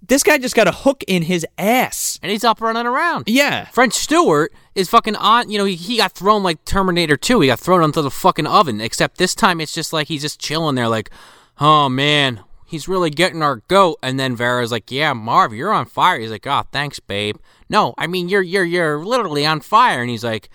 [0.06, 2.20] This guy just got a hook in his ass.
[2.22, 3.24] And he's up running around.
[3.26, 3.64] Yeah.
[3.64, 7.40] French Stewart is fucking on, you know, he, he got thrown like Terminator 2.
[7.40, 10.38] He got thrown onto the fucking oven, except this time it's just like he's just
[10.38, 11.10] chilling there, like,
[11.58, 13.98] oh man, he's really getting our goat.
[14.02, 16.20] And then Vera's like, yeah, Marv, you're on fire.
[16.20, 17.36] He's like, oh, thanks, babe.
[17.70, 20.02] No, I mean, you're, you're, you're literally on fire.
[20.02, 20.50] And he's like,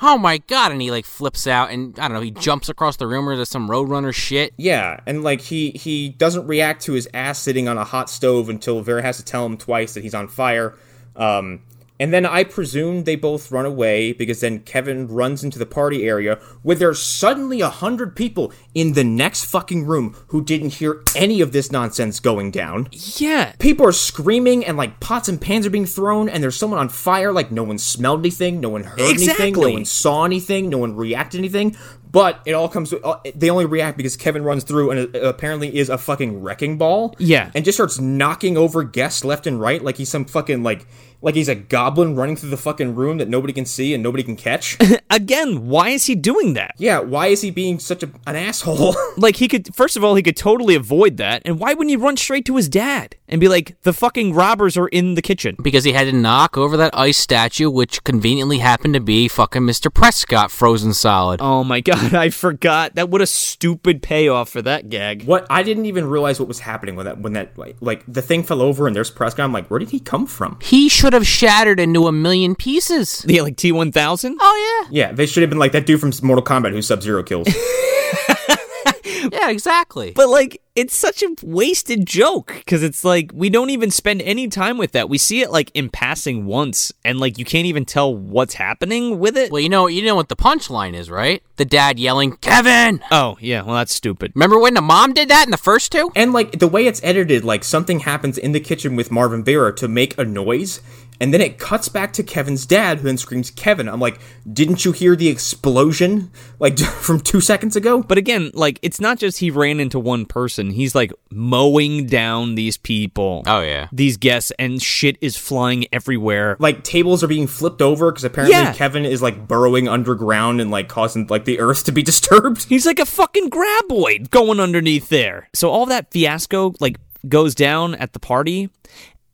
[0.00, 0.72] oh my God.
[0.72, 3.36] And he like flips out and I don't know, he jumps across the room or
[3.36, 4.54] there's some Roadrunner shit.
[4.56, 8.48] Yeah, and like he he doesn't react to his ass sitting on a hot stove
[8.48, 10.74] until Vera has to tell him twice that he's on fire.
[11.14, 11.60] Um,
[11.98, 16.06] and then I presume they both run away because then Kevin runs into the party
[16.06, 21.02] area where there's suddenly a hundred people in the next fucking room who didn't hear
[21.14, 22.88] any of this nonsense going down.
[22.90, 23.52] Yeah.
[23.58, 26.88] People are screaming and like pots and pans are being thrown and there's someone on
[26.88, 30.78] fire like no one smelled anything, no one heard anything, no one saw anything, no
[30.78, 31.76] one reacted anything.
[32.10, 32.92] But it all comes.
[32.92, 36.78] uh, They only react because Kevin runs through and uh, apparently is a fucking wrecking
[36.78, 37.14] ball.
[37.18, 37.50] Yeah.
[37.54, 40.86] and just starts knocking over guests left and right like he's some fucking like
[41.22, 44.22] like he's a goblin running through the fucking room that nobody can see and nobody
[44.22, 44.76] can catch.
[45.10, 46.74] Again, why is he doing that?
[46.78, 48.94] yeah, why is he being such a, an asshole?
[49.18, 51.40] Like, he could, first of all, he could totally avoid that.
[51.46, 54.76] And why wouldn't he run straight to his dad and be like, the fucking robbers
[54.76, 55.56] are in the kitchen?
[55.62, 59.62] Because he had to knock over that ice statue, which conveniently happened to be fucking
[59.62, 59.92] Mr.
[59.92, 61.40] Prescott frozen solid.
[61.40, 62.94] Oh my god, I forgot.
[62.94, 65.24] That what a stupid payoff for that gag.
[65.24, 68.22] what I didn't even realize what was happening when that when that like, like the
[68.22, 69.44] thing fell over and there's Prescott.
[69.44, 70.58] I'm like, where did he come from?
[70.62, 73.24] He should have shattered into a million pieces.
[73.28, 74.36] Yeah, like T1000?
[74.40, 77.02] Oh Yeah, Yeah, they should have been like that dude from Mortal Kombat who Sub
[77.02, 77.48] Zero kills.
[77.48, 78.56] yeah,
[79.32, 80.12] yeah, exactly.
[80.14, 84.46] But like, it's such a wasted joke because it's like we don't even spend any
[84.46, 85.08] time with that.
[85.08, 89.18] We see it like in passing once, and like you can't even tell what's happening
[89.18, 89.50] with it.
[89.50, 91.42] well, you know, you know what the punchline is, right?
[91.56, 94.32] The dad yelling, "Kevin!" Oh yeah, well that's stupid.
[94.34, 96.12] Remember when the mom did that in the first two?
[96.14, 99.74] And like the way it's edited, like something happens in the kitchen with Marvin Vera
[99.76, 100.82] to make a noise,
[101.20, 103.88] and then it cuts back to Kevin's dad, who then screams Kevin.
[103.88, 104.20] I'm like,
[104.52, 108.02] didn't you hear the explosion like from two seconds ago?
[108.02, 110.65] But again, like it's not just he ran into one person.
[110.70, 113.42] He's like mowing down these people.
[113.46, 113.88] Oh yeah.
[113.92, 116.56] These guests and shit is flying everywhere.
[116.58, 118.72] Like tables are being flipped over because apparently Yeah.
[118.72, 122.64] Kevin is like burrowing underground and like causing like the earth to be disturbed.
[122.64, 125.48] He's like a fucking graboid going underneath there.
[125.54, 126.96] So all that fiasco like
[127.28, 128.70] goes down at the party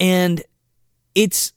[0.01, 0.43] and
[1.15, 1.53] it's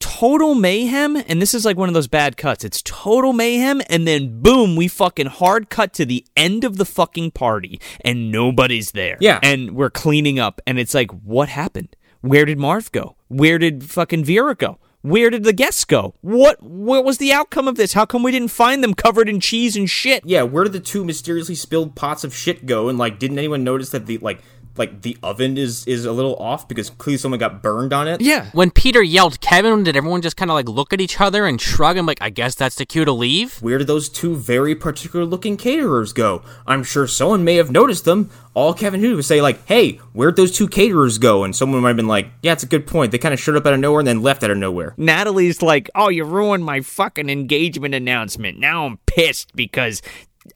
[0.00, 2.64] total mayhem and this is like one of those bad cuts.
[2.64, 6.84] It's total mayhem and then boom, we fucking hard cut to the end of the
[6.84, 9.16] fucking party and nobody's there.
[9.20, 9.38] Yeah.
[9.42, 11.94] And we're cleaning up and it's like what happened?
[12.22, 13.16] Where did Marv go?
[13.28, 14.78] Where did fucking Vera go?
[15.02, 16.14] Where did the guests go?
[16.20, 17.94] What what was the outcome of this?
[17.94, 20.22] How come we didn't find them covered in cheese and shit?
[20.26, 22.88] Yeah, where did the two mysteriously spilled pots of shit go?
[22.88, 24.42] And like, didn't anyone notice that the like
[24.76, 28.20] like the oven is is a little off because clearly someone got burned on it.
[28.20, 28.50] Yeah.
[28.52, 31.60] When Peter yelled Kevin, did everyone just kind of like look at each other and
[31.60, 33.58] shrug and like, I guess that's the cue to leave?
[33.60, 36.42] Where did those two very particular looking caterers go?
[36.66, 38.30] I'm sure someone may have noticed them.
[38.54, 41.90] All Kevin did was say like, "Hey, where'd those two caterers go?" And someone might
[41.90, 43.12] have been like, "Yeah, it's a good point.
[43.12, 45.62] They kind of showed up out of nowhere and then left out of nowhere." Natalie's
[45.62, 48.58] like, "Oh, you ruined my fucking engagement announcement.
[48.58, 50.02] Now I'm pissed because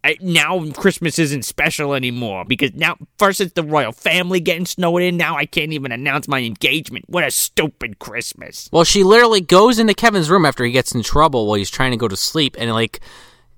[0.04, 5.00] I, now Christmas isn't special anymore because now first it's the royal family getting snowed
[5.00, 5.16] in.
[5.16, 7.06] Now I can't even announce my engagement.
[7.08, 11.02] What a stupid Christmas." Well, she literally goes into Kevin's room after he gets in
[11.02, 13.00] trouble while he's trying to go to sleep and like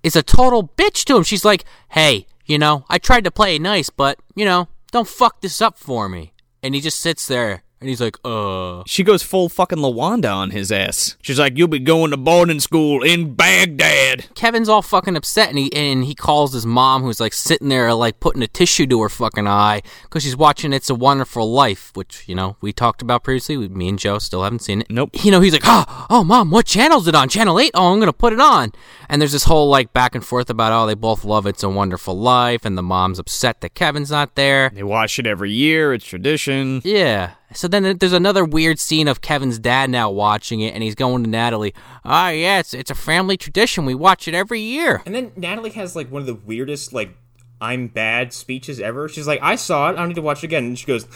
[0.04, 1.24] is a total bitch to him.
[1.24, 5.40] She's like, "Hey, you know, I tried to play nice, but you know, don't fuck
[5.40, 6.32] this up for me."
[6.62, 10.50] And he just sits there and he's like, "Uh." She goes full fucking Lawanda on
[10.50, 11.16] his ass.
[11.20, 15.58] She's like, "You'll be going to boarding school in Baghdad." Kevin's all fucking upset and
[15.58, 19.02] he and he calls his mom who's like sitting there like putting a tissue to
[19.02, 23.02] her fucking eye because she's watching It's a Wonderful Life, which you know we talked
[23.02, 23.56] about previously.
[23.56, 24.90] We, me and Joe still haven't seen it.
[24.90, 25.10] Nope.
[25.24, 27.28] You know he's like, oh, oh, mom, what channel's it on?
[27.28, 27.72] Channel eight.
[27.74, 28.72] Oh, I'm gonna put it on.
[29.08, 31.68] And there's this whole like back and forth about oh they both love It's a
[31.68, 34.70] Wonderful Life, and the mom's upset that Kevin's not there.
[34.70, 35.92] They watch it every year.
[35.92, 36.80] It's tradition.
[36.84, 37.32] Yeah.
[37.54, 41.22] So then there's another weird scene of Kevin's dad now watching it, and he's going
[41.24, 41.74] to Natalie.
[42.04, 43.84] Ah, yeah, it's it's a family tradition.
[43.84, 45.02] We watch it every year.
[45.06, 47.16] And then Natalie has like one of the weirdest like
[47.60, 49.08] I'm bad speeches ever.
[49.08, 50.64] She's like, I saw it, I don't need to watch it again.
[50.64, 51.06] And she goes,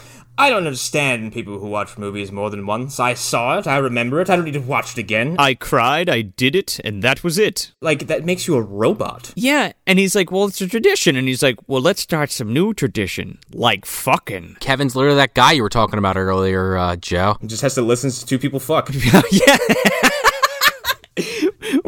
[0.41, 2.99] I don't understand people who watch movies more than once.
[2.99, 5.37] I saw it, I remember it, I don't need to watch it again.
[5.39, 6.09] I cried.
[6.09, 7.73] I did it, and that was it.
[7.83, 9.33] like that makes you a robot.
[9.37, 12.55] Yeah, and he's like, "Well, it's a tradition," and he's like, "Well, let's start some
[12.55, 17.37] new tradition, like fucking." Kevin's literally that guy you were talking about earlier, uh, Joe.
[17.43, 18.91] He just has to listen to two people fuck.
[19.31, 19.59] yeah.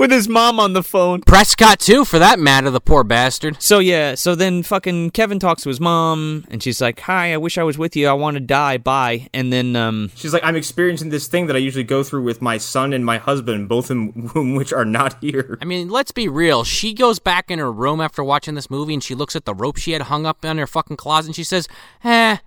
[0.02, 1.20] With his mom on the phone.
[1.20, 3.62] Prescott too, for that matter, the poor bastard.
[3.62, 7.36] So yeah, so then fucking Kevin talks to his mom, and she's like, "Hi, I
[7.36, 8.08] wish I was with you.
[8.08, 8.78] I want to die.
[8.78, 12.24] Bye." And then um, She's like, I'm experiencing this thing that I usually go through
[12.24, 13.96] with my son and my husband, both of
[14.32, 15.56] whom which are not here.
[15.62, 16.64] I mean, let's be real.
[16.64, 19.54] She goes back in her room after watching this movie and she looks at the
[19.54, 21.68] rope she had hung up on her fucking closet and she says,
[22.02, 22.38] eh,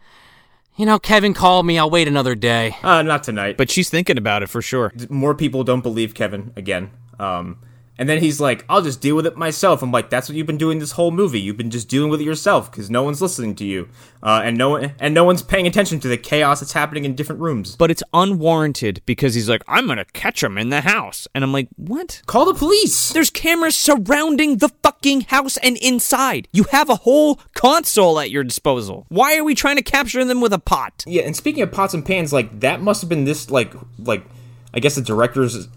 [0.75, 1.79] you know, Kevin called me.
[1.79, 2.75] I'll wait another day.
[2.83, 3.55] Uh, not tonight.
[3.57, 4.91] But but she's thinking about it for sure.
[5.09, 6.91] more people don't believe Kevin again.
[7.19, 7.59] Um,
[7.97, 9.81] and then he's like, I'll just deal with it myself.
[9.81, 11.39] I'm like, that's what you've been doing this whole movie.
[11.39, 13.87] You've been just dealing with it yourself because no one's listening to you,
[14.21, 17.15] uh, and no one and no one's paying attention to the chaos that's happening in
[17.15, 17.75] different rooms.
[17.75, 21.53] But it's unwarranted because he's like, "I'm gonna catch him in the house," and I'm
[21.53, 23.09] like, "What?" Call the police.
[23.09, 26.49] There's cameras surrounding the fucking house and inside.
[26.51, 29.05] You have a whole console at your disposal.
[29.07, 31.05] Why are we trying to capture them with a pot?
[31.07, 34.25] Yeah, and speaking of pots and pans, like that must have been this like like
[34.73, 35.69] I guess the director's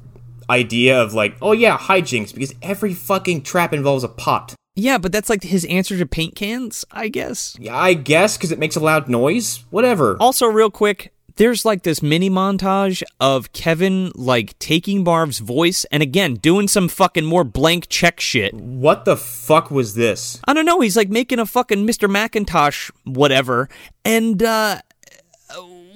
[0.50, 4.54] idea of like, oh yeah, hijinks because every fucking trap involves a pot.
[4.74, 7.56] Yeah, but that's like his answer to paint cans, I guess.
[7.58, 9.64] Yeah, I guess because it makes a loud noise.
[9.70, 10.16] Whatever.
[10.20, 16.02] Also, real quick, there's like this mini montage of Kevin like taking Marv's voice and
[16.02, 18.52] again doing some fucking more blank check shit.
[18.54, 20.40] What the fuck was this?
[20.46, 22.10] I don't know, he's like making a fucking Mr.
[22.10, 23.68] Macintosh whatever.
[24.04, 24.80] And uh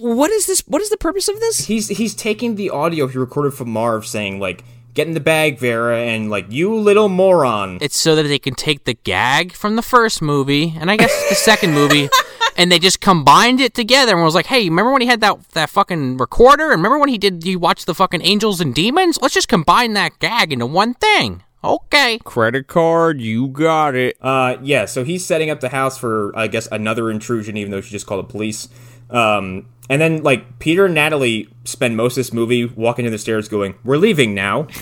[0.03, 0.61] what is this?
[0.67, 1.67] What is the purpose of this?
[1.67, 4.65] He's he's taking the audio he recorded from Marv saying like,
[4.95, 8.55] "Get in the bag, Vera," and like, "You little moron." It's so that they can
[8.55, 12.09] take the gag from the first movie and I guess the second movie.
[12.55, 15.43] And they just combined it together and was like, "Hey, remember when he had that
[15.53, 16.65] that fucking recorder?
[16.65, 17.47] And remember when he did?
[17.47, 19.19] You watch the fucking Angels and Demons?
[19.23, 22.19] Let's just combine that gag into one thing." Okay.
[22.25, 24.17] Credit card, you got it.
[24.21, 24.85] Uh, yeah.
[24.85, 28.07] So he's setting up the house for I guess another intrusion, even though she just
[28.07, 28.69] called the police.
[29.13, 33.19] Um, and then like Peter and Natalie spend most of this movie walking down the
[33.19, 34.67] stairs, going, "We're leaving now."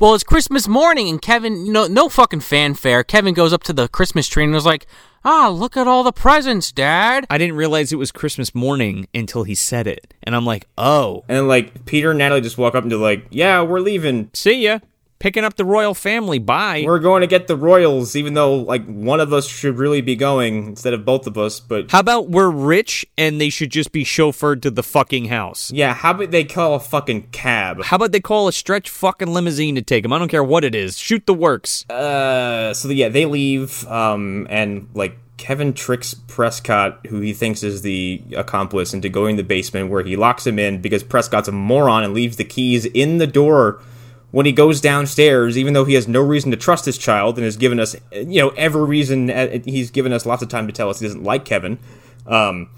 [0.00, 3.04] Well, it's Christmas morning, and Kevin, you know, no fucking fanfare.
[3.04, 4.86] Kevin goes up to the Christmas tree and was like,
[5.26, 9.42] "Ah, look at all the presents, Dad." I didn't realize it was Christmas morning until
[9.44, 10.14] he said it.
[10.22, 12.98] And I'm like, oh, and then like Peter and Natalie just walk up and they're
[12.98, 14.30] like, "Yeah, we're leaving.
[14.32, 14.78] see ya.
[15.20, 16.38] Picking up the royal family.
[16.38, 16.82] Bye.
[16.84, 20.16] We're going to get the royals, even though like one of us should really be
[20.16, 23.92] going instead of both of us." But How about we're rich and they should just
[23.92, 25.70] be chauffeured to the fucking house?
[25.70, 27.82] yeah, how about they call a fucking cab?
[27.84, 30.12] How about they call a stretch fucking limousine to take him?
[30.14, 30.96] I don't care what it is.
[30.96, 31.88] Shoot the works.
[31.90, 37.82] Uh, so yeah, they leave, um, and like Kevin tricks Prescott, who he thinks is
[37.82, 41.52] the accomplice, into going to the basement where he locks him in because Prescott's a
[41.52, 43.82] moron and leaves the keys in the door
[44.30, 47.44] when he goes downstairs, even though he has no reason to trust his child and
[47.44, 49.30] has given us, you know, every reason.
[49.30, 51.78] uh, He's given us lots of time to tell us he doesn't like Kevin.
[52.26, 52.70] Um,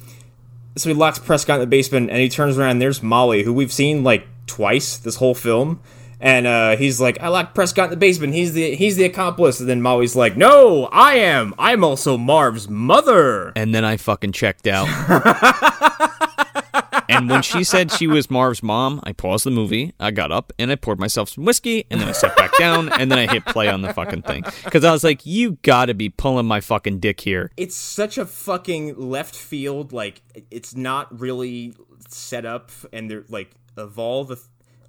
[0.76, 3.52] so he locks Prescott in the basement and he turns around and there's Molly, who
[3.52, 5.80] we've seen like twice this whole film.
[6.18, 8.32] And uh, he's like, I locked Prescott in the basement.
[8.32, 9.58] He's the he's the accomplice.
[9.58, 11.52] And then Molly's like, No, I am.
[11.58, 13.52] I'm also Marv's mother.
[13.56, 14.86] and then I fucking checked out.
[17.12, 19.92] and when she said she was Marv's mom, I paused the movie.
[20.00, 22.92] I got up and I poured myself some whiskey, and then I sat back down,
[22.92, 25.94] and then I hit play on the fucking thing because I was like, "You gotta
[25.94, 29.92] be pulling my fucking dick here." It's such a fucking left field.
[29.92, 31.74] Like it's not really
[32.08, 34.40] set up, and they're like of all the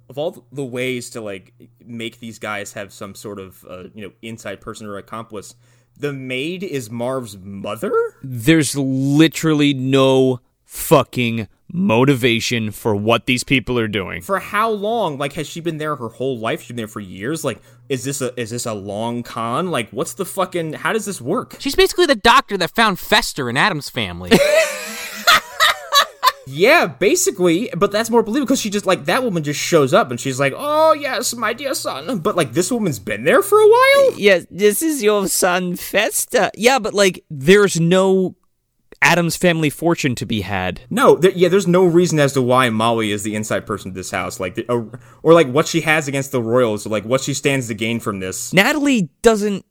[0.08, 1.52] of all the ways to like
[1.84, 5.54] make these guys have some sort of uh, you know inside person or accomplice.
[5.96, 7.92] The maid is Marv's mother.
[8.22, 10.40] There's literally no
[10.74, 14.22] fucking motivation for what these people are doing.
[14.22, 15.18] For how long?
[15.18, 16.60] Like, has she been there her whole life?
[16.60, 17.44] She's been there for years.
[17.44, 19.70] Like, is this a is this a long con?
[19.70, 20.74] Like, what's the fucking?
[20.74, 21.56] How does this work?
[21.58, 24.30] She's basically the doctor that found Fester in Addams family.
[26.46, 30.10] Yeah, basically, but that's more believable because she just like that woman just shows up
[30.10, 33.58] and she's like, "Oh yes, my dear son," but like this woman's been there for
[33.58, 34.18] a while.
[34.18, 36.50] Yeah, this is your son Fester.
[36.54, 38.36] Yeah, but like, there's no
[39.04, 40.80] Addams family fortune to be had.
[40.88, 43.94] No, there, yeah, there's no reason as to why Molly is the inside person to
[43.94, 47.04] this house, like, the, or, or like what she has against the royals, or like
[47.04, 48.52] what she stands to gain from this.
[48.52, 49.64] Natalie doesn't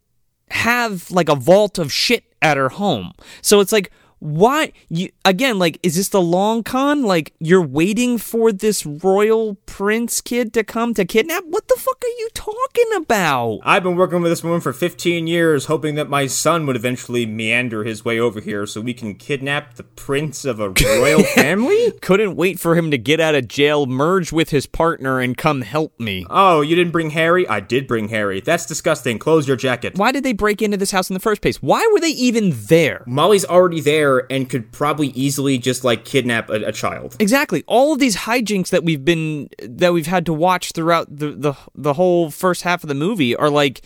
[0.49, 3.11] have like a vault of shit at her home.
[3.41, 3.91] So it's like,
[4.23, 9.55] why you again like is this the long con like you're waiting for this royal
[9.65, 13.97] prince kid to come to kidnap what the fuck are you talking about I've been
[13.97, 18.05] working with this woman for 15 years, hoping that my son would eventually meander his
[18.05, 21.91] way over here so we can kidnap the prince of a royal family.
[22.01, 25.61] couldn't wait for him to get out of jail merge with his partner and come
[25.63, 27.45] help me Oh, you didn't bring Harry?
[27.47, 28.39] I did bring Harry.
[28.39, 29.19] That's disgusting.
[29.19, 29.97] Close your jacket.
[29.97, 32.51] why did they break into this house in the first place why were they even
[32.67, 37.15] there Molly's already there and could probably easily just like kidnap a, a child.
[37.19, 37.64] Exactly.
[37.68, 41.53] All of these hijinks that we've been that we've had to watch throughout the the,
[41.76, 43.81] the whole first half of the movie are like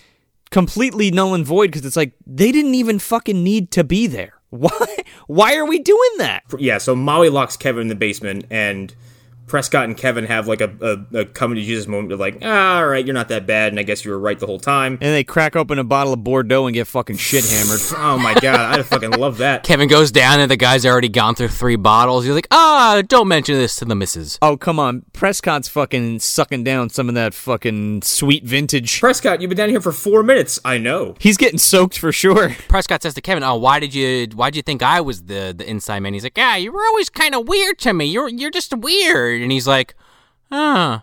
[0.50, 4.34] completely null and void because it's like they didn't even fucking need to be there.
[4.50, 4.98] Why
[5.28, 6.44] why are we doing that?
[6.58, 8.96] Yeah, so Molly locks Kevin in the basement and
[9.48, 10.72] Prescott and Kevin have like a,
[11.14, 13.72] a, a coming to Jesus moment of like, ah, all right, you're not that bad,
[13.72, 14.94] and I guess you were right the whole time.
[15.02, 17.80] And they crack open a bottle of Bordeaux and get fucking shit hammered.
[18.00, 19.64] Oh my god, I fucking love that.
[19.64, 22.26] Kevin goes down and the guy's already gone through three bottles.
[22.26, 24.38] He's like, ah, don't mention this to the missus.
[24.42, 29.00] Oh come on, Prescott's fucking sucking down some of that fucking sweet vintage.
[29.00, 30.60] Prescott, you've been down here for four minutes.
[30.64, 31.16] I know.
[31.20, 32.50] He's getting soaked for sure.
[32.68, 35.54] Prescott says to Kevin, "Oh, why did you why did you think I was the
[35.58, 38.06] the inside man?" He's like, "Yeah, you were always kind of weird to me.
[38.06, 39.96] You're you're just weird." And he's like,
[40.52, 41.02] "Huh,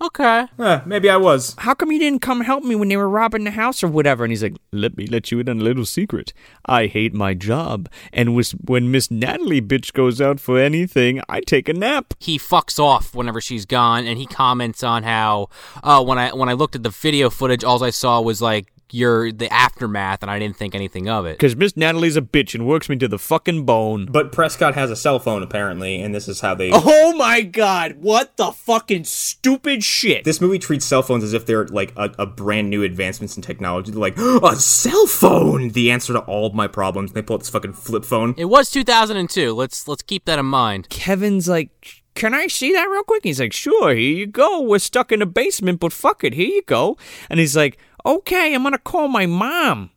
[0.00, 1.54] okay." Eh, maybe I was.
[1.58, 4.24] how come you didn't come help me when they were robbing the house or whatever?
[4.24, 6.32] And he's like, let me let you in on a little secret.
[6.66, 7.88] I hate my job.
[8.12, 8.34] And
[8.64, 12.14] when Miss Natalie bitch goes out for anything, I take a nap.
[12.18, 15.48] He fucks off whenever she's gone, and he comments on how,
[15.84, 18.72] "Oh, when I when I looked at the video footage, all I saw was like."
[18.92, 21.38] Your the aftermath, and I didn't think anything of it.
[21.38, 24.06] Because Miss Natalie's a bitch and works me to the fucking bone.
[24.06, 26.70] But Prescott has a cell phone apparently, and this is how they.
[26.72, 30.24] Oh my god, what the fucking stupid shit.
[30.24, 33.42] This movie treats cell phones as if they're like a, a brand new advancements in
[33.42, 33.90] technology.
[33.90, 37.10] They're like, a cell phone, the answer to all of my problems.
[37.10, 38.34] And they pull out this fucking flip phone.
[38.36, 39.52] It was 2002.
[39.52, 40.88] Let's let's keep that in mind.
[40.88, 43.24] Kevin's like, can I see that real quick?
[43.24, 44.60] He's like, sure, here you go.
[44.60, 46.98] We're stuck in a basement, but fuck it, here you go.
[47.28, 49.90] And he's like, okay, I'm gonna call my mom.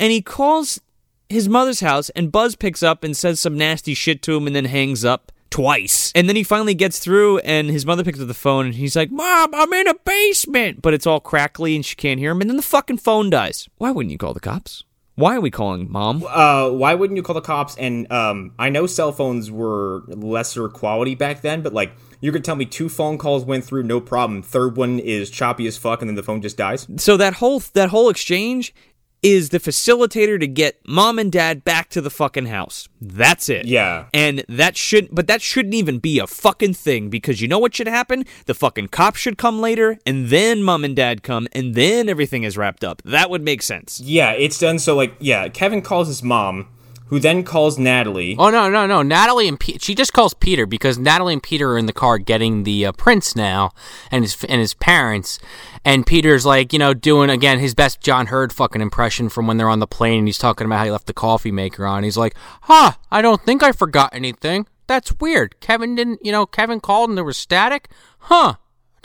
[0.00, 0.80] And he calls
[1.28, 4.54] his mother's house, and Buzz picks up and says some nasty shit to him and
[4.54, 6.10] then hangs up twice.
[6.14, 8.96] And then he finally gets through, and his mother picks up the phone, and he's
[8.96, 10.82] like, Mom, I'm in a basement.
[10.82, 12.40] But it's all crackly, and she can't hear him.
[12.40, 13.68] And then the fucking phone dies.
[13.78, 14.82] Why wouldn't you call the cops?
[15.16, 16.24] Why are we calling mom?
[16.28, 17.76] Uh, why wouldn't you call the cops?
[17.76, 21.92] And um, I know cell phones were lesser quality back then, but like
[22.24, 24.40] you could tell me two phone calls went through no problem.
[24.42, 26.86] Third one is choppy as fuck, and then the phone just dies.
[26.96, 28.74] so that whole that whole exchange
[29.22, 32.88] is the facilitator to get mom and dad back to the fucking house.
[32.98, 33.66] That's it.
[33.66, 34.06] Yeah.
[34.14, 37.74] And that should but that shouldn't even be a fucking thing because you know what
[37.74, 38.24] should happen?
[38.46, 42.42] The fucking cops should come later and then mom and dad come and then everything
[42.42, 43.02] is wrapped up.
[43.04, 44.00] That would make sense.
[44.00, 45.48] Yeah, it's done so like yeah.
[45.48, 46.68] Kevin calls his mom,
[47.06, 48.36] who then calls Natalie.
[48.38, 49.02] Oh no, no, no!
[49.02, 52.18] Natalie and Pe- she just calls Peter because Natalie and Peter are in the car
[52.18, 53.72] getting the uh, prince now,
[54.10, 55.38] and his and his parents,
[55.84, 59.58] and Peter's like you know doing again his best John Heard fucking impression from when
[59.58, 62.04] they're on the plane, and he's talking about how he left the coffee maker on.
[62.04, 64.66] He's like, "Huh, I don't think I forgot anything.
[64.86, 65.60] That's weird.
[65.60, 67.88] Kevin didn't, you know, Kevin called and there was static.
[68.18, 68.54] Huh?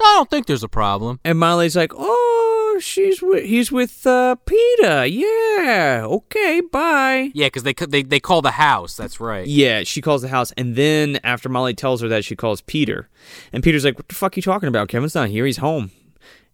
[0.01, 2.28] I don't think there's a problem." And Molly's like, "Oh,
[2.79, 5.05] she's with he's with uh Peter.
[5.05, 6.03] Yeah.
[6.05, 8.95] Okay, bye." Yeah, because they they they call the house.
[8.95, 9.47] That's right.
[9.47, 13.09] Yeah, she calls the house, and then after Molly tells her that, she calls Peter,
[13.53, 14.87] and Peter's like, "What the fuck are you talking about?
[14.89, 15.45] Kevin's not here.
[15.45, 15.91] He's home."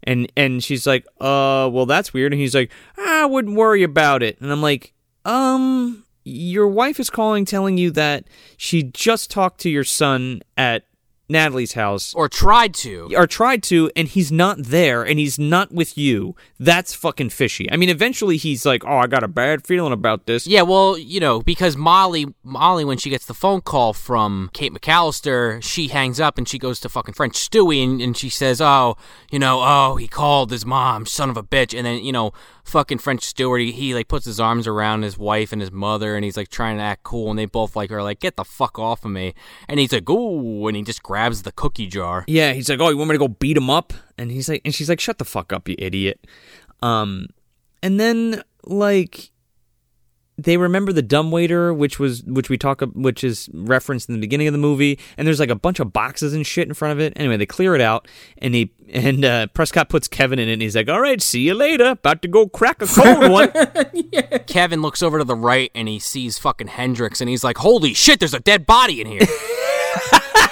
[0.03, 3.83] And and she's like, "Uh, well that's weird." And he's like, "Ah, "I wouldn't worry
[3.83, 4.93] about it." And I'm like,
[5.23, 8.25] "Um, your wife is calling telling you that
[8.57, 10.85] she just talked to your son at
[11.27, 13.09] Natalie's house Or tried to.
[13.15, 16.35] or tried to and he's not there and he's not with you.
[16.59, 17.71] That's fucking fishy.
[17.71, 20.97] I mean, eventually he's like, "Oh, I got a bad feeling about this." Yeah, well,
[20.97, 25.87] you know, because Molly, Molly, when she gets the phone call from Kate McCallister, she
[25.87, 28.95] hangs up and she goes to fucking French Stewie and, and she says, "Oh,
[29.31, 32.31] you know, oh, he called his mom, son of a bitch," and then you know,
[32.65, 36.15] fucking French Stewart, he, he like puts his arms around his wife and his mother,
[36.15, 38.43] and he's like trying to act cool, and they both like are like, "Get the
[38.43, 39.33] fuck off of me,"
[39.69, 42.25] and he's like, "Ooh," and he just grabs the cookie jar.
[42.27, 44.61] Yeah, he's like, "Oh, you want me to go beat him up?" And he's like,
[44.65, 46.19] and she's like, "Shut the fuck up, you idiot."
[46.81, 47.27] Um,
[47.81, 49.31] and then like
[50.37, 54.47] they remember the dumbwaiter, which was which we talk, which is referenced in the beginning
[54.47, 56.99] of the movie, and there's like a bunch of boxes and shit in front of
[56.99, 57.13] it.
[57.15, 58.07] Anyway, they clear it out,
[58.39, 61.41] and he and uh, Prescott puts Kevin in it, and he's like, "All right, see
[61.41, 61.85] you later.
[61.91, 63.51] About to go crack a cold one."
[64.47, 67.93] Kevin looks over to the right and he sees fucking Hendrix, and he's like, "Holy
[67.93, 69.21] shit, there's a dead body in here."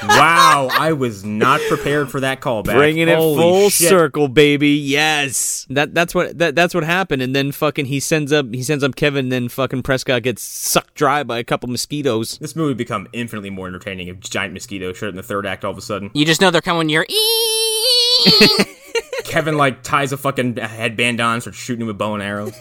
[0.08, 2.76] wow, I was not prepared for that callback.
[2.76, 3.90] Bringing it Holy full shit.
[3.90, 4.70] circle, baby.
[4.72, 7.22] Yes, that that's what that that's what happened.
[7.22, 9.26] And then fucking he sends up he sends up Kevin.
[9.26, 12.38] And then fucking Prescott gets sucked dry by a couple mosquitoes.
[12.40, 15.64] This movie become infinitely more entertaining if giant mosquitoes showed up in the third act
[15.64, 16.12] all of a sudden.
[16.14, 17.06] you just know they're coming near.
[19.24, 22.54] Kevin like ties a fucking headband on, starts shooting him with bow and arrows.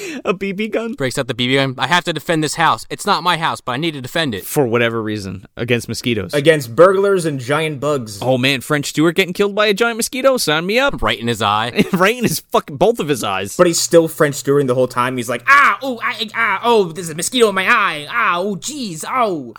[0.24, 1.74] A BB gun breaks out the BB gun.
[1.78, 2.86] I have to defend this house.
[2.90, 4.44] It's not my house, but I need to defend it.
[4.44, 6.34] for whatever reason against mosquitoes.
[6.34, 8.20] Against burglars and giant bugs.
[8.22, 10.36] Oh man, French Stewart getting killed by a giant mosquito.
[10.36, 11.02] Sign me up.
[11.02, 11.84] Right in his eye.
[11.92, 13.56] right in his fucking both of his eyes.
[13.56, 15.16] But he's still French Stewarding the whole time.
[15.16, 18.06] He's like, ah, oh, I, ah, oh, there's a mosquito in my eye.
[18.08, 19.54] Ah, oh, jeez, oh.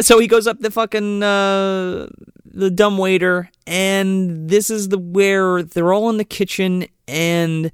[0.00, 2.08] so he goes up the fucking uh,
[2.52, 7.70] the dumb waiter, and this is the where they're all in the kitchen, and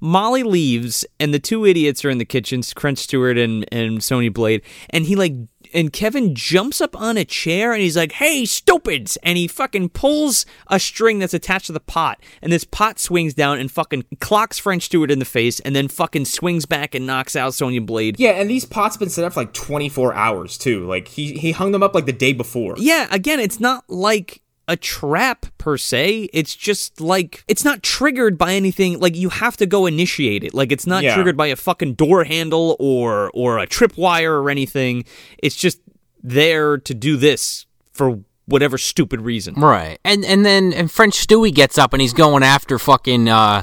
[0.00, 4.30] Molly leaves, and the two idiots are in the kitchen, French Stewart and and Sonya
[4.30, 5.34] Blade, and he like.
[5.72, 9.90] And Kevin jumps up on a chair and he's like, "Hey, stupids!" And he fucking
[9.90, 14.04] pulls a string that's attached to the pot, and this pot swings down and fucking
[14.18, 17.82] clocks French Stewart in the face, and then fucking swings back and knocks out Sonya
[17.82, 18.18] Blade.
[18.18, 20.84] Yeah, and these pots have been set up for like 24 hours too.
[20.88, 22.74] Like he he hung them up like the day before.
[22.76, 26.28] Yeah, again, it's not like a trap per se.
[26.32, 29.00] It's just like it's not triggered by anything.
[29.00, 30.54] Like you have to go initiate it.
[30.54, 31.14] Like it's not Yeah.
[31.14, 35.04] triggered by a fucking door handle or or a tripwire or anything.
[35.38, 35.80] It's just
[36.22, 39.54] there to do this for whatever stupid reason.
[39.54, 39.98] Right.
[40.04, 43.62] And and then and French Stewie gets up and he's going after fucking uh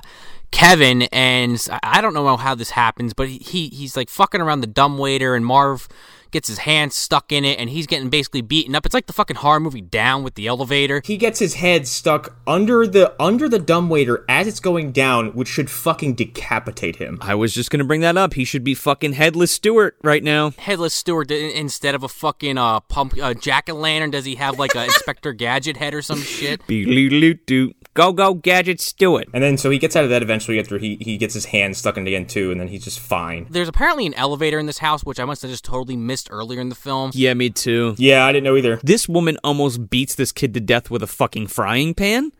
[0.51, 4.67] Kevin and I don't know how this happens, but he he's like fucking around the
[4.67, 5.87] dumb waiter and Marv
[6.31, 8.85] gets his hand stuck in it and he's getting basically beaten up.
[8.85, 11.01] It's like the fucking horror movie down with the elevator.
[11.03, 15.47] He gets his head stuck under the under the dumbwaiter as it's going down, which
[15.47, 17.17] should fucking decapitate him.
[17.21, 18.33] I was just gonna bring that up.
[18.33, 20.51] He should be fucking headless Stewart right now.
[20.51, 24.59] Headless Stewart instead of a fucking uh pump uh, jack o' lantern does he have
[24.59, 26.65] like a Inspector Gadget head or some shit?
[26.67, 27.73] Be-loo-loo-doo.
[27.97, 29.27] Go go gadgets, do it.
[29.33, 31.75] And then so he gets out of that eventually after he, he gets his hand
[31.75, 33.47] stuck in it again too, and then he's just fine.
[33.49, 36.61] There's apparently an elevator in this house which I must have just totally missed earlier
[36.61, 37.09] in the film.
[37.15, 37.95] Yeah, me too.
[37.97, 38.79] Yeah, I didn't know either.
[38.83, 42.33] This woman almost beats this kid to death with a fucking frying pan,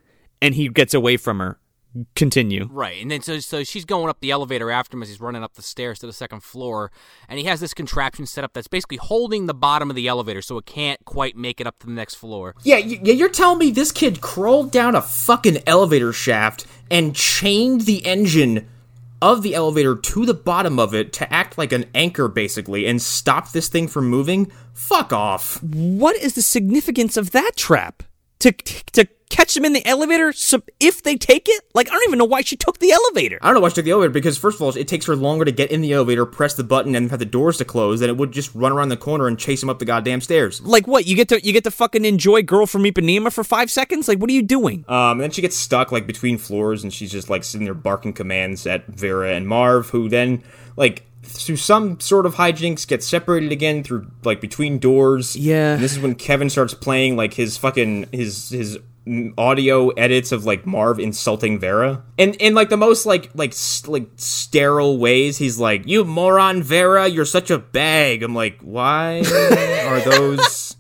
[0.44, 1.58] and he gets away from her.
[2.16, 2.68] Continue.
[2.72, 5.44] Right, and then so so she's going up the elevator after him as he's running
[5.44, 6.92] up the stairs to the second floor,
[7.30, 10.42] and he has this contraption set up that's basically holding the bottom of the elevator
[10.42, 12.56] so it can't quite make it up to the next floor.
[12.64, 17.82] Yeah, yeah, you're telling me this kid crawled down a fucking elevator shaft and chained
[17.82, 18.68] the engine
[19.22, 23.02] of the elevator to the bottom of it to act like an anchor basically and
[23.02, 24.52] stop this thing from moving?
[24.74, 25.62] Fuck off.
[25.64, 28.04] What is the significance of that trap?
[28.40, 31.64] To to catch them in the elevator so if they take it?
[31.74, 33.40] Like I don't even know why she took the elevator.
[33.42, 35.16] I don't know why she took the elevator because first of all, it takes her
[35.16, 38.00] longer to get in the elevator, press the button, and have the doors to close
[38.00, 40.62] than it would just run around the corner and chase him up the goddamn stairs.
[40.62, 41.06] Like what?
[41.06, 44.08] You get to you get to fucking enjoy Girl from Ipanema for five seconds?
[44.08, 44.86] Like what are you doing?
[44.88, 47.74] Um, and then she gets stuck like between floors, and she's just like sitting there
[47.74, 50.44] barking commands at Vera and Marv, who then
[50.76, 55.36] like through some sort of hijinks get separated again through like between doors.
[55.36, 55.74] Yeah.
[55.74, 58.78] And this is when Kevin starts playing like his fucking his his
[59.38, 63.88] audio edits of like Marv insulting Vera, and in like the most like like s-
[63.88, 65.38] like sterile ways.
[65.38, 69.20] He's like, "You moron, Vera, you're such a bag." I'm like, why
[69.88, 70.76] are those?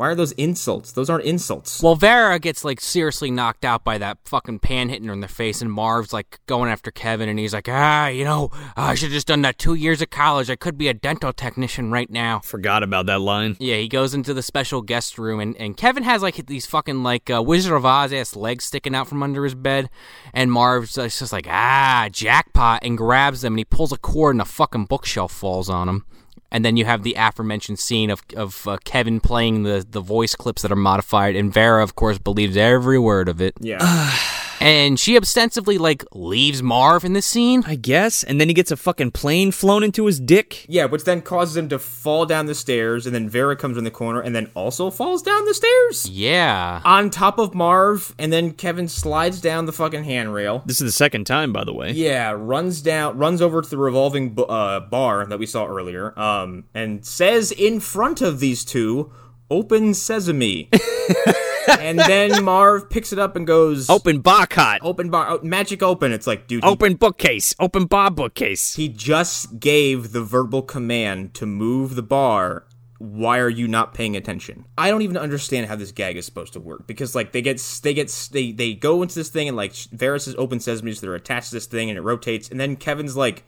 [0.00, 0.92] Why are those insults?
[0.92, 1.82] Those aren't insults.
[1.82, 5.28] Well, Vera gets like seriously knocked out by that fucking pan hitting her in the
[5.28, 8.48] face, and Marv's like going after Kevin, and he's like, ah, you know,
[8.78, 10.48] I should have just done that two years of college.
[10.48, 12.38] I could be a dental technician right now.
[12.38, 13.58] Forgot about that line.
[13.60, 17.02] Yeah, he goes into the special guest room, and, and Kevin has like these fucking
[17.02, 19.90] like uh, Wizard of Oz ass legs sticking out from under his bed,
[20.32, 24.34] and Marv's uh, just like ah jackpot, and grabs them, and he pulls a cord,
[24.34, 26.06] and a fucking bookshelf falls on him.
[26.52, 30.34] And then you have the aforementioned scene of of uh, Kevin playing the the voice
[30.34, 33.54] clips that are modified, and Vera, of course, believes every word of it.
[33.60, 33.78] Yeah.
[34.60, 37.62] And she ostensibly like leaves Marv in this scene.
[37.66, 38.22] I guess.
[38.22, 40.66] And then he gets a fucking plane flown into his dick.
[40.68, 43.84] yeah, which then causes him to fall down the stairs, and then Vera comes in
[43.84, 46.80] the corner and then also falls down the stairs Yeah.
[46.84, 50.62] on top of Marv, and then Kevin slides down the fucking handrail.
[50.66, 51.92] This is the second time, by the way.
[51.92, 56.18] Yeah, runs down, runs over to the revolving bu- uh, bar that we saw earlier,
[56.18, 59.10] um, and says in front of these two,
[59.50, 60.68] "Open sesame."
[61.78, 64.80] and then Marv picks it up and goes, Open bar cot.
[64.82, 67.54] "Open bar, oh, magic open." It's like, dude, he, Open bookcase.
[67.58, 68.74] Open bar bookcase.
[68.74, 72.66] he just gave the verbal command to move the bar.
[72.98, 74.66] Why are you not paying attention?
[74.76, 77.58] I don't even understand how this gag is supposed to work because like they get
[77.82, 81.06] they get they they go into this thing and like Varys is open sesame, so
[81.06, 83.44] they're attached to this thing and it rotates, and then Kevin's like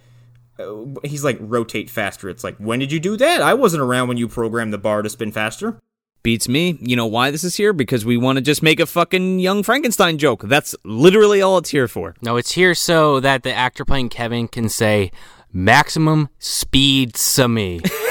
[0.58, 2.30] uh, he's like rotate faster.
[2.30, 3.42] It's like when did you do that?
[3.42, 5.78] I wasn't around when you programmed the bar to spin faster.
[6.22, 6.78] Beats me.
[6.80, 7.72] You know why this is here?
[7.72, 10.42] Because we want to just make a fucking young Frankenstein joke.
[10.44, 12.14] That's literally all it's here for.
[12.22, 15.10] No, it's here so that the actor playing Kevin can say
[15.52, 17.80] maximum speed summy.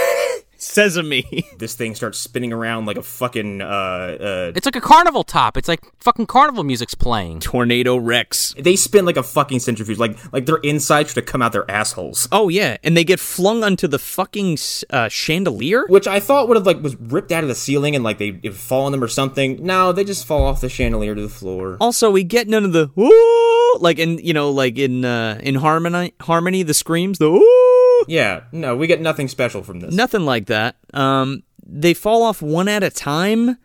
[0.71, 1.25] Sesame.
[1.61, 4.51] This thing starts spinning around like a fucking uh uh.
[4.55, 5.57] it's like a carnival top.
[5.57, 7.39] It's like fucking carnival music's playing.
[7.39, 8.55] Tornado Rex.
[8.57, 11.69] They spin like a fucking centrifuge, like like their insides should have come out their
[11.69, 12.27] assholes.
[12.31, 14.57] Oh yeah, and they get flung onto the fucking
[14.89, 15.85] uh, chandelier.
[15.87, 18.31] which I thought would have like was ripped out of the ceiling and like they
[18.31, 19.63] would fall on them or something.
[19.63, 21.77] No, they just fall off the chandelier to the floor.
[21.79, 25.55] Also, we get none of the woo like in you know like in uh, in
[25.55, 27.60] harmony harmony the screams the woo
[28.07, 29.93] Yeah, no, we get nothing special from this.
[29.93, 30.75] nothing like that.
[30.93, 33.57] Um, they fall off one at a time,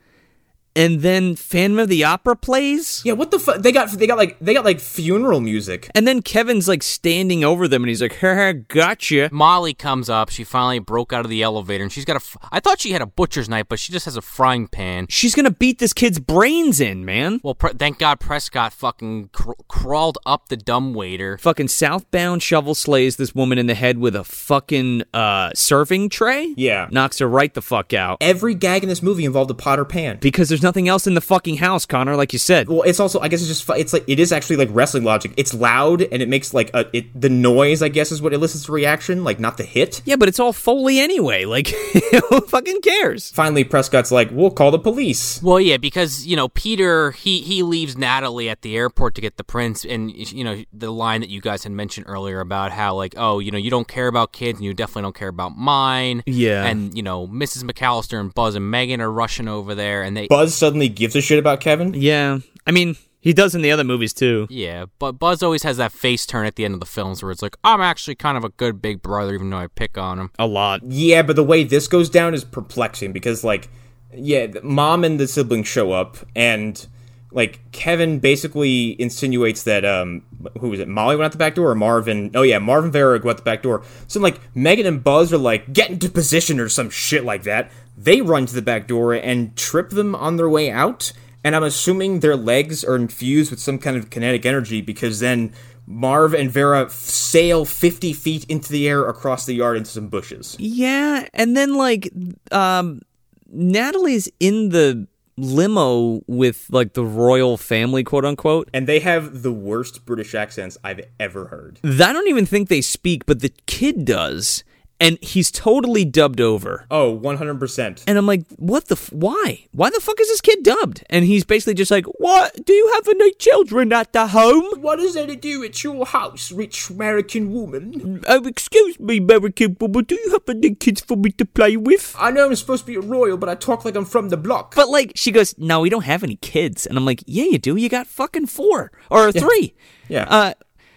[0.77, 3.03] and then Phantom of the Opera plays.
[3.05, 3.59] Yeah, what the fuck?
[3.63, 5.91] They got they got like they got like funeral music.
[5.95, 10.29] And then Kevin's like standing over them, and he's like, "Haha, gotcha." Molly comes up.
[10.31, 12.23] She finally broke out of the elevator, and she's got a.
[12.23, 15.07] F- I thought she had a butcher's knife, but she just has a frying pan.
[15.09, 17.41] She's gonna beat this kid's brains in, man.
[17.43, 21.39] Well, pre- thank God Prescott fucking cr- crawled up the dumb waiter.
[21.39, 26.53] Fucking southbound shovel slays this woman in the head with a fucking uh serving tray.
[26.57, 26.89] Yeah.
[26.91, 28.19] knocks her right the fuck out.
[28.21, 30.19] Every gag in this movie involved a Potter pan.
[30.21, 32.69] Because there's nothing else in the fucking house, Connor, like you said.
[32.69, 35.33] Well, it's also I guess it's just it's like it is actually like wrestling logic.
[35.37, 38.69] It's loud and it makes like a it the noise I guess is what elicits
[38.69, 40.03] a reaction, like not the hit.
[40.05, 41.45] Yeah, but it's all Foley anyway.
[41.45, 41.69] Like,
[42.29, 43.31] who fucking cares?
[43.31, 47.63] Finally, Prescott's like, "We'll call the police." Well, yeah, because you know Peter he he
[47.63, 51.31] leaves Natalie at the airport to get the prince, and you know the line that
[51.31, 54.33] you guys had mentioned earlier about how like oh you know you don't care about
[54.33, 56.25] kids and you definitely don't care about mine.
[56.27, 56.65] Yeah.
[56.65, 57.63] and you know Mrs.
[57.63, 61.21] McCallister and Buzz and Megan are rushing over there, and they Buzz suddenly gives a
[61.21, 61.95] shit about Kevin.
[61.95, 64.47] Yeah, I mean, he does in the other movies too.
[64.51, 67.33] yeah, but Buzz always has that face turn at the end of the films where
[67.33, 70.19] it's like I'm actually kind of a good big brother even though I pick on
[70.19, 70.31] him.
[70.39, 70.83] A lot.
[70.85, 73.69] Yeah, but the way this goes down is perplexing because, like,
[74.15, 76.87] yeah, mom and the siblings show up, and
[77.33, 80.23] like Kevin basically insinuates that um,
[80.61, 80.89] who was it?
[80.89, 82.31] Molly went out the back door, or Marvin?
[82.35, 83.83] Oh yeah, Marv and Vera went out the back door.
[84.07, 87.71] So like Megan and Buzz are like get into position or some shit like that.
[87.97, 91.13] They run to the back door and trip them on their way out.
[91.43, 95.53] And I'm assuming their legs are infused with some kind of kinetic energy because then
[95.87, 100.09] Marv and Vera f- sail 50 feet into the air across the yard into some
[100.09, 100.57] bushes.
[100.59, 102.11] Yeah, and then like,
[102.51, 103.01] um,
[103.49, 105.07] Natalie's in the
[105.37, 108.69] limo with like the royal family, quote unquote.
[108.73, 111.79] And they have the worst British accents I've ever heard.
[111.85, 114.65] I don't even think they speak, but the kid does,
[115.01, 116.87] and he's totally dubbed over.
[116.91, 118.05] Oh, 100%.
[118.07, 118.95] And I'm like, what the?
[118.95, 119.67] F- why?
[119.73, 121.05] Why the fuck is this kid dubbed?
[121.11, 122.65] And he's basically just like, what?
[122.65, 124.81] Do you have any children at the home?
[124.81, 128.25] What does that to do at your house, rich American woman?
[128.27, 130.05] Oh, excuse me, American woman.
[130.05, 132.15] Do you have any kids for me to play with?
[132.19, 134.37] I know I'm supposed to be a royal, but I talk like I'm from the
[134.37, 134.75] block.
[134.75, 136.87] But like, she goes, no, we don't have any kids.
[136.87, 137.77] And I'm like, yeah, you do.
[137.77, 139.75] You got fucking four or three.
[140.09, 140.27] Yeah.
[140.29, 140.55] Uh,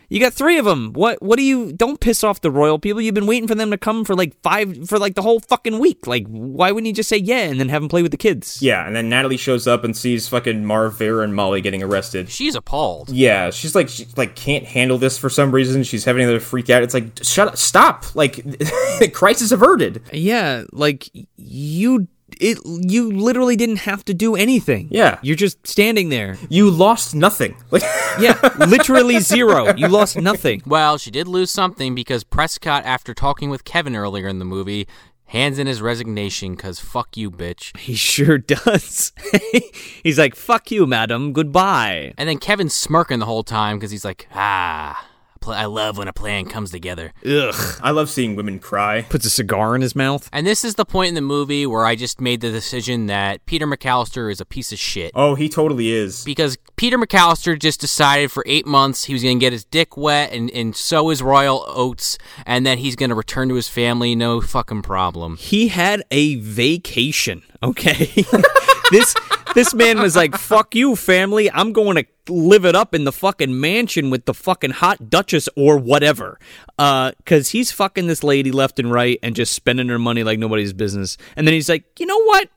[0.09, 0.93] you got three of them.
[0.93, 1.21] What?
[1.21, 1.71] What do you?
[1.71, 3.01] Don't piss off the royal people.
[3.01, 5.79] You've been waiting for them to come for like five, for like the whole fucking
[5.79, 6.07] week.
[6.07, 8.61] Like, why wouldn't you just say yeah and then have them play with the kids?
[8.61, 12.29] yeah, and then Natalie shows up and sees fucking Marv, Vera, and Molly getting arrested.
[12.29, 13.09] She's appalled.
[13.09, 15.83] Yeah, she's like she like can't handle this for some reason.
[15.83, 16.83] She's having another freak out.
[16.83, 18.15] It's like shut up, stop!
[18.15, 18.43] Like
[19.13, 20.01] crisis averted.
[20.11, 22.07] Yeah, like you
[22.39, 24.87] it you literally didn't have to do anything.
[24.91, 25.19] Yeah.
[25.21, 26.37] You're just standing there.
[26.49, 27.55] You lost nothing.
[27.71, 27.83] Like,
[28.19, 29.75] Yeah, literally zero.
[29.75, 30.61] You lost nothing.
[30.65, 34.87] Well, she did lose something because Prescott, after talking with Kevin earlier in the movie,
[35.25, 37.77] hands in his resignation because fuck you, bitch.
[37.77, 39.13] He sure does.
[40.03, 41.33] He's like, "Fuck you, madam.
[41.33, 45.07] Goodbye." And then Kevin's smirking the whole time because he's like, ah,
[45.39, 47.13] pl- I love when a plan comes together.
[47.25, 47.79] Ugh.
[47.81, 49.03] I love seeing women cry.
[49.03, 50.29] Puts a cigar in his mouth.
[50.31, 53.45] And this is the point in the movie where I just made the decision that
[53.45, 55.11] Peter McCallister is a piece of shit.
[55.15, 56.23] Oh, he totally is.
[56.23, 59.97] Because Peter McCallister just decided for eight months he was going to get his dick
[59.97, 63.67] wet and, and sow his royal oats, and then he's going to return to his
[63.67, 65.37] family, no fucking problem.
[65.37, 67.43] He had a vacation.
[67.61, 68.25] Okay.
[68.91, 69.15] this
[69.55, 71.51] this man was like, "Fuck you, family.
[71.51, 75.49] I'm going to live it up in the fucking mansion with the fucking hot duchess
[75.55, 76.39] or whatever."
[76.77, 80.39] Uh, cuz he's fucking this lady left and right and just spending her money like
[80.39, 81.17] nobody's business.
[81.35, 82.49] And then he's like, "You know what?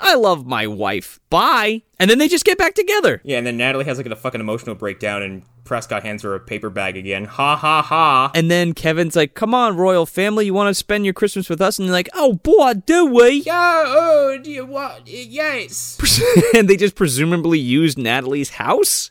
[0.00, 1.18] I love my wife.
[1.28, 3.20] Bye." And then they just get back together.
[3.24, 6.40] Yeah, and then Natalie has like a fucking emotional breakdown, and Prescott hands her a
[6.40, 7.26] paper bag again.
[7.26, 8.30] Ha ha ha.
[8.34, 11.60] And then Kevin's like, "Come on, royal family, you want to spend your Christmas with
[11.60, 15.06] us?" And they're like, "Oh boy, do we?" Yeah, oh, do you what?
[15.06, 15.98] Yes.
[16.54, 19.10] and they just presumably used Natalie's house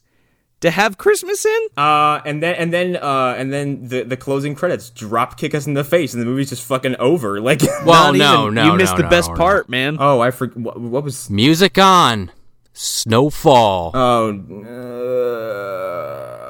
[0.59, 1.67] to have Christmas in.
[1.77, 5.67] Uh, and then and then uh, and then the the closing credits drop kick us
[5.67, 7.39] in the face, and the movie's just fucking over.
[7.47, 8.53] Like, Well, Not no, even.
[8.55, 9.97] no, you missed no, the best no, part, man.
[9.99, 10.57] oh, I forgot.
[10.57, 11.29] What, what was?
[11.29, 12.31] Music on.
[12.79, 13.89] Snowfall.
[13.95, 14.35] Oh, uh,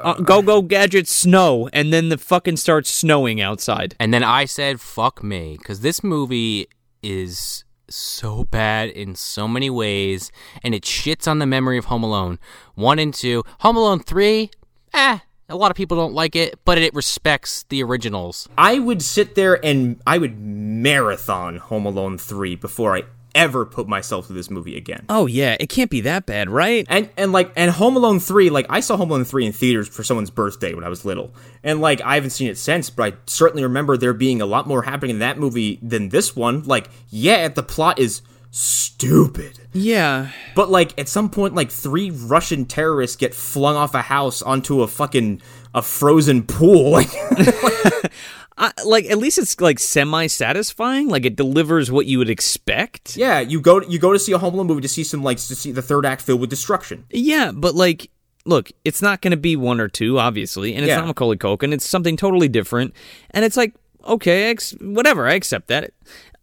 [0.02, 3.94] Uh, go go gadget snow, and then the fucking starts snowing outside.
[3.98, 6.68] And then I said, fuck me, because this movie
[7.02, 10.30] is so bad in so many ways,
[10.62, 12.38] and it shits on the memory of Home Alone
[12.74, 13.42] 1 and 2.
[13.60, 14.50] Home Alone 3,
[14.94, 15.18] eh,
[15.48, 18.48] a lot of people don't like it, but it respects the originals.
[18.58, 23.04] I would sit there and I would marathon Home Alone three before I
[23.38, 25.06] ever put myself through this movie again.
[25.08, 26.84] Oh yeah, it can't be that bad, right?
[26.90, 29.86] And and like and Home Alone three, like I saw Home Alone three in theaters
[29.88, 31.32] for someone's birthday when I was little,
[31.62, 34.66] and like I haven't seen it since, but I certainly remember there being a lot
[34.66, 36.64] more happening in that movie than this one.
[36.64, 40.30] Like, yeah, the plot is stupid, Yeah.
[40.56, 44.82] but like at some point, like three Russian terrorists get flung off a house onto
[44.82, 45.40] a fucking
[45.74, 47.00] a frozen pool.
[48.58, 51.08] Like, I, like at least it's like semi satisfying.
[51.08, 53.16] Like it delivers what you would expect.
[53.16, 55.36] yeah, you go you go to see a Home Alone movie to see some like
[55.38, 57.04] to see the third act filled with destruction.
[57.10, 58.10] Yeah, but like,
[58.44, 60.96] look, it's not going to be one or two, obviously, and it's Yeah.
[61.00, 61.72] not Macaulay Culkin.
[61.72, 62.94] It's something totally different,
[63.30, 63.74] and it's like,
[64.04, 65.92] okay, ex- whatever, I accept that.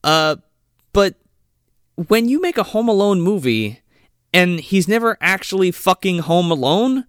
[0.03, 0.35] Uh,
[0.93, 1.15] but
[2.07, 3.81] when you make a Home Alone movie
[4.33, 7.05] and he's never actually fucking home alone,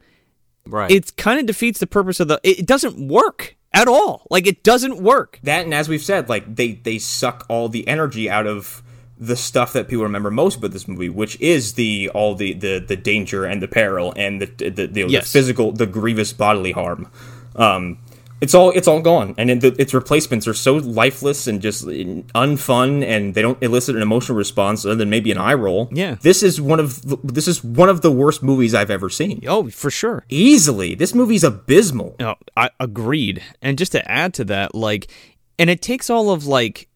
[0.66, 0.90] Right.
[0.90, 2.40] it kind of defeats the purpose of the.
[2.42, 4.26] It doesn't work at all.
[4.30, 5.38] Like it doesn't work.
[5.42, 8.82] that and as we've said like they they suck all the energy out of
[9.18, 12.78] the stuff that people remember most about this movie which is the all the the,
[12.86, 15.24] the danger and the peril and the the, the, Yes.
[15.24, 17.10] the physical the grievous bodily harm
[17.56, 17.98] um
[18.40, 23.04] it's all it's all gone and it, its replacements are so lifeless and just unfun
[23.04, 26.16] and they don't elicit an emotional response other than maybe an eye roll Yeah.
[26.22, 29.42] this is one of the, this is one of the worst movies i've ever seen
[29.46, 30.24] Oh, for sure.
[30.28, 33.42] easily this movie's abysmal No, I agreed.
[33.62, 35.10] And just to add to that, like,
[35.58, 36.88] and it takes all of like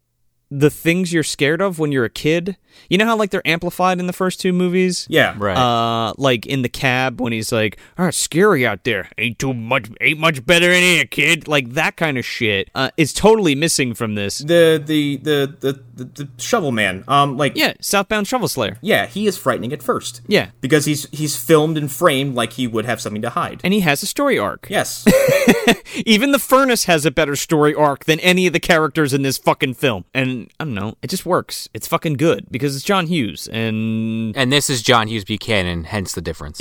[0.50, 2.56] the things you're scared of when you're a kid.
[2.88, 5.06] You know how like they're amplified in the first two movies.
[5.08, 5.56] yeah right.
[5.56, 9.08] Uh, like in the cab when he's like, "Oh, it's scary out there.
[9.18, 9.88] Ain't too much.
[10.00, 13.94] Ain't much better in here, kid." Like that kind of shit uh, is totally missing
[13.94, 14.38] from this.
[14.38, 18.78] the the the the, the, the shovel man um like Yeah, South Bend Shovel Slayer.
[18.80, 20.20] Yeah, he is frightening at first.
[20.26, 20.50] Yeah.
[20.60, 23.60] Because he's he's filmed and framed like he would have something to hide.
[23.64, 24.66] And he has a story arc.
[24.70, 25.06] Yes.
[26.06, 29.38] Even the furnace has a better story arc than any of the characters in this
[29.38, 30.04] fucking film.
[30.14, 31.68] And I don't know, it just works.
[31.74, 36.12] It's fucking good because it's John Hughes and and this is John Hughes Buchanan, hence
[36.12, 36.60] the difference.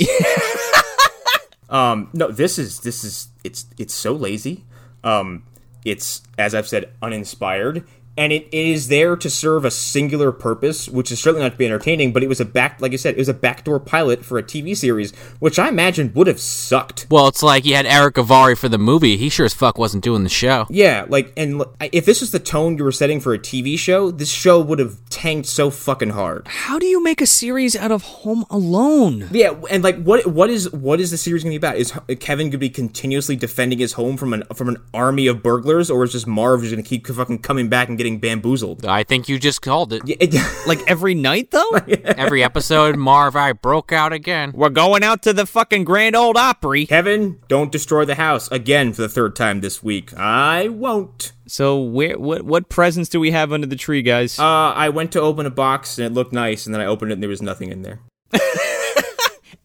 [1.68, 4.64] um no, this is this is it's it's so lazy.
[5.04, 5.44] Um
[5.84, 7.84] it's as I've said uninspired
[8.20, 11.56] and it, it is there to serve a singular purpose, which is certainly not to
[11.56, 14.26] be entertaining, but it was a back like I said, it was a backdoor pilot
[14.26, 17.06] for a TV series, which I imagine would have sucked.
[17.10, 19.16] well, it's like you had Erick Avari for the movie.
[19.16, 20.66] He sure as fuck wasn't doing the show.
[20.68, 24.10] Yeah, like, and if this was the tone you were setting for a TV show,
[24.10, 26.46] this show would have tanked so fucking hard.
[26.46, 29.28] how do you make a series out of Home Alone?
[29.32, 31.78] Yeah, and like, what what is what is the series going to be about?
[31.78, 35.26] Is uh, Kevin going to be continuously defending his home from an from an army
[35.26, 38.09] of burglars, or is just Marv just going to keep fucking coming back and getting
[38.16, 38.84] getting bamboozled.
[38.86, 40.02] I think you just called it.
[40.06, 40.34] It-
[40.66, 41.70] Like every night though?
[42.04, 44.52] Every episode, Marv, I broke out again.
[44.54, 46.86] We're going out to the fucking Grand Ole Opry.
[46.86, 50.12] Kevin, don't destroy the house again for the third time this week.
[50.16, 51.32] I won't.
[51.46, 54.38] So where what what presents do we have under the tree, guys?
[54.38, 57.10] Uh, I went to open a box and it looked nice, and then I opened
[57.10, 58.00] it and there was nothing in there.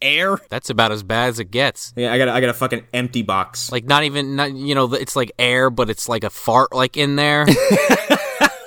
[0.01, 0.39] Air.
[0.49, 1.93] That's about as bad as it gets.
[1.95, 3.72] Yeah, I got a, I got a fucking empty box.
[3.72, 6.95] Like not even, not, you know, it's like air, but it's like a fart like
[6.97, 7.45] in there.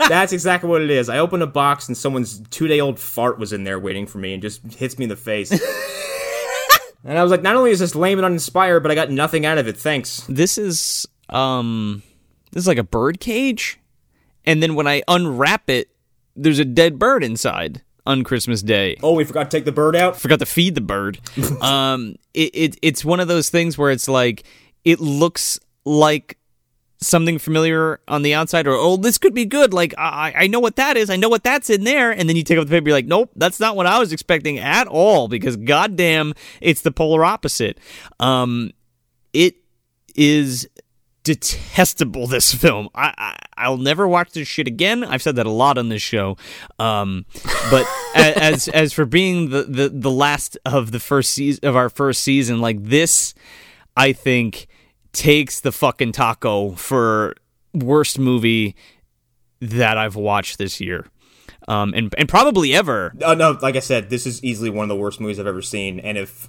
[0.09, 1.09] That's exactly what it is.
[1.09, 4.19] I opened a box and someone's two day old fart was in there waiting for
[4.19, 5.51] me and just hits me in the face.
[7.05, 9.47] and I was like, not only is this lame and uninspired, but I got nothing
[9.47, 9.77] out of it.
[9.77, 10.25] Thanks.
[10.29, 12.03] This is um
[12.53, 13.79] this is like a bird cage.
[14.45, 15.91] And then when I unwrap it,
[16.35, 18.97] there's a dead bird inside on Christmas Day.
[19.03, 20.17] Oh, we forgot to take the bird out.
[20.17, 21.21] forgot to feed the bird.
[21.61, 24.45] um, it, it it's one of those things where it's like
[24.85, 26.39] it looks like
[27.01, 29.73] something familiar on the outside, or oh, this could be good.
[29.73, 31.11] Like I I know what that is.
[31.11, 32.11] I know what that's in there.
[32.11, 34.13] And then you take up the paper, you're like, nope, that's not what I was
[34.13, 35.29] expecting at all.
[35.29, 37.79] Because goddamn, it's the polar opposite.
[38.21, 38.73] Um,
[39.33, 39.57] it
[40.15, 40.69] is
[41.25, 45.51] detestable this film I, I i'll never watch this shit again i've said that a
[45.51, 46.39] lot on this show
[46.79, 47.27] um
[47.71, 51.91] but as as for being the, the the last of the first season of our
[51.91, 53.35] first season like this
[53.95, 54.69] i think
[55.19, 57.35] takes the fucking taco for
[57.75, 58.75] worst movie
[59.61, 61.07] that i've watched this year
[61.67, 64.89] um and and probably ever Uh, no, like I said, this is easily one of
[64.89, 65.99] the worst movies I've ever seen.
[66.01, 66.49] And if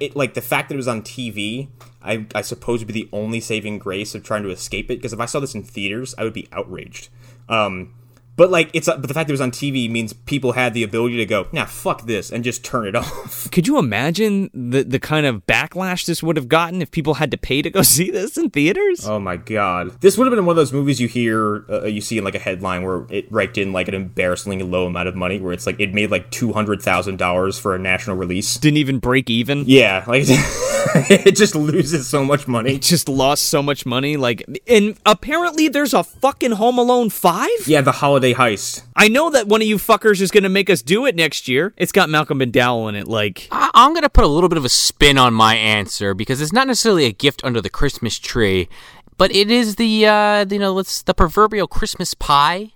[0.00, 1.68] it, like the fact that it was on TV,
[2.02, 4.96] I, I suppose would be the only saving grace of trying to escape it.
[4.96, 7.10] Because if I saw this in theaters, I would be outraged.
[7.48, 7.94] Um,
[8.40, 10.82] but like it's but the fact that it was on TV means people had the
[10.82, 13.50] ability to go, nah, fuck this, and just turn it off.
[13.50, 17.30] could you imagine the the kind of backlash this would have gotten if people had
[17.30, 20.46] to pay to go see this in theaters Oh my god, this would have been
[20.46, 23.30] one of those movies you hear, uh, you see in like a headline where it
[23.30, 26.30] raked in like an embarrassingly low amount of money, where it's like it made like
[26.30, 28.56] two hundred thousand dollars for a national release.
[28.56, 30.24] didn't even break even Yeah, like
[31.10, 32.76] it just loses so much money.
[32.76, 37.48] It just lost so much money like and apparently there's a fucking home alone 5
[37.66, 38.82] Yeah, the holiday heist.
[38.96, 41.72] i know that one of you fuckers is gonna make us do it next year
[41.76, 44.58] it's got malcolm mcdowell in it like I- I'm going to put a little bit
[44.58, 48.18] of a spin on my answer because it's not necessarily a gift under the Christmas
[48.18, 48.68] tree,
[49.16, 52.72] but it is the uh, you know it's the proverbial Christmas pie.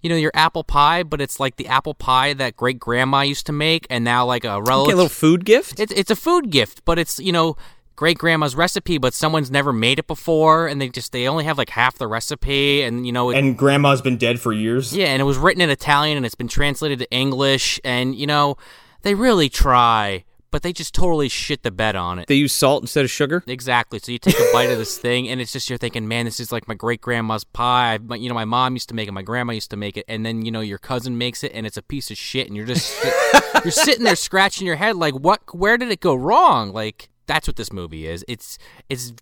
[0.00, 3.44] You know your apple pie, but it's like the apple pie that great grandma used
[3.46, 6.50] to make, and now like a okay, a little food gift it's it's a food
[6.50, 7.56] gift, but it's you know
[7.98, 11.58] great grandma's recipe, but someone's never made it before, and they just they only have
[11.58, 14.94] like half the recipe, and you know it, And grandma's been dead for years.
[14.96, 18.26] yeah, and it was written in Italian and it's been translated to English, and you
[18.28, 18.56] know
[19.02, 20.22] they really try,
[20.52, 22.28] but they just totally shit the bed on it.
[22.28, 23.98] they use salt instead of sugar Exactly.
[23.98, 26.38] So you take a bite of this thing, and it's just you're thinking, man, this
[26.38, 27.94] is like my great grandma's pie.
[27.94, 29.96] I, my- you know, my mom used to make it, my grandma used to make
[29.96, 32.46] it, and then you know your cousin makes it, and it's a piece of shit,
[32.46, 32.94] and you're just
[33.64, 35.40] you're sitting there scratching your head, like, what?
[35.52, 36.72] Where did it go wrong?
[36.72, 38.24] Like that's what this movie is.
[38.26, 39.12] It's it's.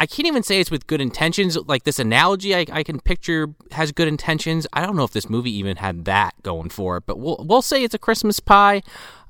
[0.00, 1.56] I can't even say it's with good intentions.
[1.56, 4.66] Like this analogy, I, I can picture has good intentions.
[4.72, 7.62] I don't know if this movie even had that going for it, but we'll we'll
[7.62, 8.82] say it's a Christmas pie.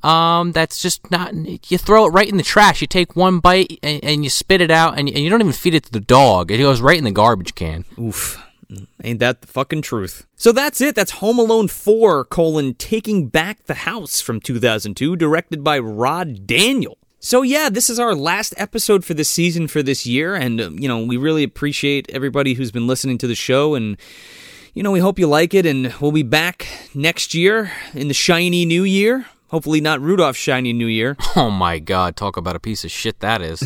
[0.02, 1.34] Um, that's just not.
[1.70, 2.80] You throw it right in the trash.
[2.80, 5.52] You take one bite and, and you spit it out, and, and you don't even
[5.52, 6.50] feed it to the dog.
[6.50, 7.84] It goes right in the garbage can.
[7.98, 8.42] Oof.
[9.04, 10.26] Ain't that the fucking truth?
[10.36, 10.94] So that's it.
[10.94, 16.96] That's Home Alone 4, colon, Taking Back the House from 2002, directed by Rod Daniel.
[17.24, 20.78] So yeah, this is our last episode for this season for this year, and um,
[20.80, 23.96] you know we really appreciate everybody who's been listening to the show, and
[24.74, 26.66] you know we hope you like it, and we'll be back
[26.96, 29.26] next year in the shiny new year.
[29.52, 31.16] Hopefully not Rudolph's shiny new year.
[31.34, 32.14] Oh my god!
[32.14, 33.62] Talk about a piece of shit that is.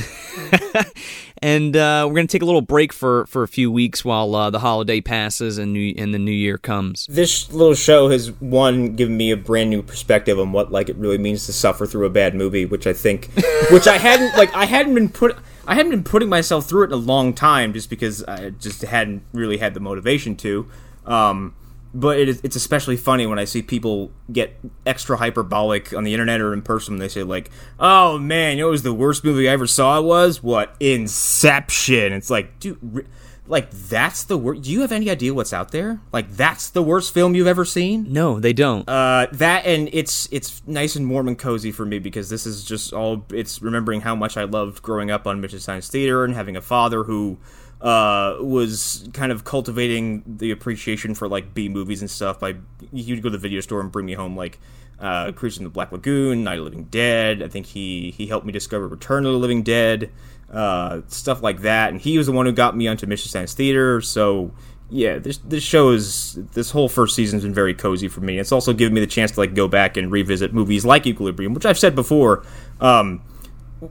[1.42, 4.50] and uh, we're gonna take a little break for for a few weeks while uh,
[4.50, 7.06] the holiday passes and new and the new year comes.
[7.10, 10.96] This little show has one given me a brand new perspective on what like it
[10.96, 13.30] really means to suffer through a bad movie, which I think,
[13.72, 15.36] which I hadn't like I hadn't been put.
[15.66, 18.82] I hadn't been putting myself through it in a long time, just because I just
[18.82, 20.68] hadn't really had the motivation to.
[21.04, 21.54] Um,
[21.97, 26.12] but it is, it's especially funny when I see people get extra hyperbolic on the
[26.12, 26.94] internet or in person.
[26.94, 27.51] When they say like,
[27.81, 30.77] "Oh man, you know, what was the worst movie I ever saw." It was what
[30.78, 32.12] Inception.
[32.12, 33.06] It's like, dude, re-
[33.47, 34.62] like that's the worst.
[34.62, 36.01] Do you have any idea what's out there?
[36.12, 38.12] Like that's the worst film you've ever seen.
[38.12, 38.86] No, they don't.
[38.86, 42.62] Uh, that and it's it's nice and warm and cozy for me because this is
[42.62, 46.35] just all it's remembering how much I loved growing up on Mystery Science Theater and
[46.35, 47.39] having a father who
[47.81, 52.57] uh, was kind of cultivating the appreciation for like B movies and stuff by
[52.93, 54.59] he would go to the video store and bring me home like
[54.98, 57.43] uh, Creature from the Black Lagoon, Night of the Living Dead.
[57.43, 60.11] I think he he helped me discover Return of the Living Dead,
[60.51, 61.90] uh, stuff like that.
[61.90, 64.01] And he was the one who got me onto Mystery Science Theater.
[64.01, 64.53] So
[64.89, 68.39] yeah, this this show is this whole first season's been very cozy for me.
[68.39, 71.55] It's also given me the chance to like go back and revisit movies like Equilibrium,
[71.55, 72.44] which I've said before.
[72.81, 73.23] Um,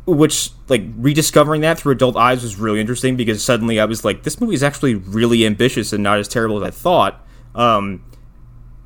[0.06, 4.24] which like rediscovering that through adult eyes was really interesting because suddenly I was like,
[4.24, 7.26] this movie is actually really ambitious and not as terrible as I thought.
[7.54, 8.04] Um,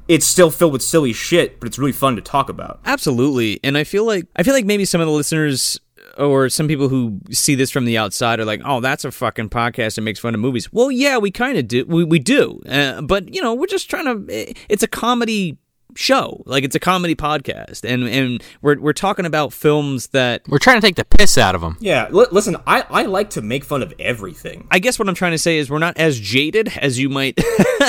[0.07, 2.79] it's still filled with silly shit, but it's really fun to talk about.
[2.85, 3.59] Absolutely.
[3.63, 5.79] And I feel like I feel like maybe some of the listeners
[6.17, 9.49] or some people who see this from the outside are like, "Oh, that's a fucking
[9.49, 11.85] podcast that makes fun of movies." Well, yeah, we kind of do.
[11.87, 12.61] We we do.
[12.67, 15.57] Uh, but, you know, we're just trying to it's a comedy
[15.99, 16.41] show.
[16.45, 20.79] Like it's a comedy podcast, and and we're we're talking about films that We're trying
[20.79, 21.77] to take the piss out of them.
[21.79, 24.67] Yeah, li- listen, I, I like to make fun of everything.
[24.71, 27.39] I guess what I'm trying to say is we're not as jaded as you might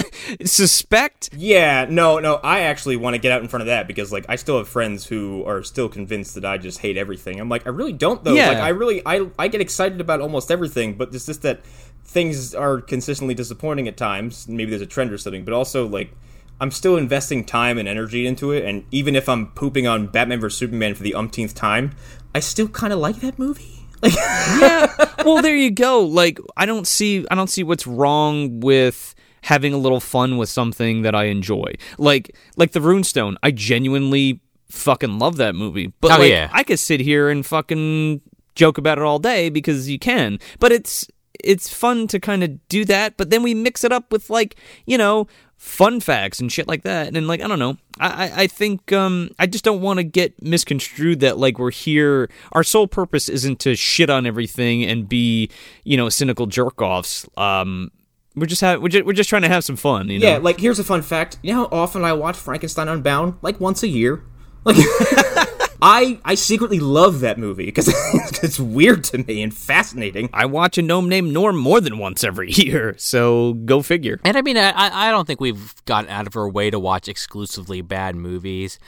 [0.44, 1.30] suspect.
[1.36, 4.26] Yeah, no, no, I actually want to get out in front of that because like
[4.28, 7.40] I still have friends who are still convinced that I just hate everything.
[7.40, 8.34] I'm like, I really don't though.
[8.34, 8.48] Yeah.
[8.48, 11.64] Like I really I I get excited about almost everything, but it's just that
[12.04, 14.48] things are consistently disappointing at times.
[14.48, 16.12] Maybe there's a trend or something, but also like
[16.60, 20.40] I'm still investing time and energy into it, and even if I'm pooping on Batman
[20.40, 21.92] vs Superman for the umpteenth time,
[22.34, 23.76] I still kind of like that movie.
[24.02, 24.86] Like, yeah,
[25.26, 26.00] well, there you go.
[26.00, 30.48] Like I don't see I don't see what's wrong with having a little fun with
[30.48, 31.74] something that I enjoy.
[31.98, 33.36] Like like the Runestone.
[33.42, 35.92] I genuinely fucking love that movie.
[36.00, 36.48] But Oh, like, yeah.
[36.50, 38.22] I could sit here and fucking
[38.54, 40.38] joke about it all day because you can.
[40.58, 41.06] But it's
[41.44, 44.56] it's fun to kind of do that, but then we mix it up with like,
[44.86, 45.26] you know,
[45.60, 47.14] fun facts and shit like that.
[47.14, 47.76] And like, I don't know.
[48.00, 52.30] I, I, think um I just don't want to get misconstrued that like we're here
[52.52, 55.50] our sole purpose isn't to shit on everything and be,
[55.84, 57.28] you know, cynical jerk offs.
[57.36, 57.92] Um
[58.34, 60.28] we're just ha- we're, just, we're just trying to have some fun, you know.
[60.28, 61.38] yeah, like here's a fun fact.
[61.42, 63.34] You know how often I watch Frankenstein Unbound?
[63.42, 64.24] Like once a year.
[64.64, 64.76] Like
[65.82, 67.88] I I secretly love that movie because
[68.42, 70.30] it's weird to me and fascinating.
[70.32, 74.20] I watch a gnome named Gnorm more than once every year, so go figure.
[74.24, 76.78] And I mean, I, I I don't think we've gotten out of our way to
[76.78, 78.78] watch exclusively bad movies.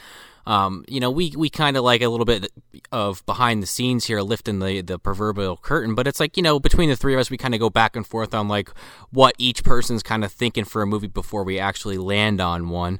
[0.45, 2.51] Um, you know, we, we kind of like a little bit
[2.91, 5.95] of behind the scenes here, lifting the, the proverbial curtain.
[5.95, 7.95] But it's like, you know, between the three of us, we kind of go back
[7.95, 8.69] and forth on like
[9.11, 12.99] what each person's kind of thinking for a movie before we actually land on one.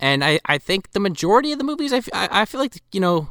[0.00, 2.82] And I, I think the majority of the movies, I, f- I- I feel like,
[2.90, 3.30] you know,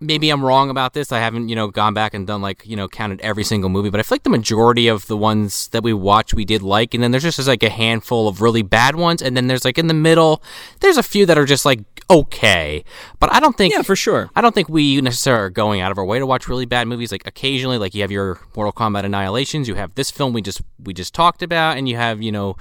[0.00, 1.12] maybe I'm wrong about this.
[1.12, 3.90] I haven't, you know, gone back and done like, you know, counted every single movie,
[3.90, 6.94] but I feel like the majority of the ones that we watch we did like,
[6.94, 9.76] and then there's just like a handful of really bad ones, and then there's like
[9.78, 10.42] in the middle,
[10.80, 12.82] there's a few that are just like okay.
[13.20, 14.30] But I don't think Yeah, for sure.
[14.34, 16.88] I don't think we necessarily are going out of our way to watch really bad
[16.88, 17.12] movies.
[17.12, 20.62] Like occasionally, like you have your Mortal Kombat Annihilations, you have this film we just
[20.82, 22.56] we just talked about, and you have you know,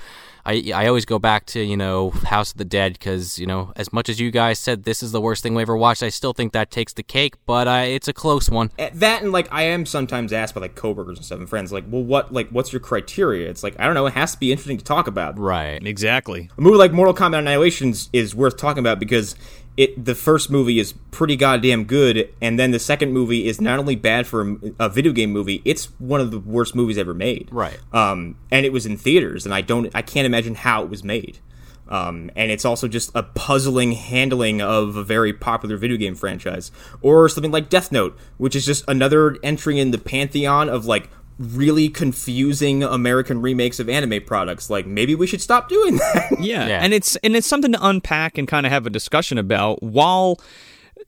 [0.45, 3.73] I I always go back to you know House of the Dead because you know
[3.75, 6.09] as much as you guys said this is the worst thing we ever watched, I
[6.09, 8.71] still think that takes the cake, but uh, it's a close one.
[8.77, 11.71] At that and like I am sometimes asked by like coworkers and stuff and friends
[11.71, 13.49] like, well, what like what's your criteria?
[13.49, 14.05] It's like I don't know.
[14.05, 15.37] It has to be interesting to talk about.
[15.37, 15.85] Right.
[15.85, 16.49] Exactly.
[16.57, 19.35] A movie like Mortal Kombat Annihilations is worth talking about because
[19.77, 23.79] it the first movie is pretty goddamn good, and then the second movie is not
[23.79, 27.13] only bad for a, a video game movie, it's one of the worst movies ever
[27.13, 27.49] made.
[27.51, 27.79] Right.
[27.93, 31.03] Um, and it was in theaters, and I don't, I can't imagine how it was
[31.03, 31.39] made.
[31.87, 36.71] Um, and it's also just a puzzling handling of a very popular video game franchise,
[37.01, 41.09] or something like Death Note, which is just another entry in the pantheon of like
[41.39, 44.69] really confusing American remakes of anime products.
[44.69, 46.27] Like maybe we should stop doing that.
[46.39, 46.67] Yeah.
[46.67, 46.79] Yeah.
[46.83, 50.37] and it's and it's something to unpack and kind of have a discussion about while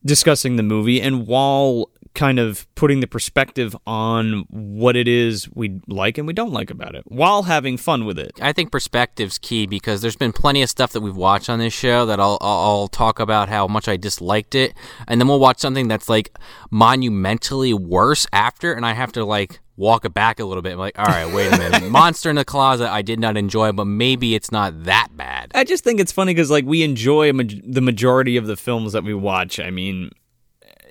[0.04, 5.80] discussing the movie and while kind of putting the perspective on what it is we
[5.86, 8.32] like and we don't like about it while having fun with it.
[8.42, 11.72] I think perspective's key because there's been plenty of stuff that we've watched on this
[11.72, 14.74] show that I'll, I'll I'll talk about how much I disliked it,
[15.08, 16.36] and then we'll watch something that's like
[16.70, 20.78] monumentally worse after, and I have to like walk it back a little bit.
[20.78, 23.84] Like, all right, wait a minute, Monster in the Closet, I did not enjoy, but
[23.84, 25.50] maybe it's not that bad.
[25.54, 28.56] I just think it's funny because like we enjoy a maj- the majority of the
[28.56, 29.58] films that we watch.
[29.60, 30.10] I mean,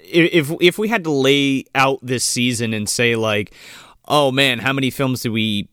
[0.03, 3.53] if if we had to lay out this season and say like,
[4.07, 5.69] oh man, how many films do we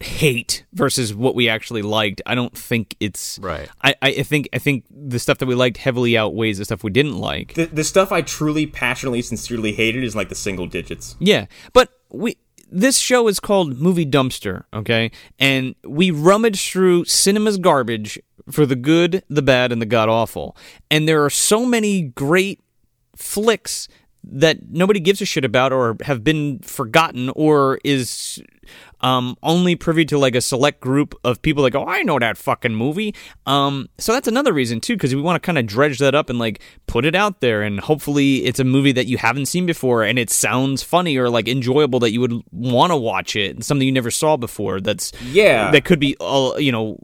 [0.00, 2.22] hate versus what we actually liked?
[2.26, 3.68] I don't think it's Right.
[3.82, 6.90] I I think I think the stuff that we liked heavily outweighs the stuff we
[6.90, 7.54] didn't like.
[7.54, 11.16] the, the stuff I truly, passionately, sincerely hated is like the single digits.
[11.18, 12.36] Yeah, but we
[12.70, 15.10] this show is called Movie Dumpster, okay?
[15.38, 18.18] And we rummage through cinema's garbage
[18.50, 20.56] for the good, the bad, and the god awful.
[20.90, 22.60] And there are so many great
[23.14, 23.88] flicks
[24.26, 28.42] that nobody gives a shit about or have been forgotten or is
[29.00, 32.36] um, only privy to like a select group of people that go, I know that
[32.36, 33.14] fucking movie.
[33.46, 36.28] Um, so that's another reason too, because we want to kind of dredge that up
[36.30, 39.66] and like put it out there, and hopefully it's a movie that you haven't seen
[39.66, 43.62] before and it sounds funny or like enjoyable that you would want to watch it,
[43.62, 44.80] something you never saw before.
[44.80, 45.70] That's Yeah.
[45.70, 46.98] that could be uh, you know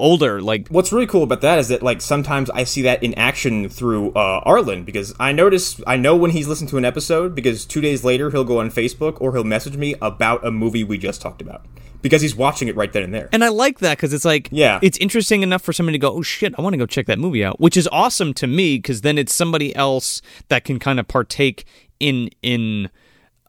[0.00, 3.14] older like What's really cool about that is that like sometimes I see that in
[3.14, 7.34] action through uh, Arlen because I notice I know when he's listened to an episode
[7.34, 10.82] because two days later he'll go on Facebook or he'll message me about a movie
[10.84, 11.64] we just talked about
[12.02, 13.28] because he's watching it right then and there.
[13.30, 14.78] And I like that because it's like, Yeah.
[14.82, 17.18] it's interesting enough for somebody to go, oh shit, I want to go check that
[17.18, 20.98] movie out, which is awesome to me because then it's somebody else that can kind
[20.98, 21.66] of partake
[22.00, 22.88] in in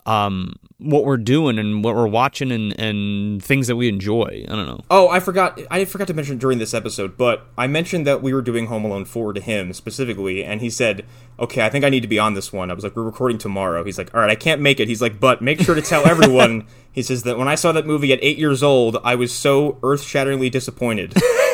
[0.05, 4.45] um what we're doing and what we're watching and and things that we enjoy.
[4.47, 4.81] I don't know.
[4.89, 5.59] Oh, I forgot.
[5.69, 8.83] I forgot to mention during this episode, but I mentioned that we were doing Home
[8.83, 11.05] Alone 4 to him specifically, and he said,
[11.39, 13.37] "Okay, I think I need to be on this one." I was like, "We're recording
[13.37, 15.81] tomorrow." He's like, "All right, I can't make it." He's like, "But make sure to
[15.81, 19.15] tell everyone." he says that when I saw that movie at eight years old, I
[19.15, 21.13] was so earth-shatteringly disappointed.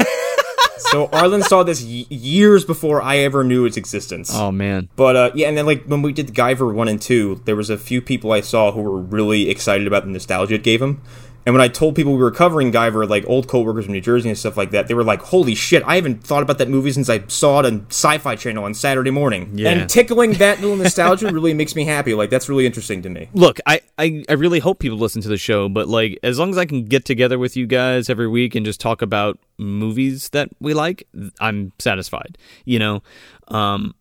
[0.80, 4.32] so Arlen saw this y- years before I ever knew its existence.
[4.34, 4.90] Oh man.
[4.96, 7.70] But uh, yeah, and then like when we did Guyver one and two, there was
[7.70, 11.02] a few people I saw who were really excited about the nostalgia it gave them.
[11.48, 14.28] And when I told people we were covering Guyver, like old coworkers from New Jersey
[14.28, 15.82] and stuff like that, they were like, "Holy shit!
[15.86, 19.12] I haven't thought about that movie since I saw it on Sci-Fi Channel on Saturday
[19.12, 19.70] morning." Yeah.
[19.70, 22.14] And tickling that little nostalgia really makes me happy.
[22.14, 23.30] Like that's really interesting to me.
[23.34, 26.50] Look, I, I, I really hope people listen to the show, but like as long
[26.50, 30.28] as I can get together with you guys every week and just talk about movies
[30.32, 31.08] that we like,
[31.40, 32.38] I'm satisfied.
[32.66, 33.04] You know,
[33.48, 33.96] um,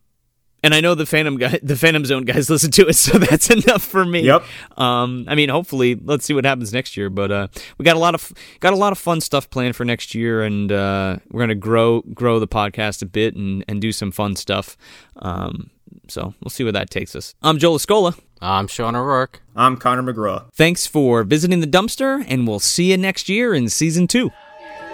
[0.63, 3.49] and I know the Phantom guy, the Phantom Zone guys listen to it, so that's
[3.65, 4.21] enough for me.
[4.21, 4.43] Yep.
[4.77, 7.09] Um, I mean, hopefully, let's see what happens next year.
[7.09, 7.47] But uh,
[7.77, 10.43] we got a lot of got a lot of fun stuff planned for next year,
[10.43, 14.35] and uh, we're gonna grow grow the podcast a bit and and do some fun
[14.35, 14.77] stuff.
[15.17, 15.69] Um,
[16.07, 17.35] so we'll see where that takes us.
[17.41, 18.17] I'm Joe Lascola.
[18.41, 19.41] I'm Sean O'Rourke.
[19.55, 20.53] I'm Connor McGraw.
[20.53, 24.31] Thanks for visiting the dumpster, and we'll see you next year in season two.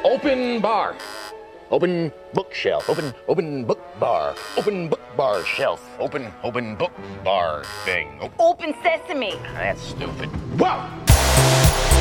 [0.05, 0.95] Open bar.
[1.73, 2.87] Open bookshelf.
[2.87, 4.35] Open open book bar.
[4.57, 5.81] Open book bar shelf.
[5.97, 6.91] Open open book
[7.23, 8.29] bar thing.
[8.37, 9.33] Open sesame.
[9.55, 10.29] that's stupid.
[10.61, 11.92] Whoa!